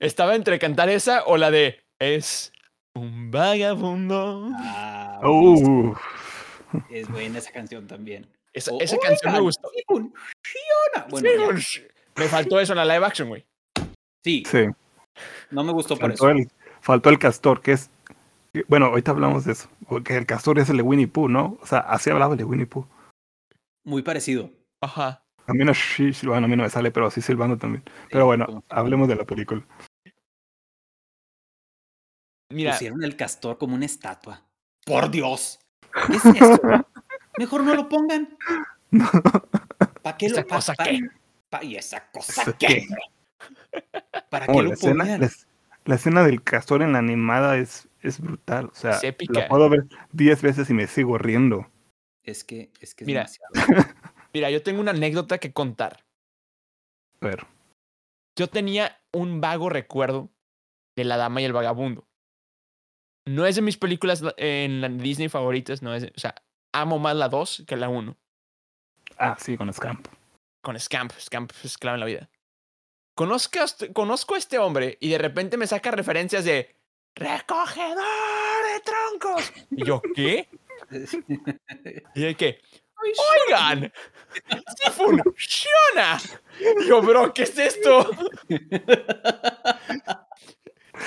Estaba 0.01 0.35
entre 0.35 0.59
cantar 0.59 0.89
esa 0.89 1.25
o 1.25 1.37
la 1.37 1.51
de 1.51 1.81
Es 1.99 2.53
un 2.95 3.31
vagabundo. 3.31 4.49
Ah. 4.57 5.21
Uh, 5.23 5.95
es 6.91 7.09
buena 7.11 7.39
esa 7.39 7.53
canción 7.53 7.87
también. 7.87 8.27
Esa, 8.53 8.73
O- 8.73 8.81
esa 8.81 8.97
canción 8.99 9.33
me 9.33 9.41
gustó. 9.41 9.71
Bueno, 9.89 10.11
Sí. 11.61 11.83
Me 12.17 12.27
faltó 12.27 12.59
eso 12.61 12.73
en 12.73 12.79
la 12.79 12.85
live 12.85 13.07
action, 13.07 13.29
güey. 13.29 13.45
sí, 14.25 14.43
sí. 14.47 14.67
no 15.51 15.63
me 15.65 15.73
gustó 15.73 15.95
por 15.97 16.11
Faltó 16.11 16.29
eso. 16.31 16.39
el, 16.39 16.51
faltó 16.81 17.09
el 17.11 17.19
castor, 17.19 17.61
que 17.63 17.73
es. 17.73 17.91
Bueno, 18.67 18.87
ahorita 18.87 19.13
hablamos 19.13 19.45
de 19.45 19.53
eso. 19.53 19.69
Porque 19.89 20.17
el 20.17 20.27
castor 20.27 20.59
es 20.59 20.69
el 20.71 20.79
de 20.79 20.83
Winnie 20.83 21.07
Pooh, 21.07 21.29
¿no? 21.29 21.59
O 21.63 21.67
sea, 21.67 21.79
así 21.81 22.11
hablaba 22.11 22.33
el 22.35 22.39
de 22.39 22.45
Winnie 22.45 22.67
Pooh. 22.67 22.85
Muy 23.85 24.03
parecido. 24.03 24.51
Aja. 24.83 25.23
A 25.47 25.53
mí 25.53 25.65
no, 25.65 25.73
bueno, 26.25 26.45
a 26.47 26.49
mí 26.49 26.57
no 26.57 26.63
me 26.65 26.71
sale, 26.71 26.91
pero 26.91 27.07
así 27.07 27.21
silbando 27.21 27.57
también. 27.59 27.83
Pero 28.11 28.27
bueno, 28.27 28.63
hablemos 28.69 29.09
de 29.09 29.17
la 29.17 29.25
película. 29.25 29.63
Mira, 32.51 32.73
Pusieron 32.73 33.03
el 33.05 33.17
castor 33.17 33.59
como 33.59 33.75
una 33.77 33.87
estatua. 33.87 34.43
¡Por 34.85 35.11
Dios! 35.11 35.61
¿Qué 36.09 36.17
es 36.17 36.25
esto? 36.25 36.61
Mejor 37.39 37.63
no 37.63 37.75
lo 37.75 37.89
pongan. 37.89 38.37
¿Para 40.03 40.17
qué 40.17 40.27
¿Esa 40.27 40.41
lo 40.43 40.47
cosa 40.49 40.75
pa- 40.75 40.85
qué? 40.85 41.01
pa- 41.49 41.65
¿Y 41.65 41.77
esa 41.77 42.11
cosa 42.11 42.43
¿Esa 42.43 42.53
qué? 42.59 42.87
¿Para 44.29 44.47
No, 44.47 44.55
qué 44.55 44.63
lo 44.63 44.73
escena, 44.73 45.05
la, 45.19 45.27
es- 45.27 45.47
la 45.85 45.95
escena 45.95 46.25
del 46.25 46.43
castor 46.43 46.83
en 46.83 46.93
la 46.93 46.99
animada 46.99 47.57
es, 47.57 47.89
es 48.03 48.21
brutal. 48.21 48.67
O 48.67 48.75
sea, 48.75 48.99
épica. 49.03 49.41
la 49.41 49.49
puedo 49.49 49.69
ver 49.69 49.85
10 50.13 50.43
veces 50.43 50.69
y 50.71 50.75
me 50.75 50.87
sigo 50.87 51.19
riendo. 51.19 51.71
Es 52.25 52.45
que 52.45 52.71
es, 52.81 52.95
que 52.95 53.05
es 53.05 53.07
Mira. 53.07 53.21
demasiado. 53.21 53.53
mira, 54.35 54.51
yo 54.51 54.63
tengo 54.63 54.81
una 54.81 54.91
anécdota 54.91 55.39
que 55.39 55.53
contar. 55.53 56.05
A 57.21 57.27
ver, 57.27 57.47
Yo 58.37 58.49
tenía 58.49 58.99
un 59.13 59.41
vago 59.41 59.69
recuerdo 59.69 60.31
de 60.97 61.05
la 61.05 61.17
dama 61.17 61.41
y 61.41 61.45
el 61.45 61.53
vagabundo. 61.53 62.07
No 63.27 63.47
es 63.47 63.57
de 63.57 63.63
mis 63.63 63.77
películas 63.77 64.23
en 64.37 64.99
Disney 64.99 65.29
favoritas, 65.29 65.83
no 65.83 65.95
es, 65.95 66.05
o 66.05 66.19
sea, 66.21 66.35
amo 66.73 66.99
más 66.99 67.15
la 67.17 67.29
2 67.29 67.65
que 67.67 67.77
la 67.77 67.89
1. 67.89 68.17
Ah, 69.19 69.37
sí, 69.39 69.57
con 69.57 69.73
Scamp. 69.73 70.07
Con 70.63 70.79
Scamp, 70.79 71.13
Scamp 71.19 71.53
es 71.63 71.77
clave 71.79 71.97
en 71.97 72.01
la 72.01 72.07
vida. 72.07 72.31
Conozco, 73.15 73.61
a 73.61 73.65
este- 73.65 73.93
conozco 73.93 74.35
a 74.35 74.39
este 74.39 74.59
hombre 74.59 74.97
y 75.01 75.11
de 75.11 75.19
repente 75.19 75.57
me 75.57 75.67
saca 75.67 75.91
referencias 75.91 76.45
de 76.45 76.75
recogedor 77.15 77.97
de 77.97 78.81
troncos. 78.81 79.53
Y 79.71 79.85
yo, 79.85 80.01
¿qué? 80.15 80.49
Y 82.15 82.21
de 82.23 82.35
que, 82.35 82.61
oigan, 83.47 83.93
sí 84.77 84.91
funciona. 84.93 86.19
Y 86.81 86.89
yo, 86.89 87.03
bro, 87.03 87.33
¿qué 87.35 87.43
es 87.43 87.59
esto? 87.59 88.11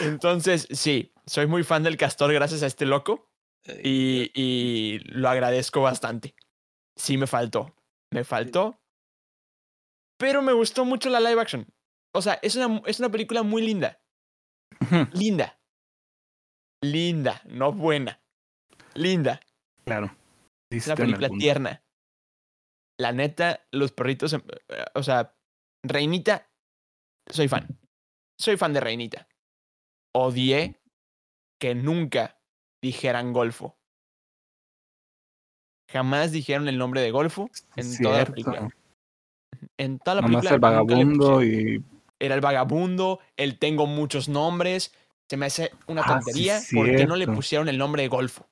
Entonces, 0.02 0.68
sí, 0.72 1.14
soy 1.26 1.48
muy 1.48 1.64
fan 1.64 1.84
del 1.84 1.98
castor 1.98 2.34
gracias 2.34 2.64
a 2.64 2.68
este 2.68 2.86
loco 2.86 3.30
y, 3.84 4.32
y 4.34 5.00
lo 5.06 5.30
agradezco 5.30 5.82
bastante. 5.82 6.36
Sí 6.96 7.18
me 7.18 7.28
faltó, 7.28 7.76
me 8.12 8.24
faltó, 8.24 8.80
pero 10.18 10.42
me 10.42 10.54
gustó 10.54 10.86
mucho 10.86 11.10
la 11.10 11.20
live 11.20 11.42
action. 11.42 11.68
O 12.14 12.22
sea, 12.22 12.40
es 12.42 12.56
una, 12.56 12.82
es 12.86 13.00
una 13.00 13.10
película 13.10 13.42
muy 13.44 13.64
linda, 13.64 14.00
linda, 15.14 15.60
linda, 16.82 17.42
no 17.46 17.72
buena, 17.72 18.22
linda. 18.94 19.40
Claro. 19.86 20.16
Es 20.70 20.88
una 20.88 20.96
película 20.96 21.28
tierna. 21.40 21.84
La 23.00 23.12
neta, 23.12 23.66
los 23.72 23.92
perritos, 23.92 24.34
em- 24.34 24.44
eh, 24.70 24.86
o 24.94 25.02
sea, 25.04 25.36
Reinita, 25.84 26.50
soy 27.30 27.48
fan. 27.48 27.68
Soy 28.38 28.56
fan 28.58 28.74
de 28.74 28.80
Reinita. 28.80 29.28
Odié 30.14 30.80
que 31.60 31.76
nunca 31.76 32.40
dijeran 32.82 33.34
Golfo. 33.34 33.78
Jamás 35.90 36.32
dijeron 36.32 36.68
el 36.68 36.78
nombre 36.78 37.02
de 37.02 37.12
Golfo 37.12 37.50
en 37.76 37.98
toda 37.98 38.20
la 38.20 38.26
película. 38.26 38.70
En 39.78 40.00
toda 40.00 40.16
la 40.16 40.22
Nomás 40.22 40.46
película. 40.46 40.56
el 40.56 40.60
vagabundo 40.60 41.44
y 41.44 41.84
Era 42.20 42.36
el 42.36 42.42
vagabundo, 42.42 43.20
el 43.38 43.60
tengo 43.60 43.86
muchos 43.86 44.28
nombres. 44.30 44.94
Se 45.30 45.38
me 45.38 45.46
hace 45.46 45.72
una 45.88 46.02
Ah, 46.06 46.20
tontería. 46.20 46.60
¿Por 46.74 46.86
qué 46.96 47.06
no 47.06 47.16
le 47.16 47.28
pusieron 47.28 47.68
el 47.70 47.78
nombre 47.78 48.02
de 48.04 48.08
Golfo? 48.08 48.48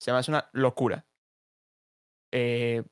Se 0.00 0.12
me 0.12 0.18
hace 0.18 0.30
una 0.30 0.48
locura. 0.52 1.04
Eh, 2.32 2.82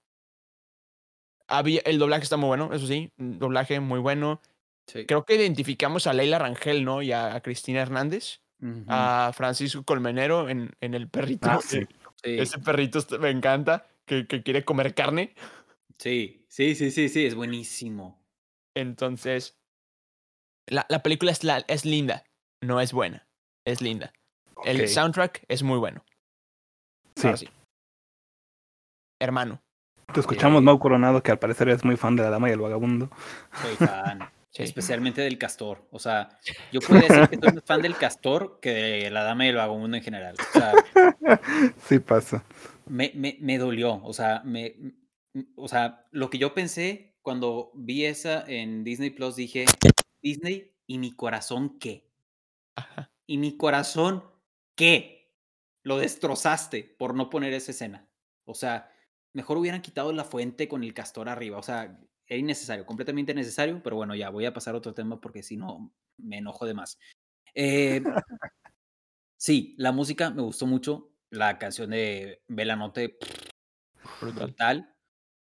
había, 1.46 1.80
el 1.84 1.98
doblaje 1.98 2.24
está 2.24 2.36
muy 2.36 2.48
bueno, 2.48 2.72
eso 2.72 2.86
sí. 2.86 3.12
Doblaje 3.16 3.80
muy 3.80 3.98
bueno. 4.00 4.40
Sí. 4.88 5.06
Creo 5.06 5.24
que 5.24 5.36
identificamos 5.36 6.06
a 6.08 6.12
Leila 6.14 6.38
Rangel, 6.40 6.84
¿no? 6.84 7.02
Y 7.02 7.12
a, 7.12 7.40
Cristina 7.42 7.80
Hernández. 7.82 8.40
A 8.88 9.30
Francisco 9.36 9.84
Colmenero 9.84 10.48
en, 10.48 10.72
en 10.80 10.94
el 10.94 11.08
perrito. 11.08 11.48
Ah, 11.48 11.60
sí. 11.62 11.86
Sí. 12.24 12.36
Ese 12.40 12.58
perrito 12.58 12.98
me 13.20 13.30
encanta, 13.30 13.86
que, 14.04 14.26
que 14.26 14.42
quiere 14.42 14.64
comer 14.64 14.94
carne. 14.94 15.34
sí, 15.98 16.44
sí, 16.48 16.74
sí, 16.74 16.90
sí, 16.90 17.08
sí, 17.08 17.24
es 17.26 17.36
buenísimo. 17.36 18.20
Entonces, 18.74 19.56
la, 20.66 20.84
la 20.88 21.02
película 21.04 21.30
es, 21.30 21.44
la- 21.44 21.64
es 21.68 21.84
linda, 21.84 22.24
no 22.60 22.80
es 22.80 22.92
buena, 22.92 23.28
es 23.64 23.80
linda. 23.80 24.12
El 24.64 24.88
soundtrack 24.88 25.44
es 25.46 25.62
muy 25.62 25.78
bueno. 25.78 26.04
sí. 27.14 27.48
Hermano, 29.20 29.60
Te 30.12 30.20
escuchamos, 30.20 30.62
Mau 30.62 30.78
Coronado, 30.78 31.22
que 31.22 31.30
al 31.30 31.38
parecer 31.38 31.68
es 31.68 31.84
muy 31.84 31.96
fan 31.96 32.16
de 32.16 32.22
La 32.22 32.30
Dama 32.30 32.48
y 32.48 32.52
el 32.52 32.60
Vagabundo. 32.60 33.10
Soy 33.62 33.76
fan. 33.76 34.28
Sí. 34.50 34.62
Especialmente 34.62 35.20
del 35.20 35.38
castor. 35.38 35.86
O 35.90 35.98
sea, 35.98 36.28
yo 36.72 36.80
puedo 36.80 37.00
decir 37.00 37.28
que 37.28 37.38
soy 37.38 37.52
más 37.54 37.64
fan 37.64 37.82
del 37.82 37.96
castor 37.96 38.58
que 38.60 38.70
de 38.70 39.10
la 39.10 39.22
dama 39.22 39.46
y 39.46 39.48
el 39.48 39.56
vagabundo 39.56 39.96
en 39.96 40.02
general. 40.02 40.36
O 40.38 40.58
sea, 40.58 40.72
sí 41.86 41.98
pasa. 41.98 42.44
me, 42.86 43.12
me, 43.14 43.36
me 43.40 43.58
dolió. 43.58 44.00
O 44.04 44.12
sea, 44.12 44.42
me, 44.44 44.74
o 45.56 45.68
sea, 45.68 46.06
lo 46.10 46.30
que 46.30 46.38
yo 46.38 46.54
pensé 46.54 47.16
cuando 47.22 47.70
vi 47.74 48.04
esa 48.04 48.44
en 48.46 48.84
Disney 48.84 49.10
Plus, 49.10 49.36
dije, 49.36 49.66
Disney, 50.22 50.74
¿y 50.86 50.98
mi 50.98 51.14
corazón 51.14 51.78
qué? 51.78 52.08
Ajá. 52.76 53.10
¿Y 53.26 53.38
mi 53.38 53.56
corazón 53.56 54.24
qué? 54.74 55.30
Lo 55.82 55.98
destrozaste 55.98 56.84
por 56.98 57.14
no 57.14 57.30
poner 57.30 57.52
esa 57.52 57.72
escena. 57.72 58.08
O 58.44 58.54
sea, 58.54 58.90
mejor 59.32 59.58
hubieran 59.58 59.82
quitado 59.82 60.12
la 60.12 60.24
fuente 60.24 60.68
con 60.68 60.82
el 60.82 60.94
castor 60.94 61.28
arriba. 61.28 61.58
O 61.58 61.62
sea, 61.62 62.00
era 62.28 62.38
innecesario, 62.38 62.86
completamente 62.86 63.32
innecesario. 63.32 63.82
Pero 63.82 63.96
bueno, 63.96 64.14
ya 64.14 64.30
voy 64.30 64.44
a 64.46 64.52
pasar 64.52 64.74
a 64.74 64.78
otro 64.78 64.94
tema 64.94 65.20
porque 65.20 65.42
si 65.42 65.56
no 65.56 65.92
me 66.18 66.38
enojo 66.38 66.66
de 66.66 66.74
más. 66.74 66.98
Eh, 67.54 68.02
sí, 69.36 69.74
la 69.78 69.92
música 69.92 70.30
me 70.30 70.42
gustó 70.42 70.66
mucho. 70.66 71.12
La 71.30 71.58
canción 71.58 71.90
de 71.90 72.42
Belanote, 72.48 73.18
Brutal. 74.20 74.46
brutal. 74.46 74.94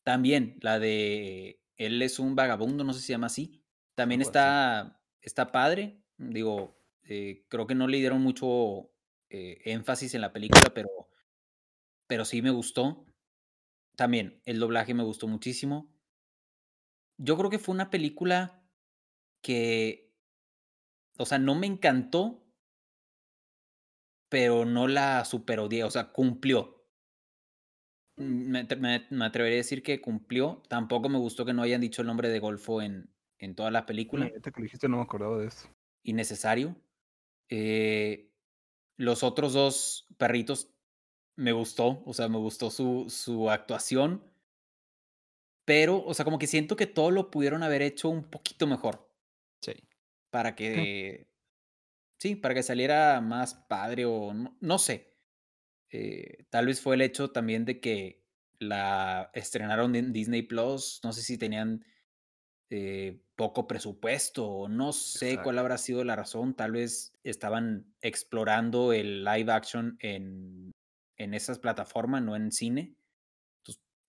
También 0.03 0.57
la 0.61 0.79
de 0.79 1.61
Él 1.77 2.01
es 2.01 2.19
un 2.19 2.35
vagabundo, 2.35 2.83
no 2.83 2.93
sé 2.93 3.01
si 3.01 3.07
se 3.07 3.13
llama 3.13 3.27
así. 3.27 3.63
También 3.95 4.21
está, 4.21 5.01
está 5.21 5.51
padre. 5.51 6.03
Digo, 6.17 6.81
eh, 7.03 7.45
creo 7.49 7.67
que 7.67 7.75
no 7.75 7.87
le 7.87 7.97
dieron 7.97 8.21
mucho 8.21 8.91
eh, 9.29 9.61
énfasis 9.65 10.15
en 10.15 10.21
la 10.21 10.33
película, 10.33 10.71
pero, 10.73 10.89
pero 12.07 12.25
sí 12.25 12.41
me 12.41 12.51
gustó. 12.51 13.05
También 13.95 14.41
el 14.45 14.59
doblaje 14.59 14.93
me 14.93 15.03
gustó 15.03 15.27
muchísimo. 15.27 15.94
Yo 17.17 17.37
creo 17.37 17.49
que 17.49 17.59
fue 17.59 17.73
una 17.75 17.89
película 17.89 18.67
que, 19.41 20.13
o 21.17 21.25
sea, 21.25 21.39
no 21.39 21.55
me 21.55 21.67
encantó, 21.67 22.43
pero 24.29 24.65
no 24.65 24.87
la 24.87 25.23
super 25.25 25.59
odié, 25.59 25.83
o 25.83 25.91
sea, 25.91 26.11
cumplió. 26.11 26.75
Me, 28.17 28.63
me- 28.77 29.07
me 29.09 29.25
atrevería 29.25 29.57
a 29.57 29.63
decir 29.63 29.83
que 29.83 30.01
cumplió. 30.01 30.63
Tampoco 30.69 31.09
me 31.09 31.17
gustó 31.17 31.45
que 31.45 31.53
no 31.53 31.61
hayan 31.61 31.81
dicho 31.81 32.01
el 32.01 32.07
nombre 32.07 32.29
de 32.29 32.39
Golfo 32.39 32.81
en, 32.81 33.13
en 33.39 33.55
toda 33.55 33.71
la 33.71 33.85
película. 33.85 34.25
Ahorita 34.25 34.51
que 34.51 34.59
lo 34.61 34.63
dijiste 34.63 34.87
no 34.87 34.97
me 34.97 35.03
acordaba 35.03 35.37
de 35.37 35.47
eso. 35.47 35.69
Innecesario. 36.03 36.75
Eh, 37.49 38.31
los 38.97 39.23
otros 39.23 39.53
dos 39.53 40.07
perritos 40.17 40.73
me 41.35 41.51
gustó, 41.51 42.03
o 42.05 42.13
sea, 42.13 42.29
me 42.29 42.37
gustó 42.37 42.71
su, 42.71 43.07
su 43.09 43.49
actuación. 43.51 44.23
Pero, 45.65 46.03
o 46.05 46.13
sea, 46.13 46.25
como 46.25 46.39
que 46.39 46.47
siento 46.47 46.75
que 46.75 46.87
todo 46.87 47.11
lo 47.11 47.31
pudieron 47.31 47.63
haber 47.63 47.81
hecho 47.81 48.09
un 48.09 48.29
poquito 48.29 48.67
mejor 48.67 49.11
Sí. 49.61 49.73
para 50.29 50.55
que, 50.55 51.27
sí, 52.19 52.35
para 52.35 52.53
que 52.55 52.63
saliera 52.63 53.21
más 53.21 53.55
padre 53.55 54.05
o 54.05 54.33
no, 54.33 54.57
no 54.61 54.79
sé. 54.79 55.17
Eh, 55.91 56.45
tal 56.49 56.67
vez 56.67 56.81
fue 56.81 56.95
el 56.95 57.01
hecho 57.01 57.31
también 57.31 57.65
de 57.65 57.79
que 57.79 58.25
la 58.59 59.31
estrenaron 59.33 59.95
en 59.95 60.13
Disney 60.13 60.43
Plus. 60.43 60.99
No 61.03 61.13
sé 61.13 61.21
si 61.23 61.37
tenían 61.37 61.85
eh, 62.69 63.21
poco 63.35 63.67
presupuesto 63.67 64.47
o 64.47 64.67
no 64.69 64.93
sé 64.93 65.39
cuál 65.43 65.59
habrá 65.59 65.77
sido 65.77 66.03
la 66.03 66.15
razón. 66.15 66.55
Tal 66.55 66.71
vez 66.73 67.13
estaban 67.23 67.95
explorando 68.01 68.93
el 68.93 69.23
live 69.23 69.51
action 69.51 69.97
en, 70.01 70.71
en 71.17 71.33
esas 71.33 71.59
plataformas, 71.59 72.23
no 72.23 72.35
en 72.35 72.51
cine. 72.51 72.95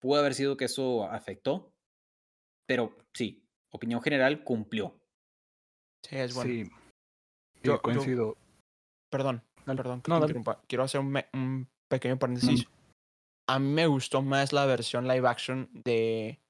Pudo 0.00 0.20
haber 0.20 0.34
sido 0.34 0.56
que 0.56 0.66
eso 0.66 1.04
afectó. 1.04 1.72
Pero 2.68 2.96
sí, 3.14 3.44
opinión 3.70 4.02
general 4.02 4.42
cumplió. 4.44 4.98
Sí, 6.04 6.16
es 6.16 6.34
bueno. 6.34 6.50
Sí. 6.50 6.64
Sí, 6.64 6.70
Yo- 7.62 7.74
yo- 7.74 7.82
coincido. 7.82 8.36
Perdón, 9.10 9.42
Dale. 9.64 9.76
perdón 9.76 10.02
que 10.02 10.10
No, 10.10 10.18
te 10.18 10.24
interrumpa. 10.26 10.62
Quiero 10.68 10.84
hacer 10.84 11.00
un, 11.00 11.10
me- 11.10 11.28
un 11.32 11.68
pequeño 11.88 12.18
paréntesis. 12.18 12.66
A 13.48 13.58
mí 13.60 13.68
me 13.68 13.86
gustó 13.86 14.22
más 14.22 14.52
la 14.52 14.66
versión 14.66 15.06
live 15.06 15.28
action 15.28 15.70
de 15.72 16.40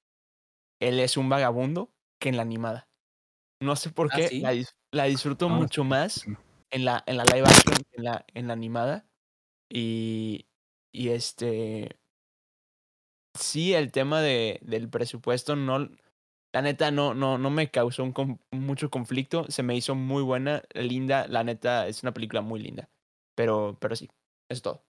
Él 0.81 0.99
es 1.01 1.17
un 1.17 1.29
vagabundo 1.29 1.91
que 2.21 2.31
en 2.31 2.37
la 2.37 2.43
animada. 2.43 2.89
No 3.63 3.77
sé 3.77 3.91
por 3.91 4.09
¿Ah, 4.13 4.17
qué, 4.17 4.29
sí? 4.29 4.41
la, 4.41 4.53
dis- 4.55 4.75
la 4.93 5.05
disfruto 5.05 5.47
Ah, 5.47 5.51
mucho 5.55 5.85
más 5.85 6.27
en 6.71 6.85
la, 6.85 7.03
en 7.07 7.17
la 7.19 7.25
live 7.25 7.47
action 7.47 7.77
que 7.77 7.97
en 7.97 8.05
la, 8.05 8.25
en 8.35 8.47
la 8.47 8.53
animada. 8.55 9.07
Y, 9.71 10.47
y 10.93 11.09
este. 11.11 11.99
Sí, 13.37 13.75
el 13.75 13.93
tema 13.93 14.21
de, 14.21 14.59
del 14.63 14.89
presupuesto 14.89 15.57
no. 15.57 15.89
La 16.53 16.63
neta 16.63 16.91
no, 16.91 17.13
no, 17.13 17.37
no 17.37 17.51
me 17.51 17.71
causó 17.71 18.03
un 18.03 18.41
mucho 18.51 18.89
conflicto. 18.91 19.45
Se 19.51 19.63
me 19.63 19.77
hizo 19.77 19.95
muy 19.95 20.23
buena, 20.23 20.63
linda. 20.75 21.27
La 21.29 21.45
neta 21.45 21.87
es 21.87 22.03
una 22.03 22.13
película 22.13 22.41
muy 22.41 22.61
linda. 22.61 22.89
Pero, 23.35 23.77
pero 23.79 23.95
sí, 23.95 24.09
es 24.49 24.63
todo. 24.63 24.83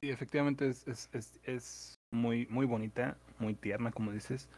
Sí, 0.00 0.10
efectivamente 0.10 0.68
es, 0.68 0.88
es, 0.88 1.10
es, 1.12 1.40
es 1.44 1.94
muy, 2.10 2.46
muy 2.46 2.66
bonita, 2.66 3.18
muy 3.38 3.54
tierna, 3.54 3.92
como 3.92 4.10
dices. 4.10 4.48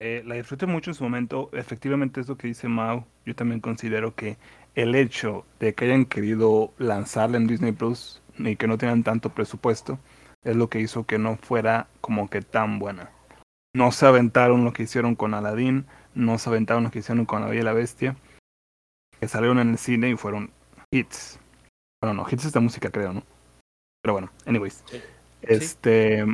Eh, 0.00 0.22
la 0.24 0.34
disfruté 0.36 0.66
mucho 0.66 0.90
en 0.90 0.94
su 0.94 1.04
momento. 1.04 1.50
Efectivamente, 1.52 2.20
es 2.20 2.28
lo 2.28 2.36
que 2.36 2.48
dice 2.48 2.68
Mau. 2.68 3.04
Yo 3.26 3.36
también 3.36 3.60
considero 3.60 4.14
que 4.14 4.38
el 4.74 4.94
hecho 4.94 5.44
de 5.60 5.74
que 5.74 5.84
hayan 5.84 6.06
querido 6.06 6.72
lanzarla 6.78 7.36
en 7.36 7.46
Disney 7.46 7.72
Plus 7.72 8.22
y 8.38 8.56
que 8.56 8.66
no 8.66 8.78
tengan 8.78 9.02
tanto 9.02 9.34
presupuesto 9.34 9.98
es 10.44 10.56
lo 10.56 10.68
que 10.68 10.80
hizo 10.80 11.04
que 11.06 11.18
no 11.18 11.36
fuera 11.36 11.88
como 12.00 12.28
que 12.28 12.42
tan 12.42 12.78
buena. 12.78 13.10
No 13.74 13.92
se 13.92 14.06
aventaron 14.06 14.64
lo 14.64 14.72
que 14.72 14.82
hicieron 14.82 15.14
con 15.14 15.34
Aladdin, 15.34 15.86
no 16.14 16.38
se 16.38 16.50
aventaron 16.50 16.84
lo 16.84 16.90
que 16.90 16.98
hicieron 16.98 17.24
con 17.24 17.40
La 17.40 17.48
Bella 17.48 17.60
y 17.60 17.64
la 17.64 17.72
Bestia, 17.72 18.16
que 19.20 19.28
salieron 19.28 19.58
en 19.60 19.70
el 19.70 19.78
cine 19.78 20.10
y 20.10 20.16
fueron 20.16 20.50
hits. 20.90 21.38
Bueno, 22.02 22.22
no, 22.22 22.28
hits 22.30 22.44
es 22.44 22.52
de 22.52 22.60
música, 22.60 22.90
creo, 22.90 23.12
¿no? 23.12 23.22
Pero 24.02 24.14
bueno, 24.14 24.30
anyways. 24.46 24.82
Sí. 24.90 25.00
Este. 25.42 26.24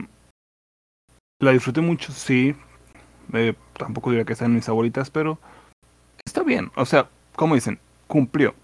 La 1.40 1.52
disfruté 1.52 1.80
mucho, 1.80 2.12
sí. 2.12 2.56
Eh, 3.34 3.54
tampoco 3.74 4.10
diría 4.10 4.24
que 4.24 4.34
sean 4.34 4.54
mis 4.54 4.64
favoritas, 4.64 5.10
pero 5.10 5.38
está 6.24 6.42
bien. 6.42 6.72
O 6.74 6.84
sea, 6.86 7.08
como 7.36 7.54
dicen, 7.54 7.78
cumplió. 8.06 8.54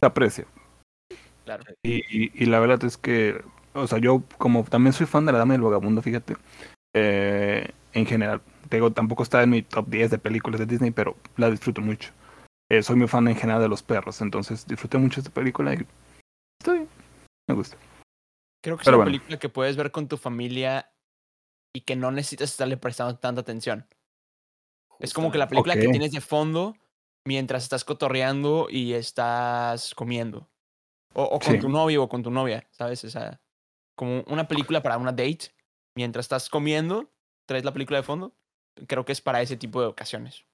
Se 0.00 0.06
aprecia. 0.06 0.46
Claro. 1.44 1.64
Y, 1.82 1.96
y- 2.08 2.32
y 2.34 2.46
la 2.46 2.60
verdad 2.60 2.82
es 2.84 2.96
que, 2.96 3.42
o 3.74 3.86
sea, 3.86 3.98
yo 3.98 4.22
como 4.38 4.64
también 4.64 4.92
soy 4.92 5.06
fan 5.06 5.26
de 5.26 5.32
la 5.32 5.38
Dama 5.38 5.54
del 5.54 5.62
Vagabundo, 5.62 6.02
fíjate, 6.02 6.36
eh, 6.94 7.70
en 7.92 8.06
general, 8.06 8.40
te 8.68 8.76
digo, 8.76 8.92
tampoco 8.92 9.22
está 9.22 9.42
en 9.42 9.50
mi 9.50 9.62
top 9.62 9.88
10 9.88 10.10
de 10.10 10.18
películas 10.18 10.60
de 10.60 10.66
Disney, 10.66 10.90
pero 10.90 11.16
la 11.36 11.50
disfruto 11.50 11.80
mucho. 11.80 12.12
Eh, 12.70 12.82
soy 12.82 12.96
muy 12.96 13.08
fan 13.08 13.28
en 13.28 13.36
general 13.36 13.60
de 13.60 13.68
los 13.68 13.82
perros, 13.82 14.20
entonces 14.20 14.66
disfruté 14.66 14.98
mucho 14.98 15.20
esta 15.20 15.30
película 15.32 15.74
y 15.74 15.86
está 16.60 16.72
bien, 16.72 16.88
me 17.48 17.54
gusta. 17.54 17.76
Creo 18.62 18.76
que 18.76 18.82
es 18.82 18.84
Pero 18.86 18.96
una 18.96 19.04
bueno. 19.04 19.16
película 19.18 19.38
que 19.38 19.48
puedes 19.50 19.76
ver 19.76 19.90
con 19.90 20.08
tu 20.08 20.16
familia 20.16 20.90
y 21.74 21.82
que 21.82 21.96
no 21.96 22.10
necesitas 22.10 22.50
estarle 22.50 22.76
prestando 22.76 23.18
tanta 23.18 23.42
atención. 23.42 23.86
Es 24.98 25.12
como 25.12 25.30
que 25.30 25.38
la 25.38 25.48
película 25.48 25.74
que 25.74 25.88
tienes 25.88 26.12
de 26.12 26.20
fondo 26.20 26.76
mientras 27.26 27.64
estás 27.64 27.84
cotorreando 27.84 28.68
y 28.70 28.94
estás 28.94 29.94
comiendo. 29.94 30.48
O, 31.12 31.24
o 31.24 31.38
con 31.40 31.54
Sí. 31.54 31.58
tu 31.58 31.68
novio 31.68 32.04
o 32.04 32.08
con 32.08 32.22
tu 32.22 32.30
novia, 32.30 32.66
¿sabes? 32.70 33.04
O 33.04 33.10
sea, 33.10 33.40
como 33.96 34.22
una 34.26 34.48
película 34.48 34.82
para 34.82 34.98
una 34.98 35.12
date. 35.12 35.52
Mientras 35.96 36.24
estás 36.24 36.48
comiendo, 36.48 37.08
traes 37.46 37.64
la 37.64 37.72
película 37.72 37.98
de 37.98 38.02
fondo. 38.04 38.32
Creo 38.86 39.04
que 39.04 39.12
es 39.12 39.20
para 39.20 39.40
ese 39.42 39.56
tipo 39.56 39.80
de 39.80 39.86
ocasiones. 39.86 40.44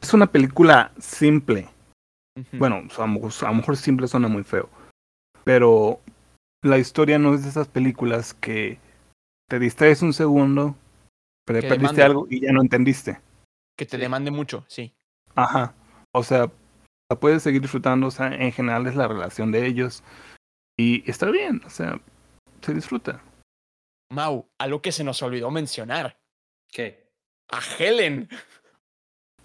Es 0.00 0.12
una 0.12 0.26
película 0.26 0.92
simple, 0.98 1.68
bueno, 2.52 2.76
a 2.76 3.00
lo 3.00 3.06
mejor- 3.08 3.32
a 3.44 3.48
lo 3.48 3.54
mejor 3.54 3.76
simple 3.76 4.08
suena 4.08 4.28
muy 4.28 4.42
feo, 4.42 4.68
pero 5.44 6.00
la 6.62 6.78
historia 6.78 7.18
no 7.18 7.34
es 7.34 7.44
de 7.44 7.50
esas 7.50 7.68
películas 7.68 8.34
que 8.34 8.78
te 9.48 9.58
distraes 9.58 10.02
un 10.02 10.12
segundo, 10.12 10.76
pero 11.46 11.60
Que 11.60 11.68
perdiste 11.68 11.96
demanda. 11.96 12.06
algo 12.06 12.26
y 12.28 12.40
ya 12.40 12.52
no 12.52 12.62
entendiste. 12.62 13.20
que 13.78 13.86
te 13.86 13.96
demande 13.96 14.30
mucho, 14.30 14.64
sí. 14.68 14.92
Ajá. 15.34 15.74
O 16.14 16.22
sea, 16.22 16.50
la 17.10 17.18
puedes 17.18 17.42
seguir 17.42 17.62
disfrutando, 17.62 18.06
o 18.08 18.10
sea, 18.10 18.26
en 18.34 18.52
general 18.52 18.86
es 18.86 18.96
la 18.96 19.08
relación 19.08 19.50
de 19.50 19.66
ellos 19.66 20.04
y 20.78 21.08
está 21.10 21.30
bien, 21.30 21.62
o 21.64 21.70
sea, 21.70 22.00
se 22.62 22.74
disfruta. 22.74 23.22
Mau, 24.10 24.48
algo 24.58 24.82
que 24.82 24.92
se 24.92 25.04
nos 25.04 25.22
olvidó 25.22 25.50
mencionar. 25.50 26.18
¿Qué? 26.70 27.10
A 27.50 27.60
Helen. 27.78 28.28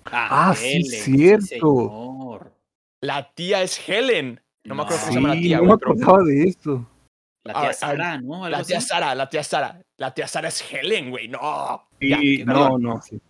Ah, 0.06 0.54
sí, 0.56 0.68
Helen, 0.78 0.92
cierto. 0.92 1.46
señor. 1.48 2.54
La 3.02 3.32
tía 3.34 3.62
es 3.64 3.88
Helen. 3.88 4.42
No 4.66 4.76
me 4.76 4.84
acuerdo 4.84 5.00
cómo 5.00 5.08
se 5.08 5.14
Sí, 5.14 5.16
llama 5.22 5.36
la 5.36 5.42
tía, 5.42 5.58
no 5.58 5.64
me 5.64 5.78
pero 5.78 5.92
acordaba 5.92 6.24
de 6.24 6.44
eso. 6.44 6.90
La 7.44 7.54
tía 7.54 7.62
ver, 7.62 7.64
a 7.64 7.68
ver, 7.68 7.76
Sara, 7.76 8.22
¿no? 8.22 8.50
La 8.50 8.64
tía 8.64 8.78
así. 8.78 8.88
Sara, 8.88 9.16
la 9.16 9.30
tía 9.30 9.44
Sara. 9.44 9.82
La 9.98 10.14
tía 10.14 10.28
Sara 10.28 10.48
es 10.50 10.72
Helen, 10.74 11.10
güey. 11.12 11.28
No. 11.28 11.88
Y 12.00 12.40
Ya, 12.40 12.46
no, 12.46 12.54
perdón. 12.54 12.82
no, 12.84 13.02
sí. 13.02 13.22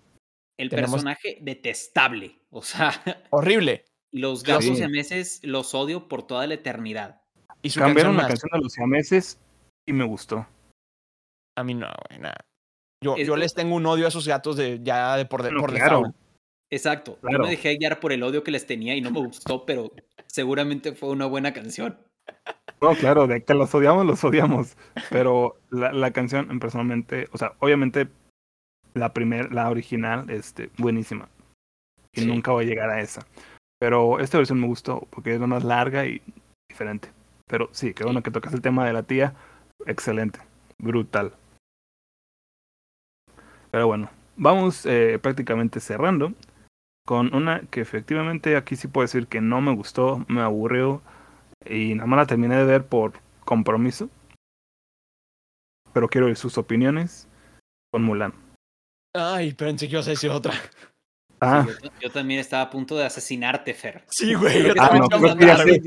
El 0.58 0.70
tenemos- 0.70 0.92
personaje 0.92 1.38
detestable. 1.42 2.40
O 2.50 2.62
sea, 2.64 2.92
Horrible. 3.30 3.86
los 4.12 4.44
gatos 4.44 4.66
sí. 4.78 4.84
y 4.84 4.88
meses 4.88 5.40
los 5.44 5.74
odio 5.76 6.08
por 6.08 6.26
toda 6.26 6.48
la 6.48 6.56
eternidad. 6.56 7.22
Y 7.62 7.70
su 7.70 7.80
Cambiaron 7.80 8.16
canción 8.16 8.18
la 8.18 8.22
más. 8.24 8.28
canción 8.30 8.50
de 8.60 8.64
los 8.64 8.74
siameses 8.74 9.40
y 9.88 9.94
me 9.94 10.04
gustó. 10.06 10.46
A 11.58 11.64
mí 11.64 11.74
no, 11.74 11.88
güey, 12.10 12.20
nada. 12.20 12.38
Yo, 13.04 13.16
Es- 13.16 13.28
yo 13.28 13.36
les 13.36 13.54
tengo 13.54 13.76
un 13.76 13.86
odio 13.86 14.06
a 14.06 14.10
esos 14.10 14.28
gatos 14.28 14.58
de 14.58 14.80
ya 14.84 15.16
de 15.18 15.26
por, 15.26 15.42
de, 15.44 15.50
por 15.52 15.74
claro. 15.74 15.98
default. 15.98 16.16
Exacto. 16.72 17.18
Yo 17.24 17.30
Claro. 17.30 17.44
me 17.46 17.50
dejé 17.52 17.78
guiar 17.78 18.00
por 18.00 18.12
el 18.12 18.22
odio 18.24 18.44
que 18.44 18.52
les 18.52 18.66
tenía 18.68 18.96
y 18.96 19.02
no 19.02 19.10
me 19.12 19.20
gustó, 19.20 19.66
pero 19.66 19.92
seguramente 20.28 20.94
fue 20.94 21.10
una 21.10 21.26
buena 21.26 21.54
canción. 21.54 21.98
No, 22.82 22.94
claro, 22.96 23.26
de 23.26 23.44
que 23.44 23.54
los 23.54 23.74
odiamos, 23.74 24.06
los 24.06 24.24
odiamos. 24.24 24.76
Pero 25.10 25.58
la, 25.70 25.94
la 25.94 26.12
canción, 26.12 26.60
personalmente, 26.60 27.28
o 27.32 27.38
sea, 27.38 27.54
obviamente 27.60 28.08
la 28.94 29.14
primer, 29.14 29.54
la 29.54 29.70
original, 29.70 30.30
este, 30.30 30.70
buenísima. 30.78 31.30
Y 32.14 32.22
Sí. 32.22 32.26
nunca 32.28 32.52
va 32.52 32.62
a 32.62 32.66
llegar 32.66 32.90
a 32.90 33.00
esa. 33.00 33.26
Pero 33.80 34.20
esta 34.20 34.38
versión 34.38 34.60
me 34.60 34.68
gustó 34.68 35.08
porque 35.12 35.34
es 35.36 35.40
más 35.40 35.64
larga 35.64 36.06
y 36.06 36.22
diferente. 36.70 37.10
Pero 37.48 37.70
sí, 37.72 37.94
qué 37.94 38.04
bueno 38.04 38.22
que 38.24 38.32
tocas 38.32 38.54
el 38.54 38.62
tema 38.62 38.86
de 38.86 38.94
la 38.94 39.04
tía. 39.04 39.34
Excelente. 39.86 40.40
Brutal. 40.80 41.34
Pero 43.72 43.88
bueno, 43.88 44.10
vamos 44.36 44.86
eh, 44.86 45.20
prácticamente 45.22 45.80
cerrando 45.80 46.34
con 47.06 47.34
una 47.34 47.62
que 47.70 47.82
efectivamente 47.82 48.56
aquí 48.58 48.76
sí 48.76 48.88
puedo 48.88 49.04
decir 49.06 49.28
que 49.28 49.42
no 49.42 49.62
me 49.62 49.74
gustó, 49.74 50.26
me 50.28 50.42
aburrió 50.42 51.02
y 51.66 51.96
nada 51.96 52.08
más 52.08 52.18
la 52.18 52.26
terminé 52.26 52.56
de 52.58 52.66
ver 52.66 52.86
por 52.86 53.14
compromiso. 53.46 54.10
Pero 55.94 56.08
quiero 56.10 56.28
oír 56.28 56.36
sus 56.38 56.58
opiniones 56.58 57.28
con 57.92 58.04
Mulan. 58.04 58.34
Ay, 59.16 59.54
pensé 59.54 59.88
que 59.88 59.94
ibas 59.94 60.08
a 60.08 60.12
decir 60.12 60.30
otra. 60.30 60.54
Ah, 61.40 61.66
Sí, 61.68 61.74
yo, 61.84 61.90
yo 62.02 62.10
también 62.12 62.40
estaba 62.40 62.64
a 62.64 62.70
punto 62.70 62.96
de 62.98 63.06
asesinarte, 63.06 63.74
Fer. 63.74 64.04
Sí, 64.08 64.34
güey. 64.34 64.64
Yo 64.64 64.74
Ah, 64.80 64.90
también 64.90 65.04
no, 65.10 65.20
creo 65.20 65.38
que 65.38 65.46
ya 65.46 65.58
sé. 65.58 65.82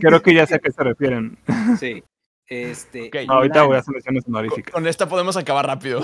creo 0.00 0.22
que 0.22 0.34
ya 0.34 0.46
sé 0.46 0.54
a 0.56 0.58
qué 0.58 0.70
se 0.70 0.82
refieren. 0.84 1.38
sí. 1.78 2.02
Este, 2.48 3.10
ahorita 3.28 3.64
voy 3.64 3.76
a 3.76 3.80
hacer 3.80 3.92
menciones 3.92 4.24
honoríficas. 4.26 4.72
con 4.72 4.86
esta 4.86 5.08
podemos 5.08 5.36
acabar 5.36 5.66
rápido. 5.66 6.02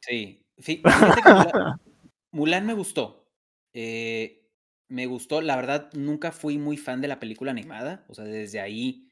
Sí. 0.00 0.44
Mulan, 0.82 1.80
Mulan 2.32 2.66
me 2.66 2.74
gustó. 2.74 3.28
Eh, 3.72 4.48
me 4.88 5.06
gustó. 5.06 5.40
La 5.40 5.56
verdad, 5.56 5.90
nunca 5.94 6.30
fui 6.32 6.58
muy 6.58 6.76
fan 6.76 7.00
de 7.00 7.08
la 7.08 7.18
película 7.20 7.50
animada. 7.50 8.04
O 8.08 8.14
sea, 8.14 8.24
desde 8.24 8.60
ahí. 8.60 9.10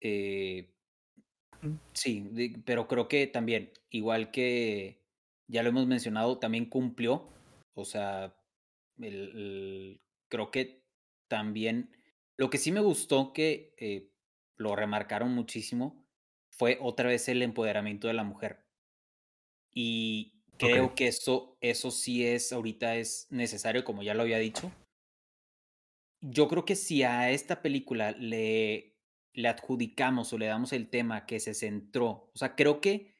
eh, 0.00 0.70
sí, 1.94 2.28
de- 2.32 2.60
pero 2.66 2.86
creo 2.88 3.08
que 3.08 3.26
también, 3.26 3.72
igual 3.90 4.30
que 4.30 5.02
ya 5.48 5.62
lo 5.62 5.70
hemos 5.70 5.86
mencionado, 5.86 6.38
también 6.38 6.66
cumplió. 6.66 7.30
O 7.74 7.84
sea, 7.86 8.36
el- 9.00 9.30
el- 9.34 10.00
creo 10.28 10.50
que 10.50 10.84
también. 11.28 11.90
Lo 12.36 12.50
que 12.50 12.58
sí 12.58 12.70
me 12.70 12.80
gustó 12.80 13.32
que 13.32 13.74
eh, 13.78 14.10
lo 14.56 14.76
remarcaron 14.76 15.32
muchísimo 15.34 16.03
fue 16.56 16.78
otra 16.80 17.08
vez 17.08 17.28
el 17.28 17.42
empoderamiento 17.42 18.08
de 18.08 18.14
la 18.14 18.24
mujer. 18.24 18.64
Y 19.72 20.40
creo 20.56 20.94
que 20.94 21.08
eso, 21.08 21.58
eso 21.60 21.90
sí 21.90 22.24
es, 22.24 22.52
ahorita 22.52 22.96
es 22.96 23.26
necesario, 23.30 23.84
como 23.84 24.02
ya 24.02 24.14
lo 24.14 24.22
había 24.22 24.38
dicho. 24.38 24.70
Yo 26.20 26.48
creo 26.48 26.64
que 26.64 26.76
si 26.76 27.02
a 27.02 27.30
esta 27.30 27.60
película 27.60 28.12
le, 28.12 28.96
le 29.32 29.48
adjudicamos 29.48 30.32
o 30.32 30.38
le 30.38 30.46
damos 30.46 30.72
el 30.72 30.88
tema 30.88 31.26
que 31.26 31.40
se 31.40 31.54
centró, 31.54 32.30
o 32.32 32.38
sea, 32.38 32.54
creo 32.54 32.80
que 32.80 33.12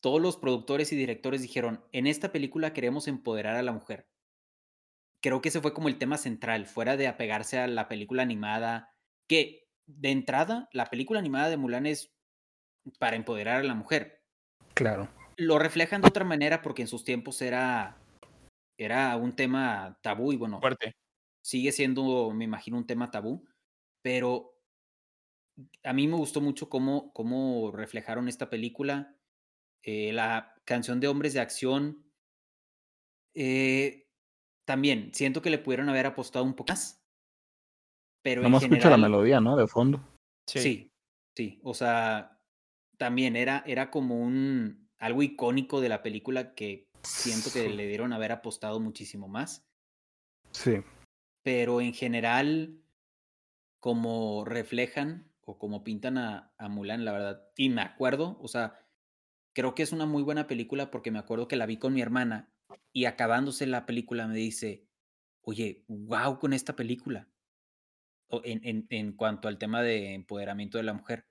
todos 0.00 0.20
los 0.20 0.36
productores 0.36 0.92
y 0.92 0.96
directores 0.96 1.42
dijeron, 1.42 1.84
en 1.92 2.06
esta 2.06 2.32
película 2.32 2.72
queremos 2.72 3.06
empoderar 3.06 3.54
a 3.54 3.62
la 3.62 3.72
mujer. 3.72 4.08
Creo 5.20 5.40
que 5.40 5.50
ese 5.50 5.60
fue 5.60 5.74
como 5.74 5.88
el 5.88 5.98
tema 5.98 6.18
central, 6.18 6.66
fuera 6.66 6.96
de 6.96 7.06
apegarse 7.06 7.58
a 7.58 7.68
la 7.68 7.86
película 7.86 8.22
animada, 8.22 8.96
que 9.28 9.68
de 9.86 10.10
entrada, 10.10 10.68
la 10.72 10.86
película 10.86 11.20
animada 11.20 11.50
de 11.50 11.56
Mulan 11.58 11.86
es 11.86 12.12
para 12.98 13.16
empoderar 13.16 13.60
a 13.60 13.64
la 13.64 13.74
mujer 13.74 14.22
Claro. 14.74 15.08
lo 15.36 15.58
reflejan 15.58 16.00
de 16.02 16.08
otra 16.08 16.24
manera 16.24 16.62
porque 16.62 16.82
en 16.82 16.88
sus 16.88 17.04
tiempos 17.04 17.40
era, 17.42 17.96
era 18.78 19.16
un 19.16 19.34
tema 19.34 19.98
tabú 20.02 20.32
y 20.32 20.36
bueno, 20.36 20.60
Fuerte. 20.60 20.92
sigue 21.44 21.72
siendo, 21.72 22.30
me 22.32 22.44
imagino, 22.44 22.76
un 22.78 22.86
tema 22.86 23.10
tabú, 23.10 23.46
pero 24.02 24.58
a 25.84 25.92
mí 25.92 26.08
me 26.08 26.16
gustó 26.16 26.40
mucho 26.40 26.68
cómo, 26.68 27.12
cómo 27.12 27.70
reflejaron 27.72 28.28
esta 28.28 28.48
película, 28.48 29.16
eh, 29.82 30.12
la 30.12 30.54
canción 30.64 31.00
de 31.00 31.08
Hombres 31.08 31.34
de 31.34 31.40
Acción. 31.40 32.04
eh, 33.34 34.06
también 34.64 35.12
siento 35.12 35.42
que 35.42 35.50
le 35.50 35.58
pudieron 35.58 35.88
haber 35.88 36.06
apostado 36.06 36.44
un 36.44 36.54
poco 36.54 36.72
más, 36.72 37.02
pero 38.22 38.40
en 38.40 38.44
Nomás 38.44 38.62
escucho 38.62 38.88
la 38.90 38.96
melodía, 38.96 39.40
¿no? 39.40 39.56
De 39.56 39.66
fondo. 39.66 40.00
Sí. 40.46 40.60
Sí, 40.60 40.92
sí, 41.36 41.60
o 41.64 41.74
sea, 41.74 42.31
también 43.02 43.34
era, 43.34 43.64
era 43.66 43.90
como 43.90 44.20
un 44.22 44.88
algo 44.98 45.24
icónico 45.24 45.80
de 45.80 45.88
la 45.88 46.04
película 46.04 46.54
que 46.54 46.88
siento 47.02 47.52
que 47.52 47.68
le 47.68 47.88
dieron 47.88 48.12
haber 48.12 48.30
apostado 48.30 48.78
muchísimo 48.78 49.26
más, 49.26 49.66
Sí. 50.52 50.74
pero 51.42 51.80
en 51.80 51.94
general, 51.94 52.78
como 53.80 54.44
reflejan 54.44 55.32
o 55.44 55.58
como 55.58 55.82
pintan 55.82 56.16
a, 56.16 56.54
a 56.58 56.68
Mulan, 56.68 57.04
la 57.04 57.10
verdad, 57.10 57.48
y 57.56 57.70
me 57.70 57.82
acuerdo, 57.82 58.38
o 58.40 58.46
sea, 58.46 58.78
creo 59.52 59.74
que 59.74 59.82
es 59.82 59.90
una 59.90 60.06
muy 60.06 60.22
buena 60.22 60.46
película 60.46 60.92
porque 60.92 61.10
me 61.10 61.18
acuerdo 61.18 61.48
que 61.48 61.56
la 61.56 61.66
vi 61.66 61.78
con 61.78 61.94
mi 61.94 62.02
hermana 62.02 62.52
y 62.92 63.06
acabándose 63.06 63.66
la 63.66 63.84
película 63.84 64.28
me 64.28 64.36
dice, 64.36 64.86
oye, 65.40 65.82
wow 65.88 66.38
con 66.38 66.52
esta 66.52 66.76
película. 66.76 67.28
O 68.28 68.42
en, 68.44 68.60
en, 68.64 68.86
en 68.90 69.12
cuanto 69.14 69.48
al 69.48 69.58
tema 69.58 69.82
de 69.82 70.14
empoderamiento 70.14 70.78
de 70.78 70.84
la 70.84 70.92
mujer, 70.92 71.26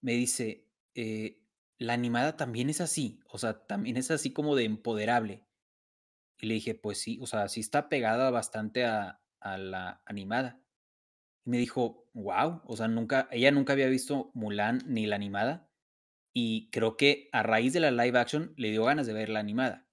me 0.00 0.12
dice, 0.12 0.68
eh, 0.94 1.42
la 1.78 1.94
animada 1.94 2.36
también 2.36 2.70
es 2.70 2.80
así, 2.80 3.20
o 3.28 3.38
sea, 3.38 3.66
también 3.66 3.96
es 3.96 4.10
así 4.10 4.32
como 4.32 4.56
de 4.56 4.64
empoderable. 4.64 5.44
Y 6.38 6.46
le 6.46 6.54
dije, 6.54 6.74
pues 6.74 6.98
sí, 6.98 7.18
o 7.20 7.26
sea, 7.26 7.48
sí 7.48 7.60
está 7.60 7.88
pegada 7.88 8.30
bastante 8.30 8.84
a, 8.84 9.22
a 9.40 9.58
la 9.58 10.02
animada. 10.06 10.60
Y 11.44 11.50
me 11.50 11.58
dijo, 11.58 12.08
wow, 12.12 12.62
o 12.64 12.76
sea, 12.76 12.88
nunca, 12.88 13.28
ella 13.30 13.50
nunca 13.50 13.72
había 13.72 13.88
visto 13.88 14.30
Mulan 14.34 14.82
ni 14.86 15.06
la 15.06 15.16
animada. 15.16 15.70
Y 16.34 16.70
creo 16.70 16.96
que 16.96 17.28
a 17.32 17.42
raíz 17.42 17.72
de 17.72 17.80
la 17.80 17.90
live 17.90 18.18
action 18.18 18.54
le 18.56 18.70
dio 18.70 18.84
ganas 18.84 19.06
de 19.06 19.12
ver 19.12 19.28
la 19.28 19.40
animada. 19.40 19.86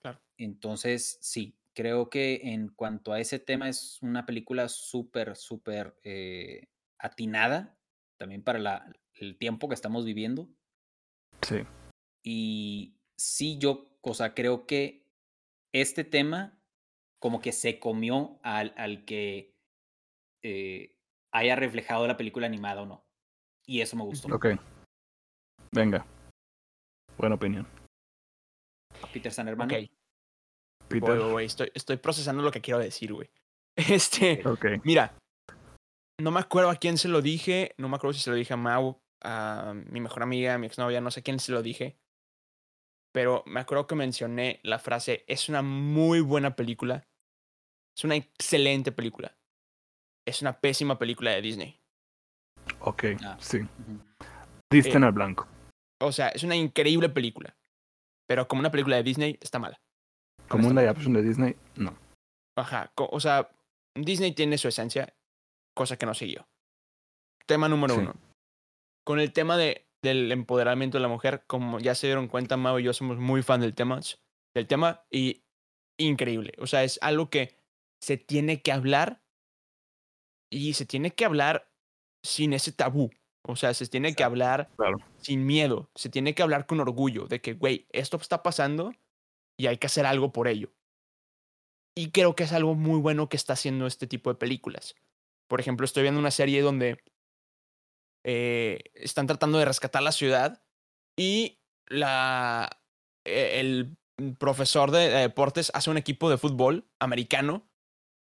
Claro. 0.00 0.20
Entonces, 0.38 1.18
sí, 1.20 1.58
creo 1.74 2.08
que 2.08 2.40
en 2.52 2.68
cuanto 2.68 3.12
a 3.12 3.20
ese 3.20 3.38
tema 3.38 3.68
es 3.68 3.98
una 4.02 4.24
película 4.26 4.68
súper, 4.68 5.36
súper 5.36 5.96
eh, 6.02 6.68
atinada, 6.98 7.76
también 8.16 8.42
para 8.42 8.58
la, 8.58 8.92
el 9.14 9.36
tiempo 9.38 9.68
que 9.68 9.74
estamos 9.74 10.04
viviendo. 10.04 10.48
Sí. 11.42 11.64
Y 12.22 12.96
sí, 13.16 13.58
yo, 13.58 13.98
o 14.00 14.14
sea, 14.14 14.34
creo 14.34 14.66
que 14.66 15.06
este 15.72 16.04
tema 16.04 16.58
como 17.20 17.40
que 17.40 17.52
se 17.52 17.78
comió 17.78 18.38
al, 18.42 18.74
al 18.76 19.04
que 19.04 19.54
eh, 20.42 20.96
haya 21.32 21.56
reflejado 21.56 22.06
la 22.06 22.16
película 22.16 22.46
animada 22.46 22.82
o 22.82 22.86
no. 22.86 23.06
Y 23.66 23.80
eso 23.80 23.96
me 23.96 24.04
gustó. 24.04 24.34
Ok. 24.34 24.48
Venga. 25.72 26.06
Buena 27.16 27.36
opinión. 27.36 27.66
Peter 29.12 29.32
San 29.32 29.48
hermano. 29.48 29.74
Ok. 29.74 29.90
Peter. 30.88 31.18
Estoy, 31.40 31.70
estoy 31.74 31.96
procesando 31.96 32.42
lo 32.42 32.50
que 32.50 32.60
quiero 32.60 32.78
decir, 32.78 33.12
güey. 33.12 33.30
Este, 33.76 34.46
Ok. 34.46 34.66
mira, 34.84 35.18
no 36.20 36.30
me 36.30 36.38
acuerdo 36.38 36.70
a 36.70 36.76
quién 36.76 36.96
se 36.96 37.08
lo 37.08 37.22
dije, 37.22 37.74
no 37.76 37.88
me 37.88 37.96
acuerdo 37.96 38.12
si 38.14 38.20
se 38.20 38.30
lo 38.30 38.36
dije 38.36 38.54
a 38.54 38.56
Mau, 38.56 39.02
a 39.24 39.74
mi 39.74 40.00
mejor 40.00 40.22
amiga, 40.22 40.54
a 40.54 40.58
mi 40.58 40.66
exnovia, 40.66 41.00
no 41.00 41.10
sé 41.10 41.22
quién 41.22 41.38
se 41.40 41.52
lo 41.52 41.62
dije. 41.62 41.96
Pero 43.12 43.42
me 43.46 43.60
acuerdo 43.60 43.86
que 43.86 43.94
mencioné 43.94 44.60
la 44.62 44.78
frase, 44.78 45.24
es 45.28 45.48
una 45.48 45.62
muy 45.62 46.20
buena 46.20 46.56
película. 46.56 47.06
Es 47.96 48.04
una 48.04 48.16
excelente 48.16 48.90
película. 48.92 49.36
Es 50.26 50.42
una 50.42 50.58
pésima 50.60 50.98
película 50.98 51.30
de 51.30 51.40
Disney. 51.42 51.80
Ok. 52.80 53.04
Ah. 53.24 53.36
Sí. 53.40 53.60
Diste 54.72 54.90
Eh, 54.90 54.96
en 54.96 55.04
el 55.04 55.12
blanco. 55.12 55.46
O 56.02 56.10
sea, 56.10 56.28
es 56.28 56.42
una 56.42 56.56
increíble 56.56 57.08
película. 57.08 57.56
Pero 58.26 58.48
como 58.48 58.60
una 58.60 58.70
película 58.70 58.96
de 58.96 59.02
Disney, 59.04 59.38
está 59.40 59.58
mala. 59.58 59.80
Como 60.48 60.68
una 60.68 60.80
adaptación 60.80 61.12
de 61.14 61.22
Disney, 61.22 61.56
no. 61.76 61.96
Ajá. 62.56 62.90
O 62.96 63.20
sea, 63.20 63.50
Disney 63.94 64.32
tiene 64.32 64.58
su 64.58 64.68
esencia, 64.68 65.14
cosa 65.76 65.96
que 65.96 66.06
no 66.06 66.14
siguió. 66.14 66.46
Tema 67.46 67.68
número 67.68 67.94
Sí. 67.94 68.00
uno. 68.00 68.14
Con 69.04 69.20
el 69.20 69.32
tema 69.32 69.56
de, 69.56 69.86
del 70.02 70.32
empoderamiento 70.32 70.98
de 70.98 71.02
la 71.02 71.08
mujer, 71.08 71.44
como 71.46 71.78
ya 71.78 71.94
se 71.94 72.06
dieron 72.06 72.28
cuenta, 72.28 72.56
Mau 72.56 72.78
y 72.78 72.84
yo 72.84 72.92
somos 72.92 73.18
muy 73.18 73.42
fan 73.42 73.60
del 73.60 73.74
tema, 73.74 74.00
del 74.54 74.66
tema 74.66 75.04
y 75.10 75.44
increíble. 75.98 76.54
O 76.58 76.66
sea, 76.66 76.84
es 76.84 76.98
algo 77.02 77.30
que 77.30 77.56
se 78.02 78.16
tiene 78.16 78.62
que 78.62 78.72
hablar 78.72 79.22
y 80.50 80.74
se 80.74 80.86
tiene 80.86 81.10
que 81.10 81.24
hablar 81.24 81.70
sin 82.24 82.52
ese 82.52 82.72
tabú. 82.72 83.10
O 83.46 83.56
sea, 83.56 83.74
se 83.74 83.86
tiene 83.86 84.14
que 84.14 84.24
hablar 84.24 84.70
Claro. 84.76 84.98
sin 85.18 85.44
miedo. 85.44 85.90
Se 85.94 86.08
tiene 86.08 86.34
que 86.34 86.42
hablar 86.42 86.66
con 86.66 86.80
orgullo 86.80 87.26
de 87.26 87.40
que, 87.40 87.52
güey, 87.52 87.86
esto 87.92 88.16
está 88.16 88.42
pasando 88.42 88.92
y 89.58 89.66
hay 89.66 89.76
que 89.76 89.86
hacer 89.86 90.06
algo 90.06 90.32
por 90.32 90.48
ello. 90.48 90.72
Y 91.96 92.10
creo 92.10 92.34
que 92.34 92.44
es 92.44 92.52
algo 92.52 92.74
muy 92.74 92.98
bueno 93.00 93.28
que 93.28 93.36
está 93.36 93.52
haciendo 93.52 93.86
este 93.86 94.06
tipo 94.06 94.30
de 94.30 94.36
películas. 94.36 94.94
Por 95.48 95.60
ejemplo, 95.60 95.84
estoy 95.84 96.02
viendo 96.02 96.18
una 96.20 96.30
serie 96.30 96.62
donde 96.62 96.98
eh, 98.24 98.80
están 98.94 99.26
tratando 99.26 99.58
de 99.58 99.64
rescatar 99.64 100.02
la 100.02 100.12
ciudad 100.12 100.62
y 101.16 101.58
la, 101.86 102.80
eh, 103.24 103.60
el 103.60 103.96
profesor 104.38 104.90
de, 104.90 105.08
de 105.10 105.20
deportes 105.20 105.70
hace 105.74 105.90
un 105.90 105.96
equipo 105.98 106.30
de 106.30 106.38
fútbol 106.38 106.88
americano 106.98 107.68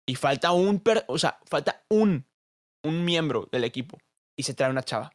y 0.07 0.15
falta 0.15 0.51
un, 0.51 0.79
per- 0.79 1.05
o 1.07 1.17
sea, 1.17 1.39
falta 1.45 1.85
un, 1.89 2.25
un 2.83 3.05
miembro 3.05 3.47
del 3.51 3.63
equipo 3.63 3.97
y 4.37 4.43
se 4.43 4.53
trae 4.53 4.69
una 4.69 4.83
chava. 4.83 5.11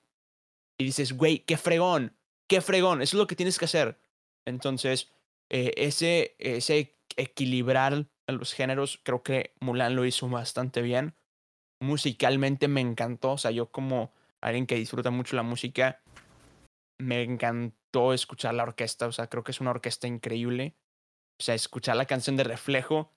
Y 0.79 0.85
dices, 0.85 1.13
güey, 1.17 1.41
qué 1.41 1.57
fregón, 1.57 2.17
qué 2.49 2.61
fregón, 2.61 3.03
eso 3.03 3.17
es 3.17 3.21
lo 3.21 3.27
que 3.27 3.37
tienes 3.37 3.59
que 3.59 3.67
hacer. 3.67 4.01
Entonces, 4.47 5.11
eh, 5.51 5.75
ese, 5.77 6.37
ese 6.39 6.97
equilibrar 7.17 8.07
a 8.27 8.33
los 8.33 8.53
géneros, 8.55 9.01
creo 9.03 9.23
que 9.23 9.55
Mulan 9.61 9.97
lo 9.97 10.05
hizo 10.07 10.29
bastante 10.29 10.83
bien. 10.83 11.15
Musicalmente 11.81 12.69
me 12.69 12.81
encantó, 12.81 13.33
o 13.33 13.39
sea, 13.39 13.51
yo 13.51 13.71
como 13.71 14.13
alguien 14.43 14.67
que 14.67 14.75
disfruta 14.77 15.11
mucho 15.11 15.37
la 15.37 15.43
música, 15.43 16.03
me 16.99 17.23
encantó 17.23 18.13
escuchar 18.13 18.55
la 18.55 18.63
orquesta, 18.65 19.07
o 19.07 19.13
sea, 19.13 19.29
creo 19.29 19.43
que 19.45 19.53
es 19.53 19.61
una 19.61 19.71
orquesta 19.71 20.07
increíble. 20.07 20.77
O 21.41 21.43
sea, 21.43 21.55
escuchar 21.55 21.97
la 21.97 22.05
canción 22.07 22.37
de 22.37 22.45
Reflejo 22.45 23.15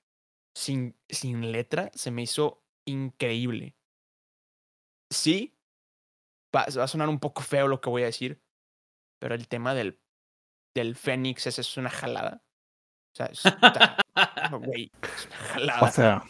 sin, 0.55 0.97
sin 1.09 1.51
letra 1.51 1.91
se 1.93 2.09
me 2.11 2.21
hizo 2.23 2.63
increíble. 2.87 3.75
Sí, 5.11 5.57
va, 6.55 6.65
va 6.77 6.83
a 6.83 6.87
sonar 6.87 7.09
un 7.09 7.19
poco 7.19 7.41
feo 7.41 7.67
lo 7.67 7.81
que 7.81 7.89
voy 7.89 8.03
a 8.03 8.07
decir, 8.07 8.41
pero 9.19 9.35
el 9.35 9.47
tema 9.47 9.73
del, 9.73 9.99
del 10.75 10.95
Fénix 10.95 11.47
ese 11.47 11.61
es 11.61 11.77
una 11.77 11.89
jalada. 11.89 12.43
O 13.13 13.15
sea, 13.15 13.25
está, 13.27 13.97
güey, 14.59 14.91
es 15.01 15.25
una 15.27 15.35
jalada. 15.37 15.81
O 15.81 15.91
sea, 15.91 16.23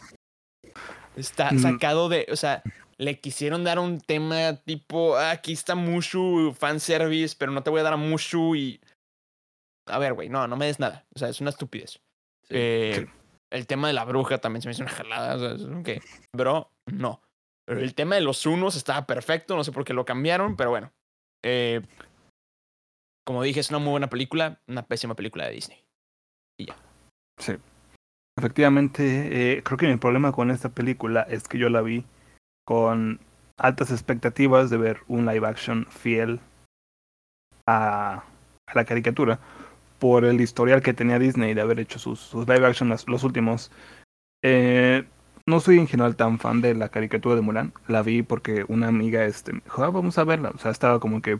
Está 1.15 1.51
Mm. 1.51 1.59
sacado 1.59 2.09
de, 2.09 2.25
o 2.31 2.35
sea, 2.35 2.63
le 2.97 3.19
quisieron 3.19 3.63
dar 3.63 3.79
un 3.79 3.99
tema 3.99 4.55
tipo, 4.65 5.15
"Ah, 5.17 5.31
aquí 5.31 5.53
está 5.53 5.75
Mushu, 5.75 6.53
fanservice, 6.57 7.35
pero 7.37 7.51
no 7.51 7.63
te 7.63 7.69
voy 7.69 7.79
a 7.79 7.83
dar 7.83 7.93
a 7.93 7.97
Mushu 7.97 8.55
y... 8.55 8.79
A 9.87 9.99
ver, 9.99 10.13
güey, 10.13 10.29
no, 10.29 10.47
no 10.47 10.55
me 10.55 10.65
des 10.67 10.79
nada. 10.79 11.05
O 11.15 11.19
sea, 11.19 11.29
es 11.29 11.41
una 11.41 11.49
estupidez. 11.49 11.99
Sí. 12.43 12.49
Eh, 12.55 13.07
El 13.51 13.67
tema 13.67 13.87
de 13.87 13.93
la 13.93 14.05
bruja 14.05 14.39
también 14.39 14.61
se 14.61 14.67
me 14.67 14.71
hizo 14.71 14.81
una 14.83 14.91
jalada. 14.91 15.35
O 15.35 15.39
sea, 15.39 15.51
es 15.77 15.83
que, 15.83 16.01
bro, 16.35 16.71
no. 16.91 17.21
Pero 17.67 17.79
el 17.81 17.93
tema 17.93 18.15
de 18.15 18.21
los 18.21 18.45
unos 18.45 18.75
estaba 18.75 19.05
perfecto, 19.05 19.55
no 19.55 19.63
sé 19.63 19.71
por 19.71 19.85
qué 19.85 19.93
lo 19.93 20.05
cambiaron, 20.05 20.55
pero 20.55 20.69
bueno. 20.71 20.91
Eh, 21.45 21.81
como 23.25 23.43
dije, 23.43 23.59
es 23.59 23.69
una 23.69 23.79
muy 23.79 23.91
buena 23.91 24.09
película, 24.09 24.59
una 24.67 24.85
pésima 24.85 25.15
película 25.15 25.45
de 25.45 25.51
Disney. 25.53 25.83
sí. 27.39 27.53
Efectivamente, 28.35 29.57
eh, 29.57 29.63
creo 29.63 29.77
que 29.77 29.87
mi 29.87 29.97
problema 29.97 30.31
con 30.31 30.49
esta 30.49 30.69
película 30.69 31.21
es 31.29 31.47
que 31.47 31.59
yo 31.59 31.69
la 31.69 31.81
vi 31.81 32.03
con 32.65 33.19
altas 33.57 33.91
expectativas 33.91 34.69
de 34.69 34.77
ver 34.77 34.99
un 35.07 35.25
live 35.25 35.47
action 35.47 35.85
fiel 35.89 36.39
a, 37.67 38.23
a 38.67 38.75
la 38.75 38.85
caricatura 38.85 39.39
por 40.03 40.25
el 40.25 40.41
historial 40.41 40.81
que 40.81 40.93
tenía 40.93 41.17
Disney 41.17 41.53
de 41.53 41.61
haber 41.61 41.79
hecho 41.79 41.97
sus, 41.97 42.19
sus 42.19 42.45
live 42.45 42.67
action 42.67 42.89
los, 42.89 43.23
últimos. 43.23 43.71
Eh, 44.43 45.05
no 45.45 45.61
soy 45.61 45.79
en 45.79 45.87
general 45.87 46.17
tan 46.17 46.39
fan 46.39 46.59
de 46.59 46.75
la 46.75 46.89
caricatura 46.89 47.35
de 47.35 47.41
Mulan. 47.41 47.71
La 47.87 48.01
vi 48.01 48.21
porque 48.21 48.65
una 48.67 48.89
amiga 48.89 49.23
este, 49.23 49.53
me 49.53 49.61
dijo, 49.61 49.81
"Ah, 49.81 49.91
vamos 49.91 50.17
a 50.17 50.25
verla. 50.25 50.51
O 50.53 50.57
sea, 50.57 50.71
estaba 50.71 50.99
como 50.99 51.21
que 51.21 51.39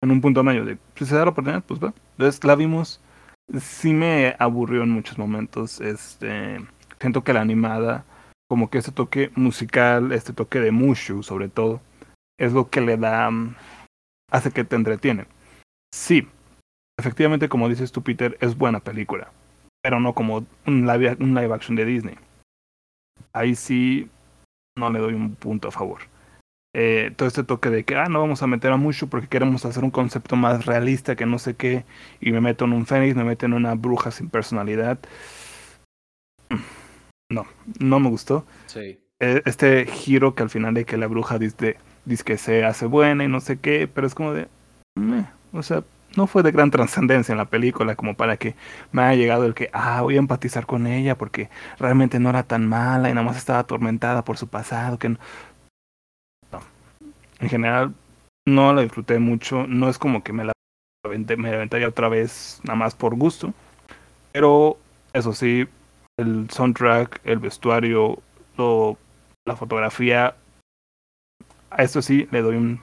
en 0.00 0.10
un 0.12 0.20
punto 0.20 0.44
medio 0.44 0.64
de, 0.64 0.78
si 0.94 1.06
se 1.06 1.16
da 1.16 1.24
la 1.24 1.30
oportunidad, 1.30 1.64
pues 1.64 1.82
va. 1.82 1.92
Entonces 2.12 2.44
la 2.44 2.54
vimos. 2.54 3.00
Sí 3.60 3.92
me 3.92 4.36
aburrió 4.38 4.84
en 4.84 4.90
muchos 4.90 5.18
momentos. 5.18 5.80
Este, 5.80 6.58
siento 7.00 7.24
que 7.24 7.32
la 7.32 7.40
animada, 7.40 8.04
como 8.48 8.70
que 8.70 8.78
ese 8.78 8.92
toque 8.92 9.30
musical, 9.34 10.12
este 10.12 10.32
toque 10.32 10.60
de 10.60 10.70
Mushu 10.70 11.22
sobre 11.22 11.48
todo, 11.48 11.80
es 12.38 12.52
lo 12.52 12.70
que 12.70 12.80
le 12.80 12.96
da, 12.96 13.30
mm, 13.30 13.54
hace 14.30 14.50
que 14.50 14.64
te 14.64 14.76
entretiene. 14.76 15.26
Sí, 15.94 16.28
efectivamente, 16.98 17.48
como 17.48 17.68
dices 17.68 17.92
tú, 17.92 18.02
Peter, 18.02 18.36
es 18.40 18.56
buena 18.56 18.80
película, 18.80 19.30
pero 19.82 20.00
no 20.00 20.14
como 20.14 20.46
un 20.66 20.86
live, 20.86 21.16
un 21.20 21.34
live 21.34 21.54
action 21.54 21.76
de 21.76 21.84
Disney. 21.84 22.16
Ahí 23.32 23.54
sí 23.54 24.10
no 24.78 24.90
le 24.90 25.00
doy 25.00 25.14
un 25.14 25.34
punto 25.34 25.68
a 25.68 25.72
favor. 25.72 26.00
Eh, 26.74 27.12
todo 27.16 27.26
este 27.26 27.44
toque 27.44 27.70
de 27.70 27.84
que, 27.84 27.96
ah, 27.96 28.08
no 28.08 28.20
vamos 28.20 28.42
a 28.42 28.46
meter 28.46 28.70
a 28.72 28.76
Mushu 28.76 29.08
porque 29.08 29.26
queremos 29.26 29.64
hacer 29.64 29.84
un 29.84 29.90
concepto 29.90 30.36
más 30.36 30.66
realista 30.66 31.16
que 31.16 31.26
no 31.26 31.38
sé 31.38 31.56
qué, 31.56 31.84
y 32.20 32.30
me 32.30 32.40
meto 32.40 32.66
en 32.66 32.72
un 32.72 32.86
Fénix, 32.86 33.16
me 33.16 33.24
meto 33.24 33.46
en 33.46 33.54
una 33.54 33.74
bruja 33.74 34.10
sin 34.10 34.28
personalidad. 34.28 34.98
No, 37.30 37.46
no 37.78 38.00
me 38.00 38.08
gustó 38.08 38.46
Sí. 38.66 38.98
eh, 39.20 39.42
este 39.44 39.84
giro 39.86 40.34
que 40.34 40.42
al 40.42 40.50
final 40.50 40.74
de 40.74 40.84
que 40.84 40.96
la 40.96 41.06
bruja 41.08 41.38
dice, 41.38 41.76
dice 42.04 42.24
que 42.24 42.38
se 42.38 42.64
hace 42.64 42.86
buena 42.86 43.24
y 43.24 43.28
no 43.28 43.40
sé 43.40 43.58
qué, 43.58 43.86
pero 43.86 44.06
es 44.06 44.14
como 44.14 44.32
de, 44.32 44.48
meh, 44.96 45.26
o 45.52 45.62
sea, 45.62 45.84
no 46.16 46.26
fue 46.26 46.42
de 46.42 46.52
gran 46.52 46.70
trascendencia 46.70 47.32
en 47.32 47.38
la 47.38 47.44
película 47.50 47.96
como 47.96 48.14
para 48.16 48.38
que 48.38 48.54
me 48.92 49.02
haya 49.02 49.20
llegado 49.20 49.44
el 49.44 49.54
que, 49.54 49.68
ah, 49.74 50.00
voy 50.00 50.16
a 50.16 50.18
empatizar 50.20 50.64
con 50.66 50.86
ella 50.86 51.18
porque 51.18 51.50
realmente 51.78 52.18
no 52.18 52.30
era 52.30 52.44
tan 52.44 52.66
mala 52.66 53.10
y 53.10 53.14
nada 53.14 53.26
más 53.26 53.36
estaba 53.36 53.58
atormentada 53.58 54.24
por 54.24 54.38
su 54.38 54.48
pasado, 54.48 54.98
que 54.98 55.10
no. 55.10 55.18
No. 56.52 56.60
En 57.40 57.48
general, 57.48 57.94
no 58.46 58.72
la 58.72 58.82
disfruté 58.82 59.18
mucho, 59.18 59.66
no 59.66 59.88
es 59.88 59.98
como 59.98 60.22
que 60.22 60.32
me 60.32 60.44
la 60.44 60.52
me 61.08 61.50
la 61.50 61.56
aventaría 61.56 61.88
otra 61.88 62.08
vez 62.08 62.60
nada 62.64 62.76
más 62.78 62.94
por 62.94 63.14
gusto, 63.14 63.54
pero 64.32 64.78
eso 65.12 65.32
sí, 65.32 65.66
el 66.18 66.50
soundtrack, 66.50 67.20
el 67.24 67.38
vestuario, 67.38 68.18
lo- 68.56 68.98
la 69.46 69.56
fotografía, 69.56 70.36
a 71.70 71.82
esto 71.82 72.02
sí 72.02 72.28
le 72.30 72.42
doy 72.42 72.56
un 72.56 72.80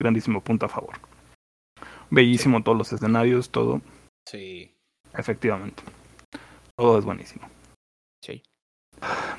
grandísimo 0.00 0.40
punto 0.40 0.66
a 0.66 0.68
favor. 0.68 0.94
Bellísimo 2.10 2.62
todos 2.62 2.78
los 2.78 2.92
escenarios, 2.92 3.50
todo, 3.50 3.82
Sí. 4.26 4.74
efectivamente. 5.14 5.82
Todo 6.76 6.98
es 6.98 7.04
buenísimo. 7.04 7.48
Sí. 8.24 8.42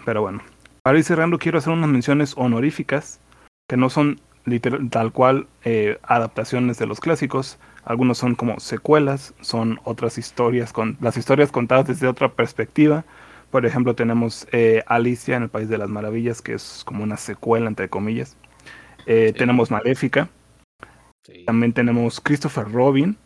Pero 0.05 0.21
bueno, 0.21 0.41
Para 0.81 0.97
ir 0.97 1.03
cerrando, 1.03 1.37
quiero 1.39 1.57
hacer 1.57 1.73
unas 1.73 1.89
menciones 1.89 2.33
honoríficas 2.37 3.19
que 3.69 3.75
no 3.75 3.89
son 3.89 4.21
literal, 4.45 4.89
tal 4.89 5.11
cual 5.11 5.47
eh, 5.65 5.99
adaptaciones 6.03 6.79
de 6.79 6.85
los 6.87 7.01
clásicos. 7.01 7.59
Algunos 7.83 8.17
son 8.17 8.33
como 8.35 8.59
secuelas, 8.61 9.33
son 9.41 9.79
otras 9.83 10.17
historias, 10.17 10.71
con 10.71 10.97
las 11.01 11.17
historias 11.17 11.51
contadas 11.51 11.85
desde 11.87 12.07
otra 12.07 12.29
perspectiva. 12.31 13.03
Por 13.51 13.65
ejemplo, 13.65 13.95
tenemos 13.95 14.47
eh, 14.51 14.83
Alicia 14.85 15.35
en 15.35 15.43
el 15.43 15.49
País 15.49 15.69
de 15.69 15.77
las 15.77 15.89
Maravillas, 15.89 16.41
que 16.41 16.53
es 16.53 16.83
como 16.85 17.03
una 17.03 17.17
secuela, 17.17 17.67
entre 17.67 17.89
comillas. 17.89 18.37
Eh, 19.05 19.33
Tenemos 19.33 19.71
Maléfica. 19.71 20.29
Sí. 21.25 21.45
También 21.45 21.73
tenemos 21.73 22.21
Christopher 22.21 22.71
Robin, 22.71 23.17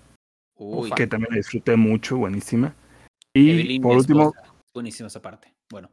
Uy, 0.55 0.91
que 0.91 1.07
también 1.07 1.31
la 1.31 1.37
disfruté 1.37 1.75
mucho, 1.75 2.17
buenísima. 2.17 2.73
Y 3.33 3.51
Evelyn, 3.51 3.81
por 3.81 3.97
último. 3.97 4.33
Buenísima 4.73 5.07
esa 5.07 5.21
parte. 5.21 5.53
Bueno, 5.71 5.89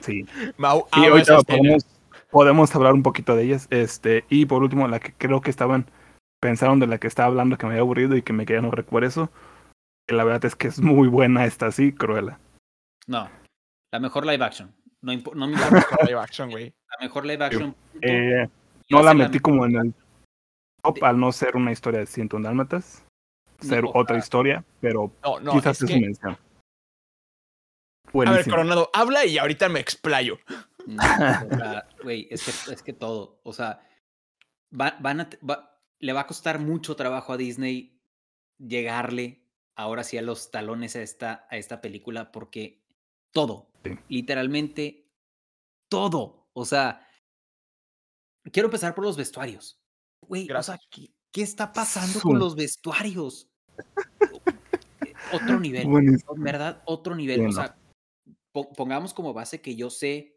sí, 0.00 0.24
Mau, 0.56 0.86
ahorita 0.90 1.18
esa 1.20 1.36
escena. 1.38 1.58
podemos, 1.58 1.86
podemos 2.30 2.74
hablar 2.74 2.94
un 2.94 3.02
poquito 3.02 3.36
de 3.36 3.44
ellas. 3.44 3.66
Este, 3.70 4.24
y 4.28 4.46
por 4.46 4.62
último, 4.62 4.86
la 4.88 5.00
que 5.00 5.12
creo 5.12 5.40
que 5.40 5.50
estaban, 5.50 5.86
pensaron 6.40 6.80
de 6.80 6.86
la 6.86 6.98
que 6.98 7.06
estaba 7.06 7.28
hablando 7.28 7.56
que 7.56 7.66
me 7.66 7.72
había 7.72 7.82
aburrido 7.82 8.16
y 8.16 8.22
que 8.22 8.32
me 8.32 8.46
querían 8.46 8.70
ver 8.70 8.84
por 8.84 9.04
eso. 9.04 9.30
La 10.08 10.24
verdad 10.24 10.44
es 10.44 10.56
que 10.56 10.68
es 10.68 10.80
muy 10.80 11.08
buena 11.08 11.44
esta, 11.44 11.70
sí, 11.70 11.92
Cruella. 11.92 12.38
No, 13.06 13.28
la 13.92 13.98
mejor 14.00 14.26
live 14.26 14.44
action. 14.44 14.74
No, 15.02 15.12
me 15.12 15.14
importa. 15.14 15.96
Live 16.06 16.18
action, 16.20 16.50
güey. 16.50 16.66
La 16.90 17.06
mejor 17.06 17.24
live 17.26 17.44
action. 17.44 17.74
Eh, 18.02 18.46
Y 18.88 18.94
no 18.94 19.02
la 19.02 19.14
metí 19.14 19.38
como 19.38 19.64
en 19.66 19.76
el 19.76 19.94
top 20.82 21.02
al 21.04 21.18
no 21.18 21.32
ser 21.32 21.56
una 21.56 21.72
historia 21.72 22.00
de 22.00 22.06
101 22.06 22.44
dálmatas, 22.46 23.04
ser 23.60 23.84
No, 23.84 23.92
otra 23.94 24.18
historia, 24.18 24.64
pero 24.80 25.12
No, 25.22 25.40
no, 25.40 25.52
quizás 25.52 25.76
es 25.76 25.82
es 25.82 25.88
que- 25.88 25.94
su 25.94 26.00
mención. 26.00 26.38
A 28.12 28.32
ver. 28.32 28.48
Coronado, 28.50 28.90
habla 28.92 29.24
y 29.24 29.38
ahorita 29.38 29.68
me 29.68 29.80
explayo. 29.80 30.38
No, 30.86 31.02
o 31.02 31.56
sea, 31.56 31.88
güey, 32.02 32.26
es 32.30 32.44
que, 32.44 32.72
es 32.72 32.82
que 32.82 32.92
todo, 32.92 33.38
o 33.44 33.52
sea, 33.52 33.86
va- 34.78 34.96
van 35.00 35.20
a, 35.20 35.28
te- 35.30 35.38
va- 35.46 35.78
le 36.00 36.12
va 36.12 36.22
a 36.22 36.26
costar 36.26 36.58
mucho 36.58 36.96
trabajo 36.96 37.32
a 37.32 37.36
Disney 37.36 38.00
llegarle 38.58 39.44
ahora 39.76 40.02
sí 40.04 40.18
a 40.18 40.22
los 40.22 40.50
talones 40.50 40.96
a 40.96 41.02
esta, 41.02 41.46
a 41.50 41.56
esta 41.56 41.80
película 41.80 42.32
porque 42.32 42.82
todo, 43.32 43.68
Sí. 43.84 43.90
literalmente 44.08 45.08
todo, 45.90 46.48
o 46.52 46.64
sea, 46.64 47.06
quiero 48.52 48.66
empezar 48.68 48.94
por 48.94 49.04
los 49.04 49.16
vestuarios. 49.16 49.80
Güey, 50.22 50.50
o 50.50 50.62
sea. 50.62 50.78
¿qué, 50.90 51.10
qué 51.32 51.42
está 51.42 51.72
pasando 51.72 52.20
con 52.20 52.38
los 52.38 52.54
vestuarios? 52.56 53.48
Otro 55.32 55.60
nivel. 55.60 55.86
Buenísimo. 55.86 56.34
En 56.36 56.42
verdad, 56.42 56.82
otro 56.86 57.14
nivel. 57.14 57.46
O 57.46 57.52
sea, 57.52 57.76
po- 58.52 58.72
pongamos 58.72 59.14
como 59.14 59.32
base 59.32 59.60
que 59.60 59.76
yo 59.76 59.88
sé 59.90 60.36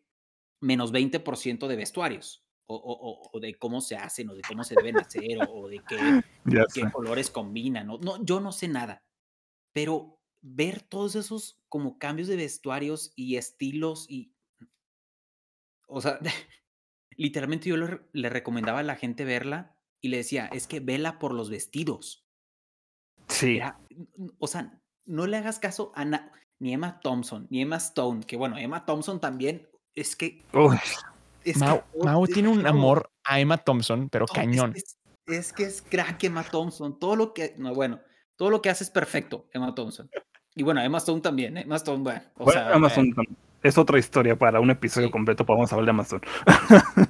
menos 0.61 0.91
20% 0.93 1.67
de 1.67 1.75
vestuarios. 1.75 2.45
O, 2.67 2.75
o- 2.75 3.09
o- 3.11 3.29
o 3.33 3.39
de 3.39 3.55
cómo 3.55 3.81
se 3.81 3.95
hacen, 3.95 4.29
o 4.29 4.35
de 4.35 4.41
cómo 4.47 4.63
se 4.63 4.75
deben 4.75 4.97
hacer, 4.97 5.37
o, 5.49 5.63
o 5.63 5.67
de 5.67 5.81
qué, 5.87 5.97
colores 6.95 7.29
combinan. 7.29 7.87
No, 7.87 7.97
no, 7.97 8.23
yo 8.23 8.39
no 8.39 8.51
sé 8.51 8.67
nada. 8.67 9.03
Pero 9.73 10.19
ver 10.45 10.81
todos 10.81 11.15
esos 11.15 11.59
como 11.69 11.97
cambios 11.97 12.27
de 12.27 12.35
vestuarios 12.35 13.13
y 13.15 13.37
estilos 13.37 14.05
y. 14.09 14.33
O 15.87 16.01
sea, 16.01 16.19
literalmente 17.17 17.69
yo 17.69 17.77
le, 17.77 17.87
re- 17.87 18.01
le 18.13 18.29
recomendaba 18.29 18.79
a 18.79 18.83
la 18.83 18.95
gente 18.95 19.25
verla 19.25 19.75
y 20.01 20.09
le 20.09 20.17
decía, 20.17 20.47
es 20.47 20.67
que 20.67 20.79
vela 20.79 21.17
por 21.17 21.33
los 21.33 21.49
vestidos. 21.49 22.25
Sí. 23.29 23.57
Era- 23.57 23.79
o 24.37 24.47
sea, 24.47 24.79
no 25.05 25.27
le 25.27 25.37
hagas 25.37 25.59
caso 25.59 25.91
a 25.95 26.05
na- 26.05 26.31
ni 26.59 26.73
Emma 26.73 26.99
Thompson, 26.99 27.47
ni 27.49 27.61
Emma 27.61 27.77
Stone, 27.77 28.25
que 28.25 28.35
bueno, 28.37 28.57
Emma 28.57 28.85
Thompson 28.85 29.19
también 29.19 29.69
es 29.95 30.15
que. 30.15 30.43
Uy, 30.53 30.77
Es 31.43 31.57
Mau, 31.57 31.83
que, 31.91 31.99
Mau 32.03 32.23
es 32.25 32.31
tiene 32.31 32.49
un 32.49 32.65
amor 32.65 33.11
a 33.23 33.39
Emma 33.39 33.57
Thompson, 33.57 34.09
pero 34.09 34.25
todo, 34.25 34.39
es 34.41 34.45
cañón. 34.45 34.73
que 34.73 34.79
Es, 34.79 34.97
es 35.27 35.53
que 35.53 35.63
es 35.63 35.81
crack 35.81 36.23
Emma 36.23 36.43
Thompson. 36.43 36.99
Todo 36.99 37.15
lo 37.15 37.33
que. 37.33 37.55
No, 37.57 37.73
bueno, 37.73 38.01
todo 38.37 38.49
lo 38.49 38.61
que 38.61 38.69
hace 38.69 38.83
es 38.85 38.89
perfecto, 38.89 39.47
Emma 39.53 39.73
Thompson. 39.75 40.09
Y 40.55 40.63
bueno, 40.63 40.81
Emma 40.81 40.97
Stone 40.99 41.21
también, 41.21 41.57
¿eh? 41.57 41.61
Emma 41.61 41.77
Stone, 41.77 42.03
bueno. 42.03 42.21
O 42.37 42.45
bueno, 42.45 42.61
sea, 42.61 42.77
bueno, 42.77 43.23
es 43.63 43.77
otra 43.77 43.97
historia 43.97 44.35
para 44.37 44.59
un 44.59 44.69
episodio 44.69 45.07
Sí. 45.07 45.11
completo. 45.11 45.45
Podemos 45.45 45.71
hablar 45.73 45.85
de 45.85 45.89
Amazon. 45.91 46.21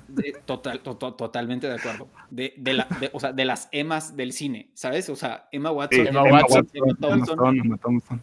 de- 0.07 0.33
total, 0.45 0.79
to- 0.81 0.95
to- 0.97 1.13
totalmente 1.15 1.67
de 1.67 1.73
acuerdo. 1.75 2.07
De, 2.29 2.53
de 2.57 2.73
la, 2.73 2.87
de- 2.99 3.09
o 3.11 3.19
sea, 3.19 3.33
de 3.33 3.45
las 3.45 3.67
Emmas 3.71 4.15
del 4.15 4.31
cine, 4.33 4.69
¿sabes? 4.73 5.09
O 5.09 5.15
sea, 5.15 5.47
Emma 5.51 5.71
Watson, 5.71 6.07
Emma 6.07 6.21
Emma, 6.27 6.41
Watson, 6.41 6.67
Emma 6.73 6.87
Emma 6.87 6.95
Thompson. 6.99 7.33
Stone, 7.39 7.59
Emma 7.59 7.77
Thompson. 7.77 8.21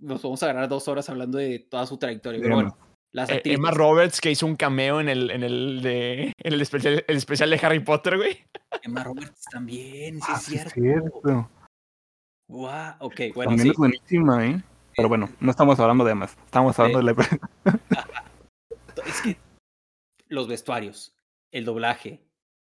Nos 0.00 0.22
vamos 0.22 0.42
a 0.42 0.46
agarrar 0.46 0.68
dos 0.68 0.86
horas 0.88 1.08
hablando 1.08 1.38
de 1.38 1.58
toda 1.58 1.84
su 1.86 1.96
trayectoria. 1.98 2.40
Pero 2.40 2.54
Emma. 2.54 2.62
bueno, 2.70 2.78
las 3.10 3.28
Eh. 3.30 3.42
Emma 3.44 3.72
Roberts, 3.72 4.20
que 4.20 4.30
hizo 4.30 4.46
un 4.46 4.54
cameo 4.56 5.00
en 5.00 5.08
el, 5.08 5.30
en 5.30 5.42
el, 5.42 5.82
de, 5.82 6.32
en 6.38 6.52
el, 6.52 6.60
especial, 6.60 7.04
el 7.06 7.16
especial 7.16 7.50
de 7.50 7.58
Harry 7.60 7.80
Potter, 7.80 8.16
güey. 8.16 8.38
Emma 8.82 9.02
Roberts 9.02 9.42
también, 9.50 10.20
sí 10.20 10.26
Ah, 10.28 10.34
es 10.36 10.42
sí, 10.44 10.54
es 10.56 10.72
cierto. 10.72 11.50
Guau, 12.48 12.94
ok, 13.00 13.20
bueno, 13.34 13.50
También 13.50 13.62
sí. 13.66 13.70
es 13.70 13.76
buenísima, 13.76 14.46
¿eh? 14.46 14.62
Pero 14.96 15.08
bueno, 15.08 15.28
no 15.40 15.50
estamos 15.50 15.78
hablando 15.80 16.04
de 16.04 16.12
Emmas. 16.12 16.36
Estamos 16.44 16.78
hablando 16.78 16.98
de 16.98 17.04
la... 17.04 17.14
Es 19.06 19.20
que 19.22 19.36
los 20.28 20.46
vestuarios, 20.48 21.14
el 21.52 21.64
doblaje, 21.64 22.24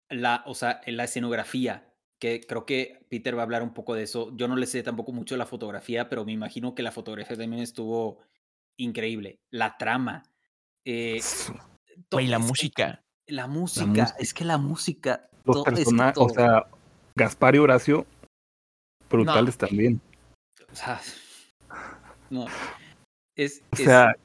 la, 0.08 0.42
o 0.46 0.54
sea, 0.54 0.80
la 0.86 1.04
escenografía, 1.04 1.92
que 2.18 2.40
creo 2.40 2.64
que 2.64 3.04
Peter 3.10 3.36
va 3.36 3.40
a 3.40 3.44
hablar 3.44 3.62
un 3.62 3.74
poco 3.74 3.94
de 3.94 4.04
eso. 4.04 4.30
Yo 4.36 4.46
no 4.48 4.56
le 4.56 4.66
sé 4.66 4.82
tampoco 4.82 5.12
mucho 5.12 5.34
de 5.34 5.40
la 5.40 5.46
fotografía, 5.46 6.08
pero 6.08 6.24
me 6.24 6.32
imagino 6.32 6.74
que 6.74 6.82
la 6.82 6.92
fotografía 6.92 7.36
también 7.36 7.62
estuvo 7.62 8.18
increíble. 8.76 9.40
La 9.50 9.76
trama. 9.76 10.22
eh, 10.84 11.20
Güey, 12.10 12.28
la 12.28 12.36
es 12.38 12.42
que 12.42 12.48
música. 12.48 13.02
La 13.26 13.46
música, 13.46 13.86
música. 13.86 14.14
es 14.18 14.34
que 14.34 14.44
la 14.44 14.58
música. 14.58 15.28
Los 15.44 15.56
to- 15.56 15.60
es 15.62 15.64
que 15.70 15.76
personajes, 15.76 16.18
o 16.18 16.28
sea, 16.28 16.66
Gaspar 17.16 17.54
y 17.56 17.58
Horacio, 17.58 18.06
brutales 19.12 19.56
también. 19.56 20.00
O 20.70 20.74
sea, 20.74 21.00
no. 22.30 22.46
Es, 23.36 23.62
O 23.72 23.76
es- 23.76 23.84
sea, 23.84 24.16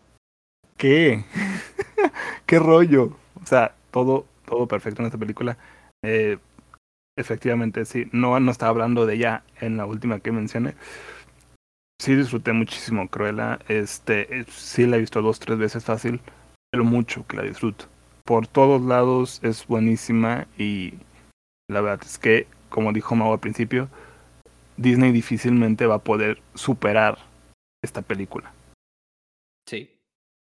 ¿qué? 0.77 1.23
¿Qué 2.45 2.59
rollo? 2.59 3.15
O 3.41 3.45
sea, 3.45 3.75
todo, 3.91 4.25
todo 4.45 4.67
perfecto 4.67 5.01
en 5.01 5.07
esta 5.07 5.17
película. 5.17 5.57
Eh, 6.03 6.37
efectivamente, 7.17 7.85
sí. 7.85 8.07
No, 8.11 8.39
no 8.39 8.51
estaba 8.51 8.69
hablando 8.71 9.05
de 9.05 9.15
ella 9.15 9.43
en 9.59 9.77
la 9.77 9.85
última 9.85 10.19
que 10.19 10.31
mencioné. 10.31 10.75
Sí 12.01 12.15
disfruté 12.15 12.53
muchísimo 12.53 13.09
Cruella. 13.09 13.59
Este, 13.67 14.39
eh, 14.39 14.45
sí 14.49 14.85
la 14.85 14.97
he 14.97 14.99
visto 14.99 15.21
dos, 15.21 15.39
tres 15.39 15.57
veces 15.57 15.83
fácil, 15.83 16.21
pero 16.71 16.83
mucho 16.83 17.25
que 17.27 17.37
la 17.37 17.43
disfruto. 17.43 17.85
Por 18.23 18.45
todos 18.47 18.81
lados 18.81 19.39
es 19.43 19.65
buenísima 19.67 20.47
y 20.57 20.93
la 21.69 21.81
verdad 21.81 22.05
es 22.05 22.17
que, 22.19 22.47
como 22.69 22.93
dijo 22.93 23.15
Mau 23.15 23.33
al 23.33 23.39
principio, 23.39 23.89
Disney 24.77 25.11
difícilmente 25.11 25.85
va 25.85 25.95
a 25.95 26.03
poder 26.03 26.41
superar 26.53 27.17
esta 27.83 28.01
película. 28.01 28.53
Sí. 29.65 29.99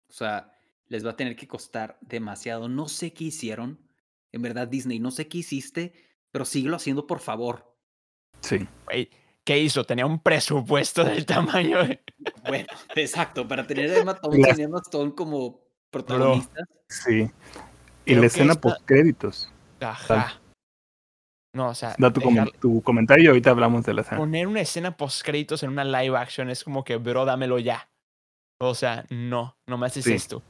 O 0.09 0.13
sea, 0.13 0.51
les 0.88 1.05
va 1.05 1.11
a 1.11 1.15
tener 1.15 1.36
que 1.36 1.47
costar 1.47 1.97
demasiado. 2.01 2.67
No 2.69 2.88
sé 2.88 3.13
qué 3.13 3.26
hicieron. 3.26 3.80
En 4.32 4.41
verdad, 4.41 4.67
Disney, 4.67 4.99
no 4.99 5.11
sé 5.11 5.28
qué 5.28 5.39
hiciste, 5.39 5.93
pero 6.32 6.45
síguelo 6.45 6.78
haciendo, 6.78 7.05
por 7.05 7.19
favor. 7.19 7.76
Sí. 8.41 8.67
Güey, 8.86 9.09
¿qué 9.43 9.59
hizo? 9.59 9.84
Tenía 9.84 10.05
un 10.05 10.19
presupuesto 10.19 11.03
del 11.03 11.26
tamaño 11.28 11.84
de... 11.84 12.01
Bueno, 12.47 12.67
exacto, 12.95 13.47
para 13.47 13.67
tener 13.67 13.91
a 13.91 13.99
Emma 13.99 14.15
Thompson 14.15 14.59
y 14.59 14.63
Emma 14.63 14.80
Stone 14.84 15.13
como 15.13 15.61
protagonistas. 15.91 16.67
Sí. 16.89 17.30
Y 18.05 18.11
Creo 18.11 18.21
la 18.21 18.28
escena 18.28 18.53
esta- 18.53 18.61
post 18.61 18.82
créditos. 18.86 19.49
Ajá. 19.80 20.39
No, 21.55 21.69
o 21.69 21.75
sea, 21.75 21.95
Da 21.99 22.11
tu, 22.11 22.21
tu 22.59 22.81
comentario 22.81 23.25
y 23.25 23.27
ahorita 23.27 23.51
hablamos 23.51 23.85
de 23.85 23.93
la 23.93 24.01
escena. 24.01 24.17
poner 24.17 24.47
una 24.47 24.61
escena 24.61 24.97
post 24.97 25.23
créditos 25.23 25.61
en 25.63 25.69
una 25.69 25.83
live 25.83 26.17
action 26.17 26.49
es 26.49 26.63
como 26.63 26.83
que, 26.83 26.95
bro, 26.97 27.25
dámelo 27.25 27.59
ya. 27.59 27.89
O 28.59 28.73
sea, 28.73 29.05
no, 29.09 29.55
no 29.67 29.77
me 29.77 29.85
haces 29.85 30.03
Sí. 30.05 30.13
esto. 30.13 30.41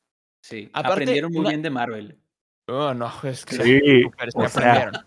Sí, 0.45 0.69
Aparte, 0.73 0.93
aprendieron 1.03 1.31
muy 1.31 1.41
una- 1.41 1.49
bien 1.49 1.61
de 1.61 1.69
Marvel. 1.69 2.19
Oh, 2.69 2.93
no, 2.93 3.11
es 3.23 3.45
que 3.45 3.55
Sí, 3.55 4.03
super 4.03 4.31
se 4.31 4.37
o 4.39 4.47
sea, 4.47 4.71
aprendieron. 4.71 5.05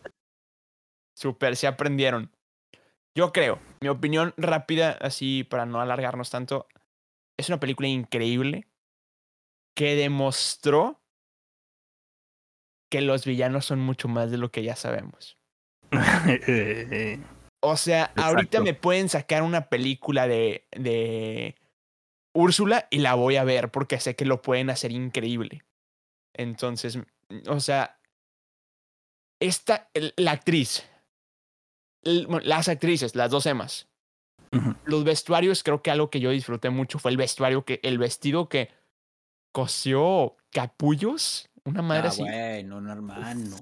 Super 1.16 1.56
se 1.56 1.66
aprendieron. 1.66 2.30
Yo 3.16 3.32
creo, 3.32 3.58
mi 3.80 3.88
opinión 3.88 4.34
rápida, 4.36 4.98
así 5.00 5.44
para 5.44 5.64
no 5.64 5.80
alargarnos 5.80 6.28
tanto, 6.30 6.68
es 7.38 7.48
una 7.48 7.58
película 7.58 7.88
increíble 7.88 8.66
que 9.74 9.94
demostró 9.94 11.00
que 12.90 13.00
los 13.00 13.24
villanos 13.24 13.64
son 13.64 13.80
mucho 13.80 14.08
más 14.08 14.30
de 14.30 14.36
lo 14.38 14.50
que 14.50 14.62
ya 14.62 14.76
sabemos. 14.76 15.38
O 17.62 17.76
sea, 17.76 18.12
ahorita 18.16 18.60
me 18.60 18.74
pueden 18.74 19.08
sacar 19.08 19.42
una 19.42 19.68
película 19.68 20.28
de, 20.28 20.68
de 20.72 21.56
Úrsula 22.32 22.86
y 22.90 22.98
la 22.98 23.14
voy 23.14 23.36
a 23.36 23.44
ver 23.44 23.70
porque 23.70 23.98
sé 23.98 24.14
que 24.14 24.24
lo 24.24 24.40
pueden 24.40 24.70
hacer 24.70 24.92
increíble. 24.92 25.64
Entonces, 26.34 26.98
mm, 26.98 27.02
o 27.48 27.58
sea, 27.58 27.98
esta, 29.40 29.90
la 30.16 30.32
actriz, 30.32 30.88
las 32.02 32.68
actrices, 32.68 33.16
las 33.16 33.30
dos 33.30 33.46
Emas, 33.46 33.88
los 34.84 35.02
vestuarios, 35.02 35.62
creo 35.64 35.82
que 35.82 35.90
algo 35.90 36.08
que 36.08 36.20
yo 36.20 36.30
disfruté 36.30 36.70
mucho 36.70 36.98
fue 36.98 37.10
el 37.10 37.16
vestuario, 37.16 37.64
que 37.64 37.80
el 37.82 37.98
vestido 37.98 38.48
que 38.48 38.70
cosió 39.52 40.36
capullos. 40.50 41.48
Una 41.64 41.82
madre 41.82 42.04
Ah, 42.04 42.08
así. 42.10 42.22
bueno, 42.22 42.80
no, 42.80 42.92
hermano. 42.92 43.56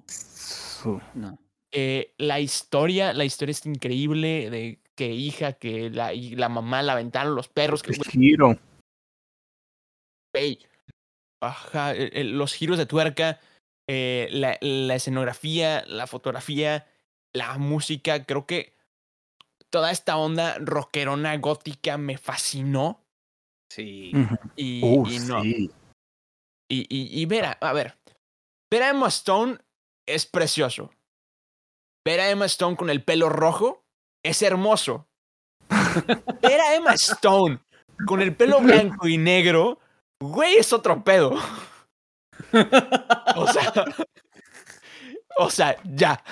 No. 1.14 1.38
Eh, 1.76 2.14
la 2.18 2.38
historia, 2.38 3.12
la 3.12 3.24
historia 3.24 3.50
es 3.50 3.66
increíble 3.66 4.48
de 4.48 4.78
que 4.94 5.08
hija, 5.10 5.54
que 5.54 5.90
la, 5.90 6.14
y 6.14 6.36
la 6.36 6.48
mamá 6.48 6.82
la 6.84 6.92
aventaron 6.92 7.34
los 7.34 7.48
perros, 7.48 7.82
que 7.82 7.90
El 7.90 8.04
giro. 8.04 8.56
Ajá, 11.42 11.92
el- 11.92 12.16
el- 12.16 12.38
los 12.38 12.54
giros 12.54 12.78
de 12.78 12.86
tuerca, 12.86 13.40
eh, 13.88 14.28
la, 14.30 14.56
la 14.60 14.94
escenografía, 14.94 15.84
la 15.86 16.06
fotografía, 16.06 16.86
la 17.34 17.58
música, 17.58 18.24
creo 18.24 18.46
que 18.46 18.74
toda 19.70 19.90
esta 19.90 20.16
onda 20.16 20.56
rockerona 20.60 21.36
gótica 21.38 21.98
me 21.98 22.18
fascinó. 22.18 23.00
Sí. 23.70 24.12
Y, 24.54 24.80
Uh, 24.84 25.06
y 25.08 25.18
no. 25.18 25.42
sí. 25.42 25.70
Y, 26.70 26.86
y, 26.88 27.20
y 27.20 27.26
ver 27.26 27.44
a, 27.46 27.52
a 27.60 27.72
ver, 27.72 27.96
ver 28.70 28.82
a 28.84 28.90
Emma 28.90 29.08
Stone 29.08 29.58
es 30.06 30.24
precioso. 30.26 30.90
Ver 32.04 32.20
a 32.20 32.30
Emma 32.30 32.44
Stone 32.44 32.76
con 32.76 32.90
el 32.90 33.02
pelo 33.02 33.28
rojo 33.28 33.84
es 34.22 34.42
hermoso. 34.42 35.08
ver 36.42 36.60
a 36.60 36.74
Emma 36.74 36.94
Stone 36.94 37.60
con 38.06 38.20
el 38.20 38.34
pelo 38.34 38.60
blanco 38.60 39.08
y 39.08 39.16
negro, 39.16 39.78
güey, 40.20 40.56
es 40.56 40.72
otro 40.72 41.02
pedo. 41.02 41.34
O 43.36 43.46
sea, 43.46 43.72
o 45.38 45.50
sea, 45.50 45.76
ya. 45.84 46.22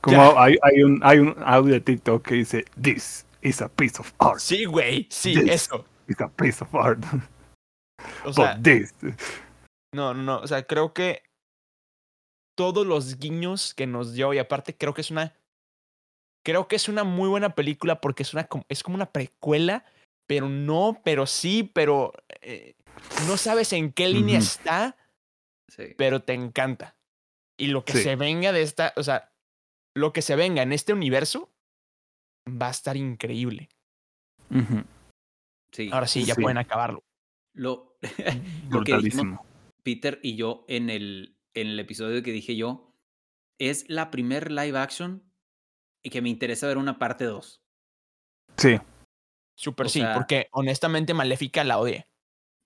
Como 0.00 0.38
hay, 0.38 0.56
hay, 0.62 0.82
un, 0.82 1.00
hay 1.02 1.18
un 1.18 1.34
audio 1.44 1.74
de 1.74 1.80
TikTok 1.80 2.26
que 2.26 2.34
dice, 2.34 2.64
This 2.80 3.26
is 3.42 3.62
a 3.62 3.68
piece 3.68 3.98
of 4.00 4.12
art. 4.18 4.40
Sí, 4.40 4.64
güey, 4.64 5.06
sí, 5.10 5.34
eso. 5.48 5.84
It's 6.08 6.20
a 6.20 6.28
piece 6.28 6.62
of 6.62 6.74
art. 6.74 7.04
O 8.24 8.32
sea, 8.32 8.54
But 8.54 8.64
this. 8.64 8.94
No, 9.94 10.12
no, 10.14 10.22
no. 10.22 10.38
O 10.38 10.46
sea, 10.46 10.62
creo 10.64 10.92
que 10.92 11.22
todos 12.58 12.84
los 12.84 13.20
guiños 13.20 13.72
que 13.72 13.86
nos 13.86 14.14
dio, 14.14 14.34
y 14.34 14.38
aparte 14.38 14.76
creo 14.76 14.92
que 14.92 15.02
es 15.02 15.12
una. 15.12 15.36
Creo 16.44 16.66
que 16.66 16.74
es 16.74 16.88
una 16.88 17.04
muy 17.04 17.28
buena 17.28 17.54
película 17.54 18.00
porque 18.00 18.24
es, 18.24 18.34
una, 18.34 18.48
es 18.68 18.82
como 18.82 18.96
una 18.96 19.12
precuela, 19.12 19.84
pero 20.26 20.48
no, 20.48 21.00
pero 21.04 21.26
sí, 21.26 21.62
pero 21.72 22.12
eh, 22.42 22.74
no 23.28 23.36
sabes 23.36 23.72
en 23.72 23.92
qué 23.92 24.08
línea 24.08 24.38
está, 24.38 24.96
Sí. 25.68 25.94
pero 25.96 26.20
te 26.22 26.32
encanta. 26.34 26.96
Y 27.56 27.68
lo 27.68 27.84
que 27.84 27.92
Sí. 27.92 28.02
se 28.02 28.16
venga 28.16 28.50
de 28.52 28.62
esta, 28.62 28.92
o 28.96 29.02
sea, 29.04 29.30
lo 29.94 30.12
que 30.12 30.22
se 30.22 30.34
venga 30.34 30.62
en 30.62 30.72
este 30.72 30.92
universo 30.92 31.48
va 32.48 32.68
a 32.68 32.72
estar 32.72 32.96
increíble. 32.96 33.68
Sí. 35.72 35.90
Ahora 35.92 36.06
sí, 36.08 36.24
ya 36.24 36.34
Sí. 36.34 36.42
pueden 36.42 36.58
acabarlo. 36.58 37.04
Lo, 37.54 37.96
lo 38.70 38.82
que 38.84 38.96
dijimos 38.96 39.38
Brutalísimo. 39.38 39.46
Peter 39.82 40.18
y 40.22 40.36
yo 40.36 40.64
en 40.68 40.90
el, 40.90 41.36
en 41.60 41.68
el 41.68 41.80
episodio 41.80 42.22
que 42.22 42.32
dije 42.32 42.56
yo, 42.56 42.94
es 43.58 43.84
la 43.88 44.10
primer 44.10 44.50
live 44.52 44.78
action 44.78 45.22
y 46.02 46.10
que 46.10 46.22
me 46.22 46.28
interesa 46.28 46.66
ver 46.66 46.78
una 46.78 46.98
parte 46.98 47.24
2. 47.24 47.62
Sí. 48.56 48.78
Súper 49.56 49.86
O 49.86 49.88
sí, 49.88 50.00
sea- 50.00 50.14
porque 50.14 50.48
honestamente 50.52 51.14
Maléfica 51.14 51.64
la 51.64 51.78
odié. 51.78 52.06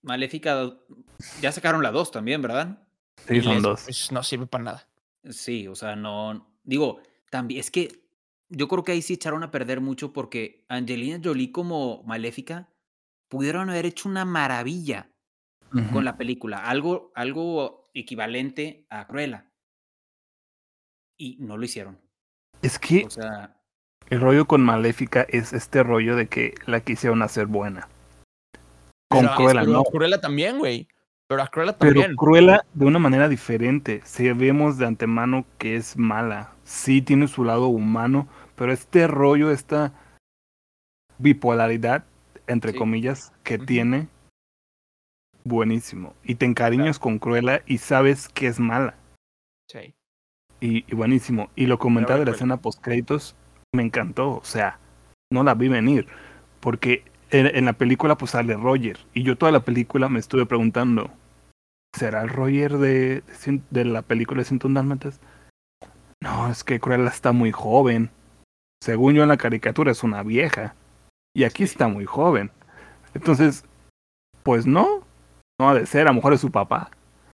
Maléfica, 0.01 0.71
ya 1.41 1.51
sacaron 1.51 1.81
la 1.81 1.91
2 1.91 2.11
también, 2.11 2.41
¿verdad? 2.41 2.85
Sí, 3.27 3.37
Y 3.37 3.41
son 3.41 3.53
les- 3.53 3.63
dos. 3.63 3.83
pues, 3.85 4.11
no 4.11 4.21
sirve 4.23 4.47
para 4.47 4.63
nada. 4.63 4.89
Sí, 5.29 5.67
o 5.67 5.75
sea, 5.75 5.95
no. 5.95 6.53
Digo, 6.63 6.99
también 7.31 7.59
es 7.61 7.71
que 7.71 8.03
yo 8.49 8.67
creo 8.67 8.83
que 8.83 8.91
ahí 8.91 9.01
sí 9.01 9.13
echaron 9.13 9.43
a 9.43 9.49
perder 9.51 9.79
mucho 9.81 10.11
porque 10.13 10.65
Angelina 10.67 11.19
Jolie 11.23 11.51
como 11.51 12.03
Maléfica 12.03 12.69
pudieron 13.29 13.69
haber 13.69 13.85
hecho 13.85 14.09
una 14.09 14.25
maravilla 14.25 15.09
con 15.91 16.05
la 16.05 16.17
película, 16.17 16.57
algo, 16.69 17.11
algo 17.15 17.82
equivalente 17.93 18.85
a 18.89 19.07
Cruella. 19.07 19.49
Y 21.17 21.37
no 21.39 21.57
lo 21.57 21.65
hicieron. 21.65 21.99
Es 22.61 22.79
que 22.79 23.05
O 23.05 23.09
sea, 23.09 23.55
el 24.09 24.19
rollo 24.21 24.45
con 24.45 24.61
Maléfica 24.63 25.25
es 25.29 25.53
este 25.53 25.83
rollo 25.83 26.15
de 26.15 26.27
que 26.27 26.55
la 26.65 26.79
quisieron 26.81 27.21
hacer 27.21 27.45
buena. 27.47 27.87
Con 29.09 29.21
Pero 29.21 29.31
a- 29.31 29.35
Cruella, 29.35 29.59
pero 29.61 29.71
no. 29.73 29.83
Cruella 29.83 30.21
también, 30.21 30.57
güey. 30.59 30.87
Pero 31.27 31.41
a 31.43 31.47
Cruella 31.47 31.77
Pero 31.77 31.93
también. 32.01 32.15
Cruella 32.15 32.65
de 32.73 32.85
una 32.85 32.99
manera 32.99 33.29
diferente. 33.29 34.01
Sabemos 34.05 34.77
de 34.77 34.85
antemano 34.87 35.45
que 35.57 35.75
es 35.75 35.97
mala. 35.97 36.53
Sí 36.63 37.01
tiene 37.01 37.27
su 37.27 37.43
lado 37.43 37.67
humano, 37.67 38.27
pero 38.55 38.71
este 38.73 39.07
rollo, 39.07 39.51
esta 39.51 39.93
bipolaridad, 41.17 42.05
entre 42.47 42.71
Sí. 42.73 42.77
comillas, 42.77 43.31
que 43.43 43.57
tiene, 43.57 44.07
buenísimo. 45.43 46.13
Y 46.23 46.35
te 46.35 46.45
encariñas 46.45 46.99
con 46.99 47.19
Cruella 47.19 47.61
y 47.65 47.77
sabes 47.79 48.29
que 48.29 48.47
es 48.47 48.59
mala. 48.59 48.95
Sí. 49.69 49.93
Y, 50.59 50.85
y 50.91 50.95
buenísimo. 50.95 51.49
Y 51.55 51.65
lo 51.65 51.79
comentaba 51.79 52.19
de 52.19 52.25
la 52.25 52.31
Cruella. 52.31 52.35
escena 52.35 52.57
post 52.57 52.81
créditos, 52.81 53.35
me 53.73 53.83
encantó. 53.83 54.37
O 54.37 54.43
sea, 54.43 54.79
no 55.31 55.43
la 55.43 55.53
vi 55.53 55.67
venir. 55.67 56.07
Porque 56.59 57.03
en, 57.31 57.47
en 57.47 57.65
la 57.65 57.73
película 57.73 58.17
pues 58.17 58.31
sale 58.31 58.55
Roger. 58.55 58.99
Y 59.13 59.23
yo 59.23 59.37
toda 59.37 59.51
la 59.51 59.65
película 59.65 60.09
me 60.09 60.19
estuve 60.19 60.45
preguntando, 60.45 61.11
¿será 61.95 62.21
el 62.21 62.29
Roger 62.29 62.77
de, 62.77 63.23
de 63.69 63.85
la 63.85 64.01
película 64.01 64.39
de 64.39 64.45
101 64.45 64.73
Dálmatas? 64.75 65.19
No, 66.21 66.49
es 66.49 66.63
que 66.63 66.79
Cruella 66.79 67.09
está 67.09 67.33
muy 67.33 67.51
joven. 67.51 68.09
Según 68.81 69.13
yo 69.13 69.23
en 69.23 69.29
la 69.29 69.37
caricatura 69.37 69.91
es 69.91 70.03
una 70.03 70.23
vieja. 70.23 70.75
Y 71.35 71.43
aquí 71.43 71.63
está 71.63 71.87
muy 71.87 72.05
joven. 72.05 72.51
Entonces, 73.13 73.65
pues 74.43 74.65
no. 74.65 75.03
No 75.59 75.69
ha 75.69 75.73
de 75.75 75.85
ser, 75.85 76.07
a 76.07 76.11
lo 76.11 76.15
mejor 76.15 76.33
es 76.33 76.41
su 76.41 76.51
papá. 76.51 76.91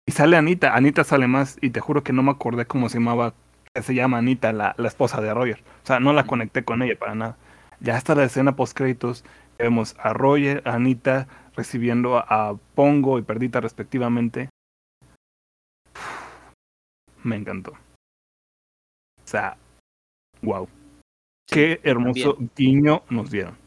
Y 0.08 0.12
sale 0.12 0.38
Anita, 0.38 0.76
Anita 0.76 1.04
sale 1.04 1.28
más, 1.28 1.58
y 1.62 1.72
te 1.72 1.80
juro 1.80 2.04
que 2.04 2.14
no 2.14 2.24
me 2.24 2.32
acordé 2.32 2.66
cómo 2.66 2.90
se 2.90 3.00
llamaba, 3.00 3.34
que 3.74 3.82
se 3.82 3.96
llama 3.96 4.20
Anita, 4.20 4.54
la, 4.54 4.76
la 4.78 4.88
esposa 4.88 5.22
de 5.22 5.34
Roger. 5.34 5.64
O 5.84 5.86
sea, 5.88 6.00
no 6.00 6.14
la 6.14 6.26
conecté 6.26 6.64
con 6.64 6.82
ella 6.82 6.98
para 6.98 7.16
nada. 7.16 7.38
Ya 7.82 7.96
hasta 7.98 8.16
la 8.16 8.24
escena 8.24 8.56
post 8.56 8.78
créditos, 8.78 9.26
vemos 9.58 9.96
a 10.00 10.14
Roger, 10.14 10.62
a 10.66 10.76
Anita 10.76 11.28
recibiendo 11.56 12.18
a, 12.18 12.22
a 12.50 12.56
Pongo 12.76 13.20
y 13.20 13.24
Perdita 13.24 13.60
respectivamente. 13.62 14.50
Me 17.24 17.36
encantó. 17.36 17.72
O 17.72 19.28
sea, 19.28 19.58
wow. 20.42 20.68
sí, 21.50 21.56
Qué 21.56 21.82
hermoso 21.84 22.34
también. 22.36 22.52
guiño 22.56 23.04
nos 23.10 23.32
dieron. 23.32 23.58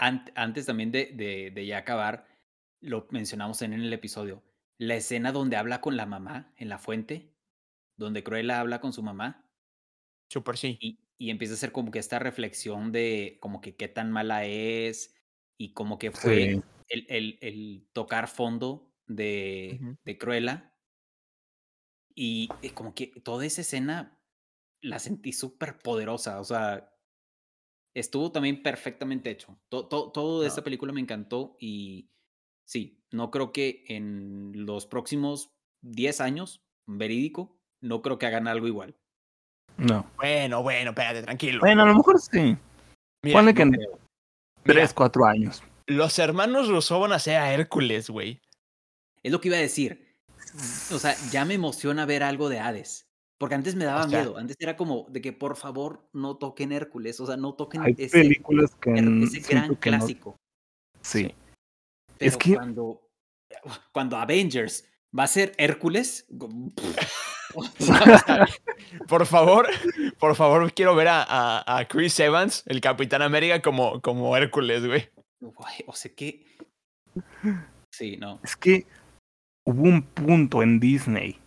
ant- 0.00 0.30
antes 0.36 0.66
también 0.66 0.92
de, 0.92 1.10
de, 1.12 1.50
de 1.50 1.66
ya 1.66 1.78
acabar, 1.78 2.25
lo 2.80 3.06
mencionamos 3.10 3.62
en 3.62 3.72
el 3.72 3.92
episodio. 3.92 4.42
La 4.78 4.94
escena 4.96 5.32
donde 5.32 5.56
habla 5.56 5.80
con 5.80 5.96
la 5.96 6.06
mamá 6.06 6.52
en 6.56 6.68
la 6.68 6.78
fuente, 6.78 7.34
donde 7.96 8.22
Cruella 8.22 8.60
habla 8.60 8.80
con 8.80 8.92
su 8.92 9.02
mamá 9.02 9.50
Súper 10.28 10.56
sí. 10.56 10.76
y, 10.80 10.98
y 11.18 11.30
empieza 11.30 11.54
a 11.54 11.56
hacer 11.56 11.72
como 11.72 11.90
que 11.90 11.98
esta 11.98 12.18
reflexión 12.18 12.92
de 12.92 13.38
como 13.40 13.60
que 13.60 13.76
qué 13.76 13.88
tan 13.88 14.12
mala 14.12 14.44
es 14.44 15.14
y 15.58 15.72
como 15.72 15.98
que 15.98 16.10
fue 16.10 16.54
Sí. 16.54 16.62
el, 16.88 17.06
el, 17.08 17.38
el 17.40 17.88
tocar 17.92 18.28
fondo 18.28 18.92
de, 19.06 19.96
de 20.04 20.18
Cruella. 20.18 20.74
Y 22.14 22.48
eh, 22.62 22.72
como 22.72 22.94
que 22.94 23.08
toda 23.22 23.44
esa 23.46 23.60
escena 23.62 24.20
la 24.82 24.98
sentí 24.98 25.32
súper 25.32 25.78
poderosa. 25.78 26.40
O 26.40 26.44
sea, 26.44 26.92
estuvo 27.94 28.30
también 28.32 28.62
perfectamente 28.62 29.30
hecho. 29.30 29.58
To- 29.68 29.88
to- 29.88 30.12
todo 30.12 30.40
de 30.40 30.46
No. 30.46 30.48
esta 30.48 30.64
película 30.64 30.92
me 30.92 31.00
encantó 31.00 31.56
y 31.60 32.10
sí, 32.66 33.00
no 33.12 33.30
creo 33.30 33.52
que 33.52 33.84
en 33.88 34.52
los 34.66 34.86
próximos 34.86 35.50
10 35.82 36.20
años, 36.20 36.62
verídico, 36.86 37.56
no 37.80 38.02
creo 38.02 38.18
que 38.18 38.26
hagan 38.26 38.48
algo 38.48 38.66
igual. 38.66 38.94
No. 39.78 40.10
Bueno, 40.16 40.62
bueno, 40.62 40.90
espérate, 40.90 41.22
tranquilo. 41.22 41.60
Bueno, 41.60 41.82
a 41.82 41.86
lo 41.86 41.94
mejor 41.94 42.18
sí. 42.20 42.56
Mira, 43.22 43.38
Ponle 43.38 43.54
que 43.54 43.62
en 43.62 43.72
creo. 43.72 43.90
mira, 44.64 44.80
3, 44.80 44.94
4 44.94 45.26
años. 45.26 45.62
los 45.86 46.18
hermanos 46.18 46.68
Rousseau 46.68 47.00
van 47.00 47.12
a 47.12 47.16
hacer 47.16 47.36
a 47.36 47.52
Hércules, 47.52 48.08
güey. 48.10 48.40
Es 49.22 49.32
lo 49.32 49.40
que 49.40 49.48
iba 49.48 49.56
a 49.56 49.60
decir. 49.60 50.16
O 50.92 50.98
sea, 50.98 51.14
ya 51.30 51.44
me 51.44 51.54
emociona 51.54 52.06
ver 52.06 52.22
algo 52.22 52.48
de 52.48 52.58
Hades. 52.60 53.06
Porque 53.38 53.54
antes 53.54 53.74
me 53.74 53.84
daba 53.84 54.08
sea- 54.08 54.18
miedo. 54.20 54.38
Antes 54.38 54.56
era 54.60 54.76
como 54.76 55.06
de 55.10 55.20
que 55.20 55.32
por 55.34 55.56
favor 55.56 56.08
no 56.14 56.36
toquen 56.38 56.72
Hércules. 56.72 57.20
O 57.20 57.26
sea, 57.26 57.36
no 57.36 57.52
toquen 57.54 57.82
Hay 57.82 57.94
ese, 57.98 58.22
películas 58.22 58.74
que 58.76 58.92
ese 58.94 59.40
gran 59.40 59.76
que 59.76 59.90
no- 59.90 59.98
clásico. 59.98 60.36
Sí. 61.02 61.34
Pero 62.18 62.28
Es 62.30 62.36
que- 62.36 62.54
cuando, 62.54 63.08
cuando 63.92 64.16
Avengers 64.16 64.88
va 65.16 65.24
a 65.24 65.28
ser 65.28 65.52
Hércules. 65.58 66.26
Por 69.08 69.24
favor, 69.26 69.66
por 70.18 70.34
favor, 70.34 70.72
quiero 70.74 70.94
ver 70.94 71.08
a, 71.08 71.22
a, 71.22 71.78
a 71.78 71.88
Chris 71.88 72.18
Evans, 72.20 72.62
el 72.66 72.80
Capitán 72.80 73.22
América, 73.22 73.62
como, 73.62 74.00
como 74.02 74.36
Hércules, 74.36 74.84
güey. 74.86 75.08
Guay, 75.40 75.76
o 75.86 75.94
sea 75.94 76.12
que. 76.14 76.44
Sí, 77.90 78.16
no. 78.18 78.40
Es 78.42 78.56
que 78.56 78.86
hubo 79.64 79.82
un 79.82 80.02
punto 80.02 80.62
en 80.62 80.80
Disney 80.80 81.38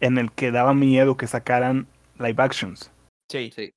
en 0.00 0.18
el 0.18 0.30
que 0.32 0.50
daba 0.52 0.74
miedo 0.74 1.16
que 1.16 1.26
sacaran 1.26 1.88
live 2.18 2.42
actions. 2.42 2.90
Sí. 3.30 3.50
Sí. 3.54 3.72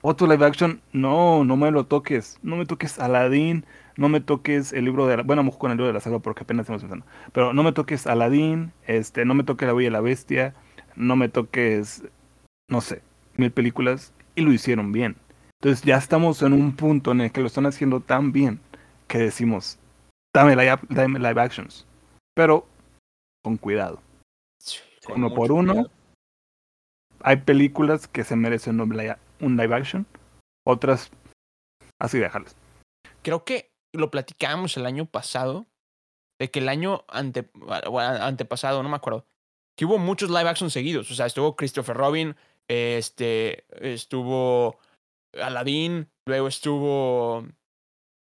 Otro 0.00 0.26
live 0.26 0.46
action, 0.46 0.80
no, 0.92 1.44
no 1.44 1.56
me 1.56 1.70
lo 1.70 1.86
toques. 1.86 2.38
No 2.42 2.56
me 2.56 2.66
toques 2.66 2.98
Aladdin, 2.98 3.66
no 3.98 4.08
me 4.08 4.20
toques 4.20 4.72
el 4.72 4.84
libro 4.84 5.08
de 5.08 5.16
la... 5.16 5.22
Bueno, 5.24 5.40
vamos 5.40 5.56
con 5.56 5.72
el 5.72 5.76
libro 5.76 5.88
de 5.88 5.92
la 5.92 6.00
saga 6.00 6.20
porque 6.20 6.44
apenas 6.44 6.62
estamos 6.62 6.84
empezando. 6.84 7.04
Pero 7.32 7.52
no 7.52 7.64
me 7.64 7.72
toques 7.72 8.06
Aladdin, 8.06 8.72
este, 8.86 9.24
no 9.24 9.34
me 9.34 9.42
toques 9.42 9.66
La 9.66 9.74
Bella 9.74 9.88
y 9.88 9.90
la 9.90 10.00
Bestia, 10.00 10.54
no 10.94 11.16
me 11.16 11.28
toques, 11.28 12.04
no 12.70 12.80
sé, 12.80 13.02
mil 13.36 13.50
películas. 13.50 14.14
Y 14.36 14.42
lo 14.42 14.52
hicieron 14.52 14.92
bien. 14.92 15.16
Entonces 15.60 15.84
ya 15.84 15.96
estamos 15.96 16.42
en 16.42 16.52
un 16.52 16.76
punto 16.76 17.10
en 17.10 17.22
el 17.22 17.32
que 17.32 17.40
lo 17.40 17.48
están 17.48 17.66
haciendo 17.66 17.98
tan 17.98 18.30
bien 18.30 18.60
que 19.08 19.18
decimos, 19.18 19.80
dame 20.32 20.54
live, 20.54 20.78
dame 20.90 21.18
live 21.18 21.40
actions. 21.40 21.84
Pero 22.36 22.68
con 23.42 23.56
cuidado. 23.56 24.00
Uno 25.08 25.34
por 25.34 25.50
uno. 25.50 25.86
Hay 27.20 27.38
películas 27.38 28.06
que 28.06 28.22
se 28.22 28.36
merecen 28.36 28.80
un 28.80 28.96
live, 29.56 29.74
action, 29.74 30.06
otras 30.64 31.10
así 32.00 32.20
déjalas. 32.20 32.54
Creo 33.22 33.42
que 33.42 33.72
lo 33.98 34.10
platicábamos 34.10 34.76
el 34.76 34.86
año 34.86 35.06
pasado, 35.06 35.66
de 36.38 36.50
que 36.50 36.60
el 36.60 36.68
año 36.68 37.04
ante, 37.08 37.50
antepasado, 38.20 38.82
no 38.82 38.88
me 38.88 38.96
acuerdo, 38.96 39.26
que 39.76 39.84
hubo 39.84 39.98
muchos 39.98 40.30
live 40.30 40.48
action 40.48 40.70
seguidos. 40.70 41.10
O 41.10 41.14
sea, 41.14 41.26
estuvo 41.26 41.56
Christopher 41.56 41.96
Robin, 41.96 42.36
este, 42.68 43.64
estuvo 43.94 44.78
Aladdin, 45.32 46.10
luego 46.26 46.48
estuvo, 46.48 47.46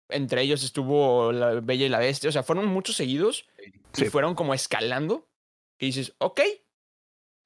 entre 0.09 0.43
ellos 0.43 0.62
estuvo 0.65 1.32
La 1.32 1.61
Bella 1.61 1.86
y 1.86 1.89
la 1.89 1.98
Bestia. 1.98 2.28
O 2.28 2.32
sea, 2.32 2.43
fueron 2.43 2.66
muchos 2.66 2.97
seguidos 2.97 3.47
y 3.97 4.05
Sí. 4.05 4.11
fueron 4.11 4.35
como 4.35 4.55
escalando. 4.55 5.28
Y 5.78 5.86
dices, 5.86 6.15
ok, 6.19 6.40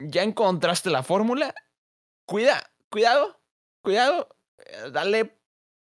ya 0.00 0.22
encontraste 0.22 0.90
la 0.90 1.02
fórmula. 1.02 1.54
Cuida, 2.26 2.72
cuidado, 2.90 3.40
cuidado, 3.82 4.28
eh, 4.58 4.90
dale 4.92 5.36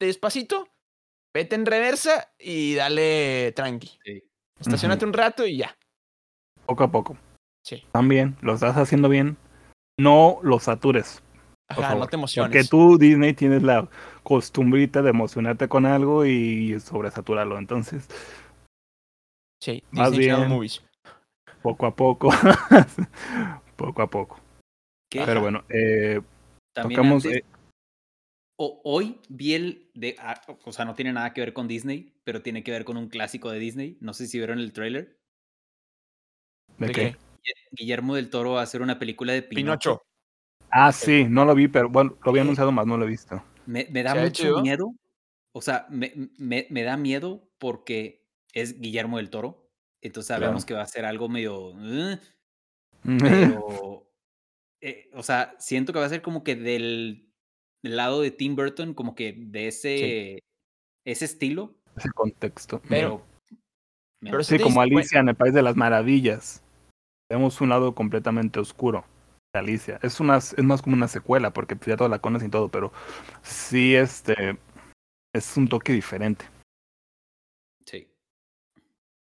despacito, 0.01 0.69
vete 1.34 1.55
en 1.55 1.66
reversa 1.66 2.32
y 2.38 2.74
dale 2.74 3.52
tranqui. 3.52 3.98
Sí. 4.05 4.22
Estacionate 4.60 5.05
un 5.05 5.12
rato 5.12 5.46
y 5.46 5.59
ya. 5.59 5.76
Poco 6.66 6.84
a 6.84 6.90
poco. 6.90 7.16
Sí. 7.64 7.84
También, 7.92 8.36
lo 8.40 8.55
estás 8.55 8.76
haciendo 8.76 9.09
bien. 9.09 9.36
No 9.98 10.38
lo 10.42 10.59
satures. 10.59 11.22
Ajá, 11.70 11.94
no 11.94 12.06
te 12.06 12.16
emociones. 12.16 12.50
Porque 12.50 12.66
tú, 12.68 12.96
Disney, 12.98 13.34
tienes 13.34 13.62
la 13.62 13.88
costumbrita 14.22 15.02
de 15.02 15.10
emocionarte 15.10 15.68
con 15.68 15.84
algo 15.86 16.24
y 16.24 16.78
sobresaturarlo. 16.80 17.59
Entonces, 17.59 18.09
Sí, 19.60 19.82
Más 19.90 20.12
Disney 20.12 20.36
bien. 20.36 20.48
Movies. 20.48 20.82
poco 21.62 21.86
a 21.86 21.94
poco. 21.94 22.30
poco 23.76 24.02
a 24.02 24.06
poco. 24.09 24.40
Pero 25.10 25.40
bueno, 25.40 25.64
eh, 25.68 26.20
tocamos. 26.74 27.24
antes- 27.24 27.38
eh, 27.42 27.44
o- 28.59 28.80
hoy 28.85 29.20
vi 29.28 29.55
el 29.55 29.90
de, 29.94 30.16
ah, 30.18 30.40
o 30.64 30.72
sea, 30.72 30.85
no 30.85 30.94
tiene 30.94 31.12
nada 31.12 31.32
que 31.32 31.40
ver 31.40 31.52
con 31.52 31.68
Disney, 31.68 32.12
pero 32.24 32.43
tiene 32.43 32.62
que 32.64 32.72
ver 32.72 32.85
con 32.85 32.97
un 32.97 33.09
clásico 33.09 33.51
de 33.51 33.59
Disney. 33.60 33.97
No 34.01 34.12
sé 34.12 34.26
si 34.26 34.36
vieron 34.39 34.59
el 34.59 34.72
tráiler. 34.72 35.18
¿de 36.78 36.86
¿De 36.89 36.93
qué? 36.93 37.16
Guillermo 37.72 38.14
del 38.14 38.30
Toro 38.30 38.52
va 38.52 38.60
a 38.60 38.64
hacer 38.64 38.82
una 38.82 38.98
película 38.98 39.32
de 39.32 39.43
Pinocho. 39.43 39.90
Pinocho. 39.90 40.02
Ah, 40.70 40.93
sí, 40.93 41.24
no 41.28 41.44
lo 41.44 41.55
vi, 41.55 41.68
pero 41.68 41.89
bueno, 41.89 42.16
lo 42.22 42.30
había 42.30 42.43
Eh, 42.43 42.44
anunciado 42.44 42.72
más, 42.72 42.86
no 42.86 42.97
lo 42.98 43.05
he 43.05 43.09
visto. 43.09 43.43
Me, 43.66 43.86
me 43.90 44.02
da 44.02 44.12
¿Se 44.12 44.18
ve 44.18 44.24
mucho 44.24 44.60
miedo. 44.60 44.94
O 45.52 45.62
sea, 45.62 45.86
me, 45.89 46.12
me- 46.36 46.66
me 46.70 46.82
da 46.82 46.97
miedo 46.97 47.48
porque 47.59 48.26
es 48.52 48.78
Guillermo 48.80 49.16
del 49.16 49.30
Toro. 49.30 49.70
Entonces 50.02 50.28
sabemos 50.28 50.64
Claro. 50.64 50.66
que 50.66 50.74
va 50.74 50.82
a 50.82 50.86
ser 50.86 51.05
algo 51.05 51.28
medio. 51.28 51.72
"Eh", 51.80 52.18
pero. 53.62 54.10
eh, 54.80 55.10
o 55.14 55.22
sea, 55.22 55.55
siento 55.59 55.93
que 55.93 55.98
va 56.01 56.06
a 56.06 56.10
ser 56.10 56.22
como 56.22 56.44
que 56.44 56.55
del, 56.55 57.27
del 57.82 57.96
lado 57.96 58.20
de 58.20 58.30
Tim 58.30 58.56
Burton, 58.56 58.94
como 58.94 59.14
que 59.14 59.32
de 59.32 59.68
ese, 59.68 60.42
ese 61.06 61.24
estilo. 61.24 61.74
Ese 61.96 62.10
contexto. 62.10 62.80
Pero- 62.88 63.22
Pero. 64.20 64.42
sí 64.42 64.59
como 64.59 64.80
Alicia 64.80 65.20
en 65.20 65.28
el 65.28 65.36
País 65.36 65.55
de 65.55 65.62
las 65.62 65.76
Maravillas. 65.76 66.62
Vemos 67.30 67.60
un 67.60 67.68
lado 67.68 67.94
completamente 67.94 68.59
oscuro 68.59 69.05
de 69.52 69.60
Alicia. 69.60 69.98
Es, 70.02 70.18
una, 70.18 70.38
es 70.38 70.62
más 70.62 70.82
como 70.82 70.96
una 70.96 71.09
secuela, 71.09 71.52
porque 71.52 71.76
pues, 71.76 71.88
ya 71.88 71.96
toda 71.96 72.10
la 72.10 72.18
conoces 72.20 72.48
y 72.48 72.50
todo, 72.50 72.68
pero 72.68 72.92
sí, 73.42 73.94
este, 73.94 74.59
es 75.34 75.56
un 75.56 75.68
toque 75.68 75.92
diferente. 75.92 76.46
Sí. 77.84 78.09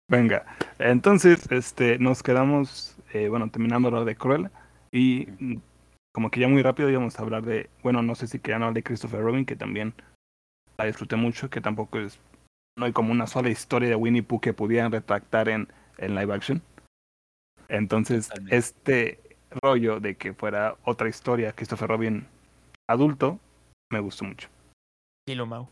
Venga, 0.08 0.56
entonces, 0.78 1.50
este, 1.50 1.98
nos 1.98 2.22
quedamos, 2.22 2.96
eh, 3.12 3.28
bueno, 3.28 3.50
terminando 3.50 3.88
hablar 3.88 4.04
de 4.04 4.16
Cruella 4.16 4.50
y 4.92 5.26
como 6.16 6.30
que 6.30 6.40
ya 6.40 6.48
muy 6.48 6.62
rápido 6.62 6.88
íbamos 6.88 7.18
a 7.18 7.22
hablar 7.22 7.44
de, 7.44 7.68
bueno, 7.82 8.00
no 8.00 8.14
sé 8.14 8.26
si 8.26 8.38
querían 8.38 8.62
hablar 8.62 8.72
de 8.72 8.82
Christopher 8.82 9.20
Robin, 9.20 9.44
que 9.44 9.54
también 9.54 9.92
la 10.78 10.86
disfruté 10.86 11.14
mucho, 11.16 11.50
que 11.50 11.60
tampoco 11.60 11.98
es, 11.98 12.18
no 12.78 12.86
hay 12.86 12.92
como 12.94 13.12
una 13.12 13.26
sola 13.26 13.50
historia 13.50 13.90
de 13.90 13.96
Winnie 13.96 14.22
Pooh 14.22 14.40
que 14.40 14.54
pudieran 14.54 14.90
retractar 14.90 15.50
en, 15.50 15.68
en 15.98 16.14
live 16.14 16.32
action. 16.32 16.62
Entonces, 17.68 18.28
Totalmente. 18.28 18.56
este 18.56 19.20
rollo 19.62 20.00
de 20.00 20.16
que 20.16 20.32
fuera 20.32 20.78
otra 20.84 21.10
historia, 21.10 21.52
Christopher 21.52 21.90
Robin 21.90 22.26
adulto, 22.88 23.38
me 23.92 24.00
gustó 24.00 24.24
mucho. 24.24 24.48
Dilo, 25.28 25.44
Mau. 25.44 25.68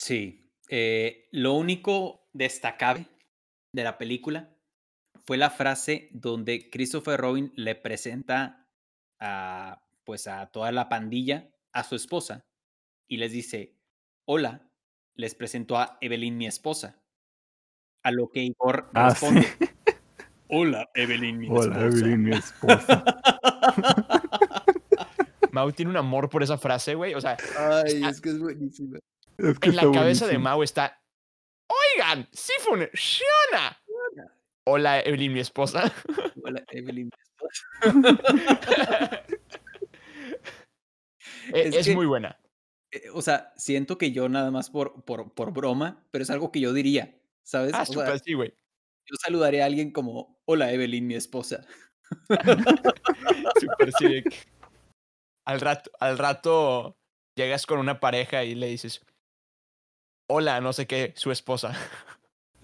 Sí. 0.00 0.50
eh, 0.70 1.28
lo 1.32 1.52
único 1.52 2.22
destacable 2.32 3.04
de 3.74 3.84
la 3.84 3.98
película 3.98 4.56
fue 5.26 5.36
la 5.36 5.50
frase 5.50 6.08
donde 6.12 6.70
Christopher 6.70 7.20
Robin 7.20 7.52
le 7.56 7.74
presenta 7.74 8.59
a 9.20 9.82
pues 10.04 10.26
a 10.26 10.46
toda 10.46 10.72
la 10.72 10.88
pandilla 10.88 11.50
a 11.72 11.84
su 11.84 11.94
esposa 11.94 12.44
y 13.08 13.18
les 13.18 13.32
dice, 13.32 13.76
hola, 14.26 14.68
les 15.14 15.34
presento 15.34 15.76
a 15.78 15.98
Evelyn, 16.00 16.36
mi 16.36 16.46
esposa. 16.46 16.96
A 18.02 18.10
lo 18.10 18.28
que 18.30 18.40
Igor 18.42 18.90
Ah, 18.94 19.14
sí. 19.14 19.26
responde, 19.26 19.48
hola, 20.48 20.88
Evelyn, 20.94 21.38
mi 21.38 21.48
Hola, 21.48 21.60
esposa. 21.86 21.86
Evelyn, 21.86 22.22
mi 22.22 22.34
esposa. 22.34 23.04
Mau 25.52 25.72
tiene 25.72 25.90
un 25.90 25.96
amor 25.96 26.28
por 26.30 26.42
esa 26.42 26.58
frase, 26.58 26.94
güey. 26.94 27.14
O 27.14 27.20
sea, 27.20 27.36
Ay, 27.58 27.94
Está- 27.96 28.08
es 28.10 28.20
que 28.20 28.28
es 28.30 28.38
buenísima. 28.38 28.98
Es 29.36 29.58
que 29.58 29.70
en 29.70 29.76
la 29.76 29.90
cabeza 29.90 30.26
de. 30.26 30.38
Mau 30.38 30.62
está. 30.62 31.00
Oigan, 31.68 32.28
sí 32.32 32.52
funciona. 32.60 33.76
Hola, 34.64 35.00
Evelyn, 35.00 35.32
mi 35.32 35.40
esposa. 35.40 35.92
Hola, 36.44 36.62
Evelyn, 36.70 37.06
mi 37.06 37.10
esposa. 37.20 37.29
E- 41.52 41.68
Es 41.68 41.74
es 41.76 41.86
que- 41.86 41.94
muy 41.94 42.06
buena. 42.06 42.38
Eh, 42.92 43.08
O 43.14 43.22
sea, 43.22 43.52
siento 43.56 43.98
que 43.98 44.12
yo 44.12 44.28
nada 44.28 44.50
más 44.50 44.70
por, 44.70 45.04
por, 45.04 45.32
por 45.34 45.52
broma, 45.52 46.04
pero 46.10 46.22
es 46.22 46.30
algo 46.30 46.50
que 46.52 46.60
yo 46.60 46.72
diría, 46.72 47.20
¿sabes? 47.44 47.72
Ah, 47.74 47.82
o 47.82 47.86
sea, 47.86 47.94
súper 48.06 48.18
sí, 48.20 48.32
güey. 48.34 48.50
yo 49.06 49.16
saludaré 49.22 49.62
a 49.62 49.66
alguien 49.66 49.92
como, 49.92 50.40
hola 50.46 50.72
Evelyn, 50.72 51.06
mi 51.06 51.14
esposa. 51.14 51.66
Súper 53.60 53.92
sí. 53.98 54.22
Al 55.46 55.60
rato, 55.60 55.90
al 56.00 56.18
rato 56.18 56.96
llegas 57.36 57.66
con 57.66 57.78
una 57.78 58.00
pareja 58.00 58.42
y 58.44 58.54
le 58.56 58.66
dices, 58.66 59.04
hola, 60.28 60.60
no 60.60 60.72
sé 60.72 60.86
qué, 60.86 61.12
su 61.16 61.30
esposa. 61.30 61.72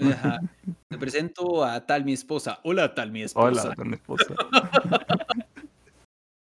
Ajá. 0.00 0.40
Te 0.88 0.98
presento 0.98 1.64
a 1.64 1.84
tal 1.86 2.04
mi 2.04 2.12
esposa. 2.12 2.60
Hola 2.64 2.94
tal 2.94 3.10
mi 3.10 3.22
esposa. 3.22 3.72
Hola, 3.74 3.84
mi 3.84 3.94
esposa. 3.94 4.34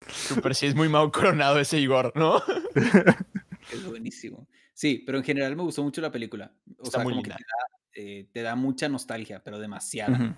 Súper 0.07 0.55
sí, 0.55 0.65
es 0.65 0.75
muy 0.75 0.89
Mau 0.89 1.11
coronado 1.11 1.59
ese 1.59 1.79
Igor, 1.79 2.11
¿no? 2.15 2.41
Es 3.71 3.85
buenísimo. 3.85 4.47
Sí, 4.73 5.03
pero 5.05 5.17
en 5.19 5.23
general 5.23 5.55
me 5.55 5.63
gustó 5.63 5.83
mucho 5.83 6.01
la 6.01 6.11
película. 6.11 6.53
O 6.77 6.83
Está 6.83 6.97
sea, 6.97 7.03
muy 7.03 7.13
como 7.13 7.23
que 7.23 7.29
linda. 7.29 7.37
te 7.37 7.43
da, 7.43 8.03
eh, 8.05 8.29
te 8.33 8.41
da 8.41 8.55
mucha 8.55 8.89
nostalgia, 8.89 9.41
pero 9.43 9.59
demasiada. 9.59 10.37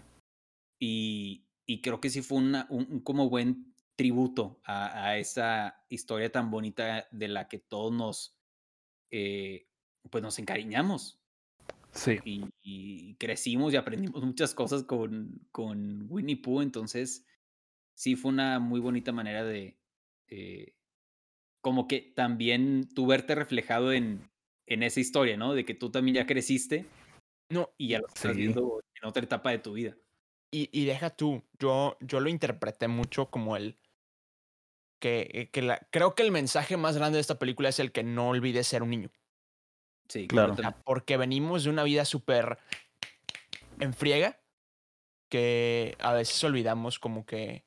Y, 0.80 1.48
y 1.66 1.82
creo 1.82 2.00
que 2.00 2.12
sí 2.12 2.22
fue 2.22 2.38
una, 2.40 2.68
un, 2.70 2.86
un 2.92 3.00
como 3.00 3.30
buen 3.30 3.74
tributo 3.96 4.60
a, 4.66 5.06
a 5.08 5.18
esa 5.18 5.84
historia 5.90 6.32
tan 6.32 6.52
bonita 6.52 7.08
de 7.12 7.28
la 7.28 7.48
que 7.48 7.58
todos 7.58 7.92
nos, 7.92 8.38
eh, 9.10 9.68
pues 10.12 10.22
nos 10.22 10.38
encariñamos 10.38 11.23
Sí. 11.94 12.20
y, 12.26 12.46
y 12.62 13.16
crecimos 13.16 13.74
y 13.74 13.78
aprendimos 13.78 14.24
muchas 14.24 14.54
cosas 14.56 14.84
con, 14.84 15.48
con 15.52 16.08
Winnie 16.10 16.38
Pooh, 16.38 16.62
entonces 16.62 17.26
sí 17.96 18.16
fue 18.16 18.32
una 18.32 18.60
muy 18.60 18.80
bonita 18.80 19.12
manera 19.12 19.44
de, 19.44 19.78
como 21.62 21.88
que 21.88 22.02
también 22.16 22.90
tú 22.94 23.06
verte 23.08 23.36
reflejado 23.36 23.94
en, 23.94 24.30
en 24.66 24.84
esa 24.84 25.00
historia, 25.00 25.38
¿no? 25.38 25.54
De 25.54 25.66
que 25.66 25.76
tú 25.76 25.92
también 25.92 26.16
ya 26.16 26.26
creciste 26.26 26.86
No, 27.50 27.70
y 27.78 27.90
ya 27.90 28.00
lo 28.00 28.08
estás 28.08 28.34
Sí. 28.34 28.40
viendo 28.40 28.82
en 29.02 29.08
otra 29.08 29.24
etapa 29.24 29.52
de 29.52 29.60
tu 29.60 29.74
vida. 29.74 29.96
y, 30.52 30.70
y 30.72 30.86
deja 30.86 31.10
tú, 31.12 31.44
yo, 31.60 31.98
yo 32.02 32.20
lo 32.20 32.30
interpreté 32.30 32.88
mucho 32.88 33.30
como 33.30 33.56
el... 33.56 33.78
Que, 35.00 35.30
eh, 35.34 35.50
que 35.52 35.62
la, 35.62 35.86
creo 35.92 36.16
que 36.16 36.24
el 36.24 36.32
mensaje 36.32 36.78
más 36.78 36.96
grande 36.96 37.18
de 37.18 37.22
esta 37.22 37.38
película 37.38 37.70
es 37.70 37.80
el 37.80 37.92
que 37.92 38.04
no 38.04 38.30
olvides 38.30 38.68
ser 38.68 38.84
un 38.84 38.90
niño. 38.90 39.12
Sí, 40.10 40.28
Claro. 40.28 40.56
Porque 40.84 41.18
venimos 41.18 41.64
de 41.64 41.70
una 41.70 41.84
vida 41.84 42.06
súper 42.06 42.58
en 43.80 43.94
friega 43.94 44.40
que 45.30 45.96
a 46.00 46.14
veces 46.14 46.44
olvidamos 46.44 47.00
como 47.00 47.26
que 47.26 47.66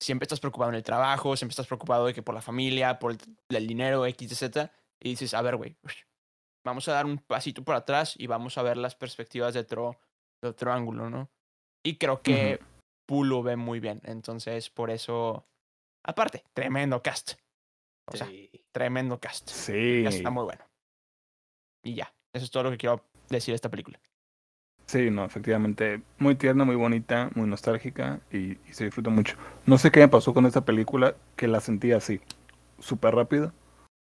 siempre 0.00 0.24
estás 0.24 0.40
preocupado 0.40 0.70
en 0.70 0.76
el 0.76 0.82
trabajo, 0.82 1.36
siempre 1.36 1.52
estás 1.52 1.66
preocupado 1.66 2.06
de 2.06 2.14
que 2.14 2.22
por 2.22 2.34
la 2.34 2.42
familia, 2.42 2.98
por 2.98 3.12
el, 3.12 3.18
el 3.48 3.66
dinero, 3.66 4.04
X, 4.06 4.36
Z, 4.36 4.70
y 5.00 5.10
dices, 5.10 5.34
a 5.34 5.42
ver, 5.42 5.56
güey, 5.56 5.76
vamos 6.64 6.86
a 6.88 6.92
dar 6.92 7.06
un 7.06 7.18
pasito 7.18 7.64
por 7.64 7.74
atrás 7.74 8.14
y 8.18 8.26
vamos 8.26 8.58
a 8.58 8.62
ver 8.62 8.76
las 8.76 8.94
perspectivas 8.94 9.54
de 9.54 9.60
otro, 9.60 9.98
de 10.42 10.48
otro 10.50 10.72
ángulo, 10.72 11.08
¿no? 11.08 11.30
Y 11.82 11.96
creo 11.96 12.20
que 12.20 12.60
Pulu 13.06 13.36
lo 13.36 13.42
ve 13.42 13.56
muy 13.56 13.80
bien, 13.80 14.02
entonces 14.04 14.68
por 14.68 14.90
eso, 14.90 15.46
aparte, 16.04 16.44
tremendo 16.52 17.02
cast. 17.02 17.32
O 18.06 18.16
sea, 18.16 18.28
tremendo 18.72 19.18
cast. 19.18 19.48
Sí. 19.48 20.04
Está 20.06 20.30
muy 20.30 20.44
bueno. 20.44 20.67
Y 21.82 21.94
ya, 21.94 22.12
eso 22.32 22.44
es 22.44 22.50
todo 22.50 22.64
lo 22.64 22.70
que 22.70 22.78
quiero 22.78 23.04
decir 23.28 23.52
de 23.52 23.56
esta 23.56 23.70
película. 23.70 23.98
Sí, 24.86 25.10
no, 25.10 25.24
efectivamente, 25.24 26.00
muy 26.18 26.34
tierna, 26.34 26.64
muy 26.64 26.76
bonita, 26.76 27.30
muy 27.34 27.46
nostálgica 27.46 28.20
y, 28.32 28.56
se 28.72 28.86
disfruta 28.86 29.10
mucho. 29.10 29.36
No 29.66 29.76
sé 29.76 29.90
qué 29.90 30.00
me 30.00 30.08
pasó 30.08 30.32
con 30.32 30.46
esta 30.46 30.64
película, 30.64 31.14
que 31.36 31.46
la 31.46 31.60
sentí 31.60 31.92
así, 31.92 32.20
súper 32.78 33.14
rápido. 33.14 33.52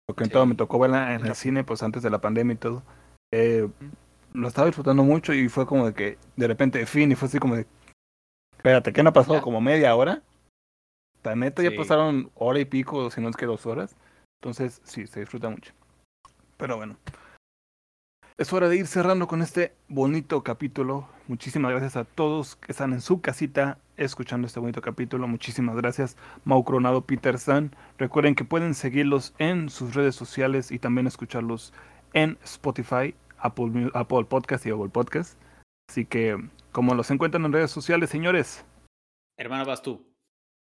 Porque 0.07 0.25
en 0.25 0.31
todo 0.31 0.47
me 0.47 0.57
tocó 0.57 0.79
verla 0.81 1.15
en 1.15 1.25
el 1.25 1.35
cine, 1.35 1.65
pues 1.65 1.83
antes 1.83 2.03
de 2.03 2.11
la 2.11 2.21
pandemia 2.21 2.55
y 2.55 2.59
todo. 2.59 2.83
Eh, 3.33 3.69
lo 4.33 4.49
estaba 4.49 4.67
disfrutando 4.67 5.05
mucho 5.05 5.33
y 5.33 5.49
fue 5.49 5.65
como 5.65 5.87
de 5.87 5.95
que 5.95 6.19
de 6.37 6.47
repente 6.49 6.85
fin 6.87 7.11
y 7.11 7.15
fue 7.15 7.29
así 7.29 7.39
como 7.39 7.55
de, 7.55 7.67
espérate, 8.57 8.93
¿qué 8.93 9.03
no 9.03 9.11
ha 9.11 9.15
pasado? 9.15 9.41
¿Como 9.41 9.61
media 9.61 9.95
hora? 9.95 10.23
La 11.23 11.37
neta 11.37 11.63
ya 11.63 11.71
pasaron 11.75 12.31
hora 12.35 12.59
y 12.59 12.65
pico, 12.65 13.11
si 13.11 13.21
no 13.21 13.31
es 13.31 13.37
que 13.37 13.47
dos 13.47 13.65
horas. 13.65 13.97
Entonces, 14.43 14.83
sí, 14.85 15.07
se 15.07 15.21
disfruta 15.21 15.49
mucho. 15.49 15.73
Pero 16.59 16.77
bueno, 16.77 16.99
es 18.37 18.53
hora 18.53 18.69
de 18.69 18.77
ir 18.77 18.87
cerrando 18.87 19.29
con 19.29 19.43
este 19.43 19.73
bonito 19.89 20.43
capítulo. 20.43 21.09
Muchísimas 21.29 21.71
gracias 21.71 21.97
a 21.97 22.05
todos 22.05 22.57
que 22.57 22.73
están 22.73 22.93
en 22.93 23.01
su 23.01 23.21
casita 23.21 23.79
escuchando 23.97 24.47
este 24.47 24.59
bonito 24.59 24.83
capítulo. 24.83 25.29
Muchísimas 25.29 25.77
gracias, 25.77 26.17
Mau 26.45 26.65
Coronado, 26.65 27.03
Peter 27.03 27.39
San. 27.39 27.75
Recuerden 27.97 28.35
que 28.35 28.45
pueden 28.45 28.75
seguirlos 28.75 29.35
en 29.39 29.69
sus 29.69 29.95
redes 29.95 30.17
sociales 30.17 30.73
y 30.73 30.81
también 30.81 31.07
escucharlos 31.07 31.73
en 32.13 32.37
Spotify, 32.43 33.15
Apple, 33.39 33.91
Apple 33.95 34.25
Podcast 34.25 34.67
y 34.67 34.71
Google 34.71 34.91
Podcast. 34.91 35.39
Así 35.89 36.05
que, 36.05 36.37
como 36.73 36.95
los 36.95 37.11
encuentran 37.13 37.45
en 37.45 37.53
redes 37.53 37.71
sociales, 37.71 38.11
señores? 38.11 38.65
Hermano, 39.39 39.65
vas 39.65 39.83
tú. 39.83 40.05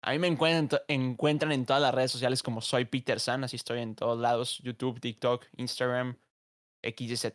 A 0.03 0.13
mí 0.13 0.19
me 0.19 0.29
encuentran, 0.29 0.81
encuentran 0.89 1.53
en 1.53 1.67
todas 1.67 1.83
las 1.83 1.95
redes 1.95 2.11
sociales 2.11 2.43
como 2.43 2.63
soy 2.63 2.87
Peter 2.87 3.21
San, 3.21 3.45
así 3.45 3.57
estoy 3.57 3.81
en 3.81 3.95
todos 3.95 4.19
lados, 4.19 4.61
YouTube, 4.65 4.99
TikTok, 4.99 5.45
Instagram, 5.59 6.17
XYZ. 6.83 7.27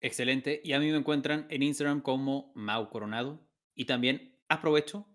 Excelente. 0.00 0.60
Y 0.64 0.72
a 0.72 0.80
mí 0.80 0.90
me 0.90 0.98
encuentran 0.98 1.46
en 1.50 1.62
Instagram 1.62 2.00
como 2.00 2.52
Mau 2.54 2.88
Coronado. 2.88 3.46
Y 3.74 3.84
también 3.84 4.38
aprovecho 4.48 5.06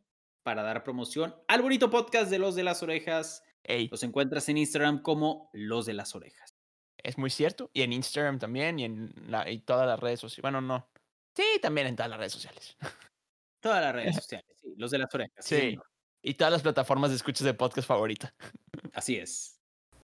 para 0.44 0.64
dar 0.64 0.84
promoción 0.84 1.36
al 1.48 1.62
bonito 1.62 1.90
podcast 1.90 2.30
de 2.30 2.40
Los 2.40 2.56
de 2.56 2.64
las 2.64 2.84
Orejas. 2.84 3.44
Los 3.90 4.04
encuentras 4.04 4.48
en 4.50 4.58
Instagram 4.58 5.02
como 5.02 5.50
Los 5.54 5.86
de 5.86 5.94
las 5.94 6.16
Orejas. 6.16 6.56
Es 6.98 7.18
muy 7.18 7.30
cierto. 7.30 7.70
Y 7.74 7.82
en 7.82 7.94
Instagram 7.94 8.40
también 8.40 8.80
y 8.80 8.86
en 8.86 9.14
y 9.48 9.60
todas 9.60 9.88
las 9.88 10.00
redes 10.00 10.20
sociales. 10.20 10.42
Bueno, 10.42 10.62
no. 10.62 10.90
Sí, 11.36 11.44
también 11.62 11.88
en 11.88 11.96
todas 11.96 12.10
las 12.10 12.20
redes 12.20 12.34
sociales. 12.34 12.78
Todas 13.60 13.82
las 13.82 13.96
redes 13.96 14.16
sociales, 14.16 14.56
sí. 14.62 14.76
Los 14.78 14.92
de 14.92 15.00
las 15.00 15.12
Orejas. 15.16 15.44
Sí. 15.44 15.76
Y 16.22 16.36
todas 16.36 16.54
las 16.54 16.62
plataformas 16.62 17.10
de 17.10 17.16
escuchas 17.16 17.46
de 17.46 17.56
podcast 17.56 17.88
favorita. 17.88 18.36
Así 18.94 19.16
es. 19.16 19.55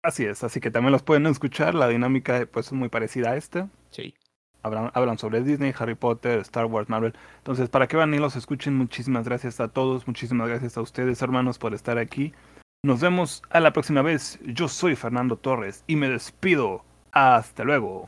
Así 0.04 0.26
es, 0.26 0.44
así 0.44 0.60
que 0.60 0.72
también 0.72 0.92
los 0.92 1.04
pueden 1.04 1.28
escuchar. 1.28 1.76
La 1.76 1.88
dinámica 1.88 2.48
pues, 2.52 2.68
es 2.68 2.74
muy 2.74 2.90
parecida 2.90 3.32
a 3.32 3.36
esta. 3.36 3.70
Sí. 3.92 4.16
Hablan, 4.64 4.92
hablan 4.94 5.18
sobre 5.18 5.42
Disney, 5.42 5.74
Harry 5.78 5.96
Potter, 5.96 6.40
Star 6.40 6.66
Wars, 6.66 6.90
Marvel. 6.90 7.14
Entonces, 7.38 7.70
para 7.70 7.88
que 7.88 7.98
van 7.98 8.14
y 8.14 8.18
los 8.18 8.36
escuchen, 8.36 8.76
muchísimas 8.76 9.26
gracias 9.26 9.60
a 9.60 9.68
todos. 9.68 10.08
Muchísimas 10.08 10.48
gracias 10.48 10.78
a 10.78 10.82
ustedes, 10.82 11.22
hermanos, 11.22 11.58
por 11.58 11.74
estar 11.74 11.98
aquí. 11.98 12.34
Nos 12.84 13.00
vemos 13.00 13.44
a 13.50 13.60
la 13.60 13.74
próxima 13.74 14.02
vez. 14.02 14.40
Yo 14.44 14.68
soy 14.68 14.96
Fernando 14.96 15.38
Torres 15.38 15.84
y 15.88 15.96
me 15.96 16.10
despido. 16.10 16.84
Hasta 17.12 17.64
luego. 17.64 18.08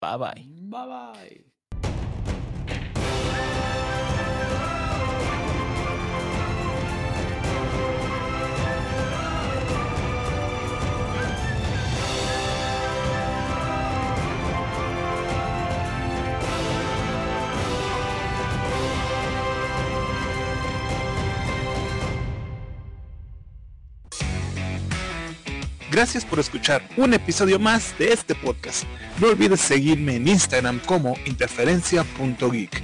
Bye 0.00 0.18
bye. 0.18 0.48
Bye 0.62 0.86
bye. 0.86 1.49
Gracias 26.00 26.24
por 26.24 26.40
escuchar 26.40 26.82
un 26.96 27.12
episodio 27.12 27.58
más 27.58 27.98
de 27.98 28.14
este 28.14 28.34
podcast. 28.34 28.84
No 29.20 29.28
olvides 29.28 29.60
seguirme 29.60 30.16
en 30.16 30.28
Instagram 30.28 30.80
como 30.86 31.14
interferencia.geek 31.26 32.82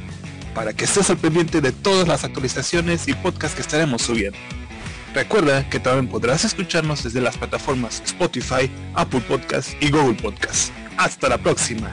para 0.54 0.74
que 0.74 0.84
estés 0.84 1.08
al 1.08 1.16
pendiente 1.16 1.62
de 1.62 1.72
todas 1.72 2.06
las 2.06 2.24
actualizaciones 2.24 3.08
y 3.08 3.14
podcasts 3.14 3.54
que 3.54 3.62
estaremos 3.62 4.02
subiendo. 4.02 4.36
Recuerda 5.14 5.66
que 5.70 5.80
también 5.80 6.08
podrás 6.08 6.44
escucharnos 6.44 7.04
desde 7.04 7.22
las 7.22 7.38
plataformas 7.38 8.02
Spotify, 8.04 8.70
Apple 8.92 9.22
Podcasts 9.22 9.74
y 9.80 9.90
Google 9.90 10.20
Podcasts. 10.20 10.70
Hasta 10.98 11.30
la 11.30 11.38
próxima. 11.38 11.90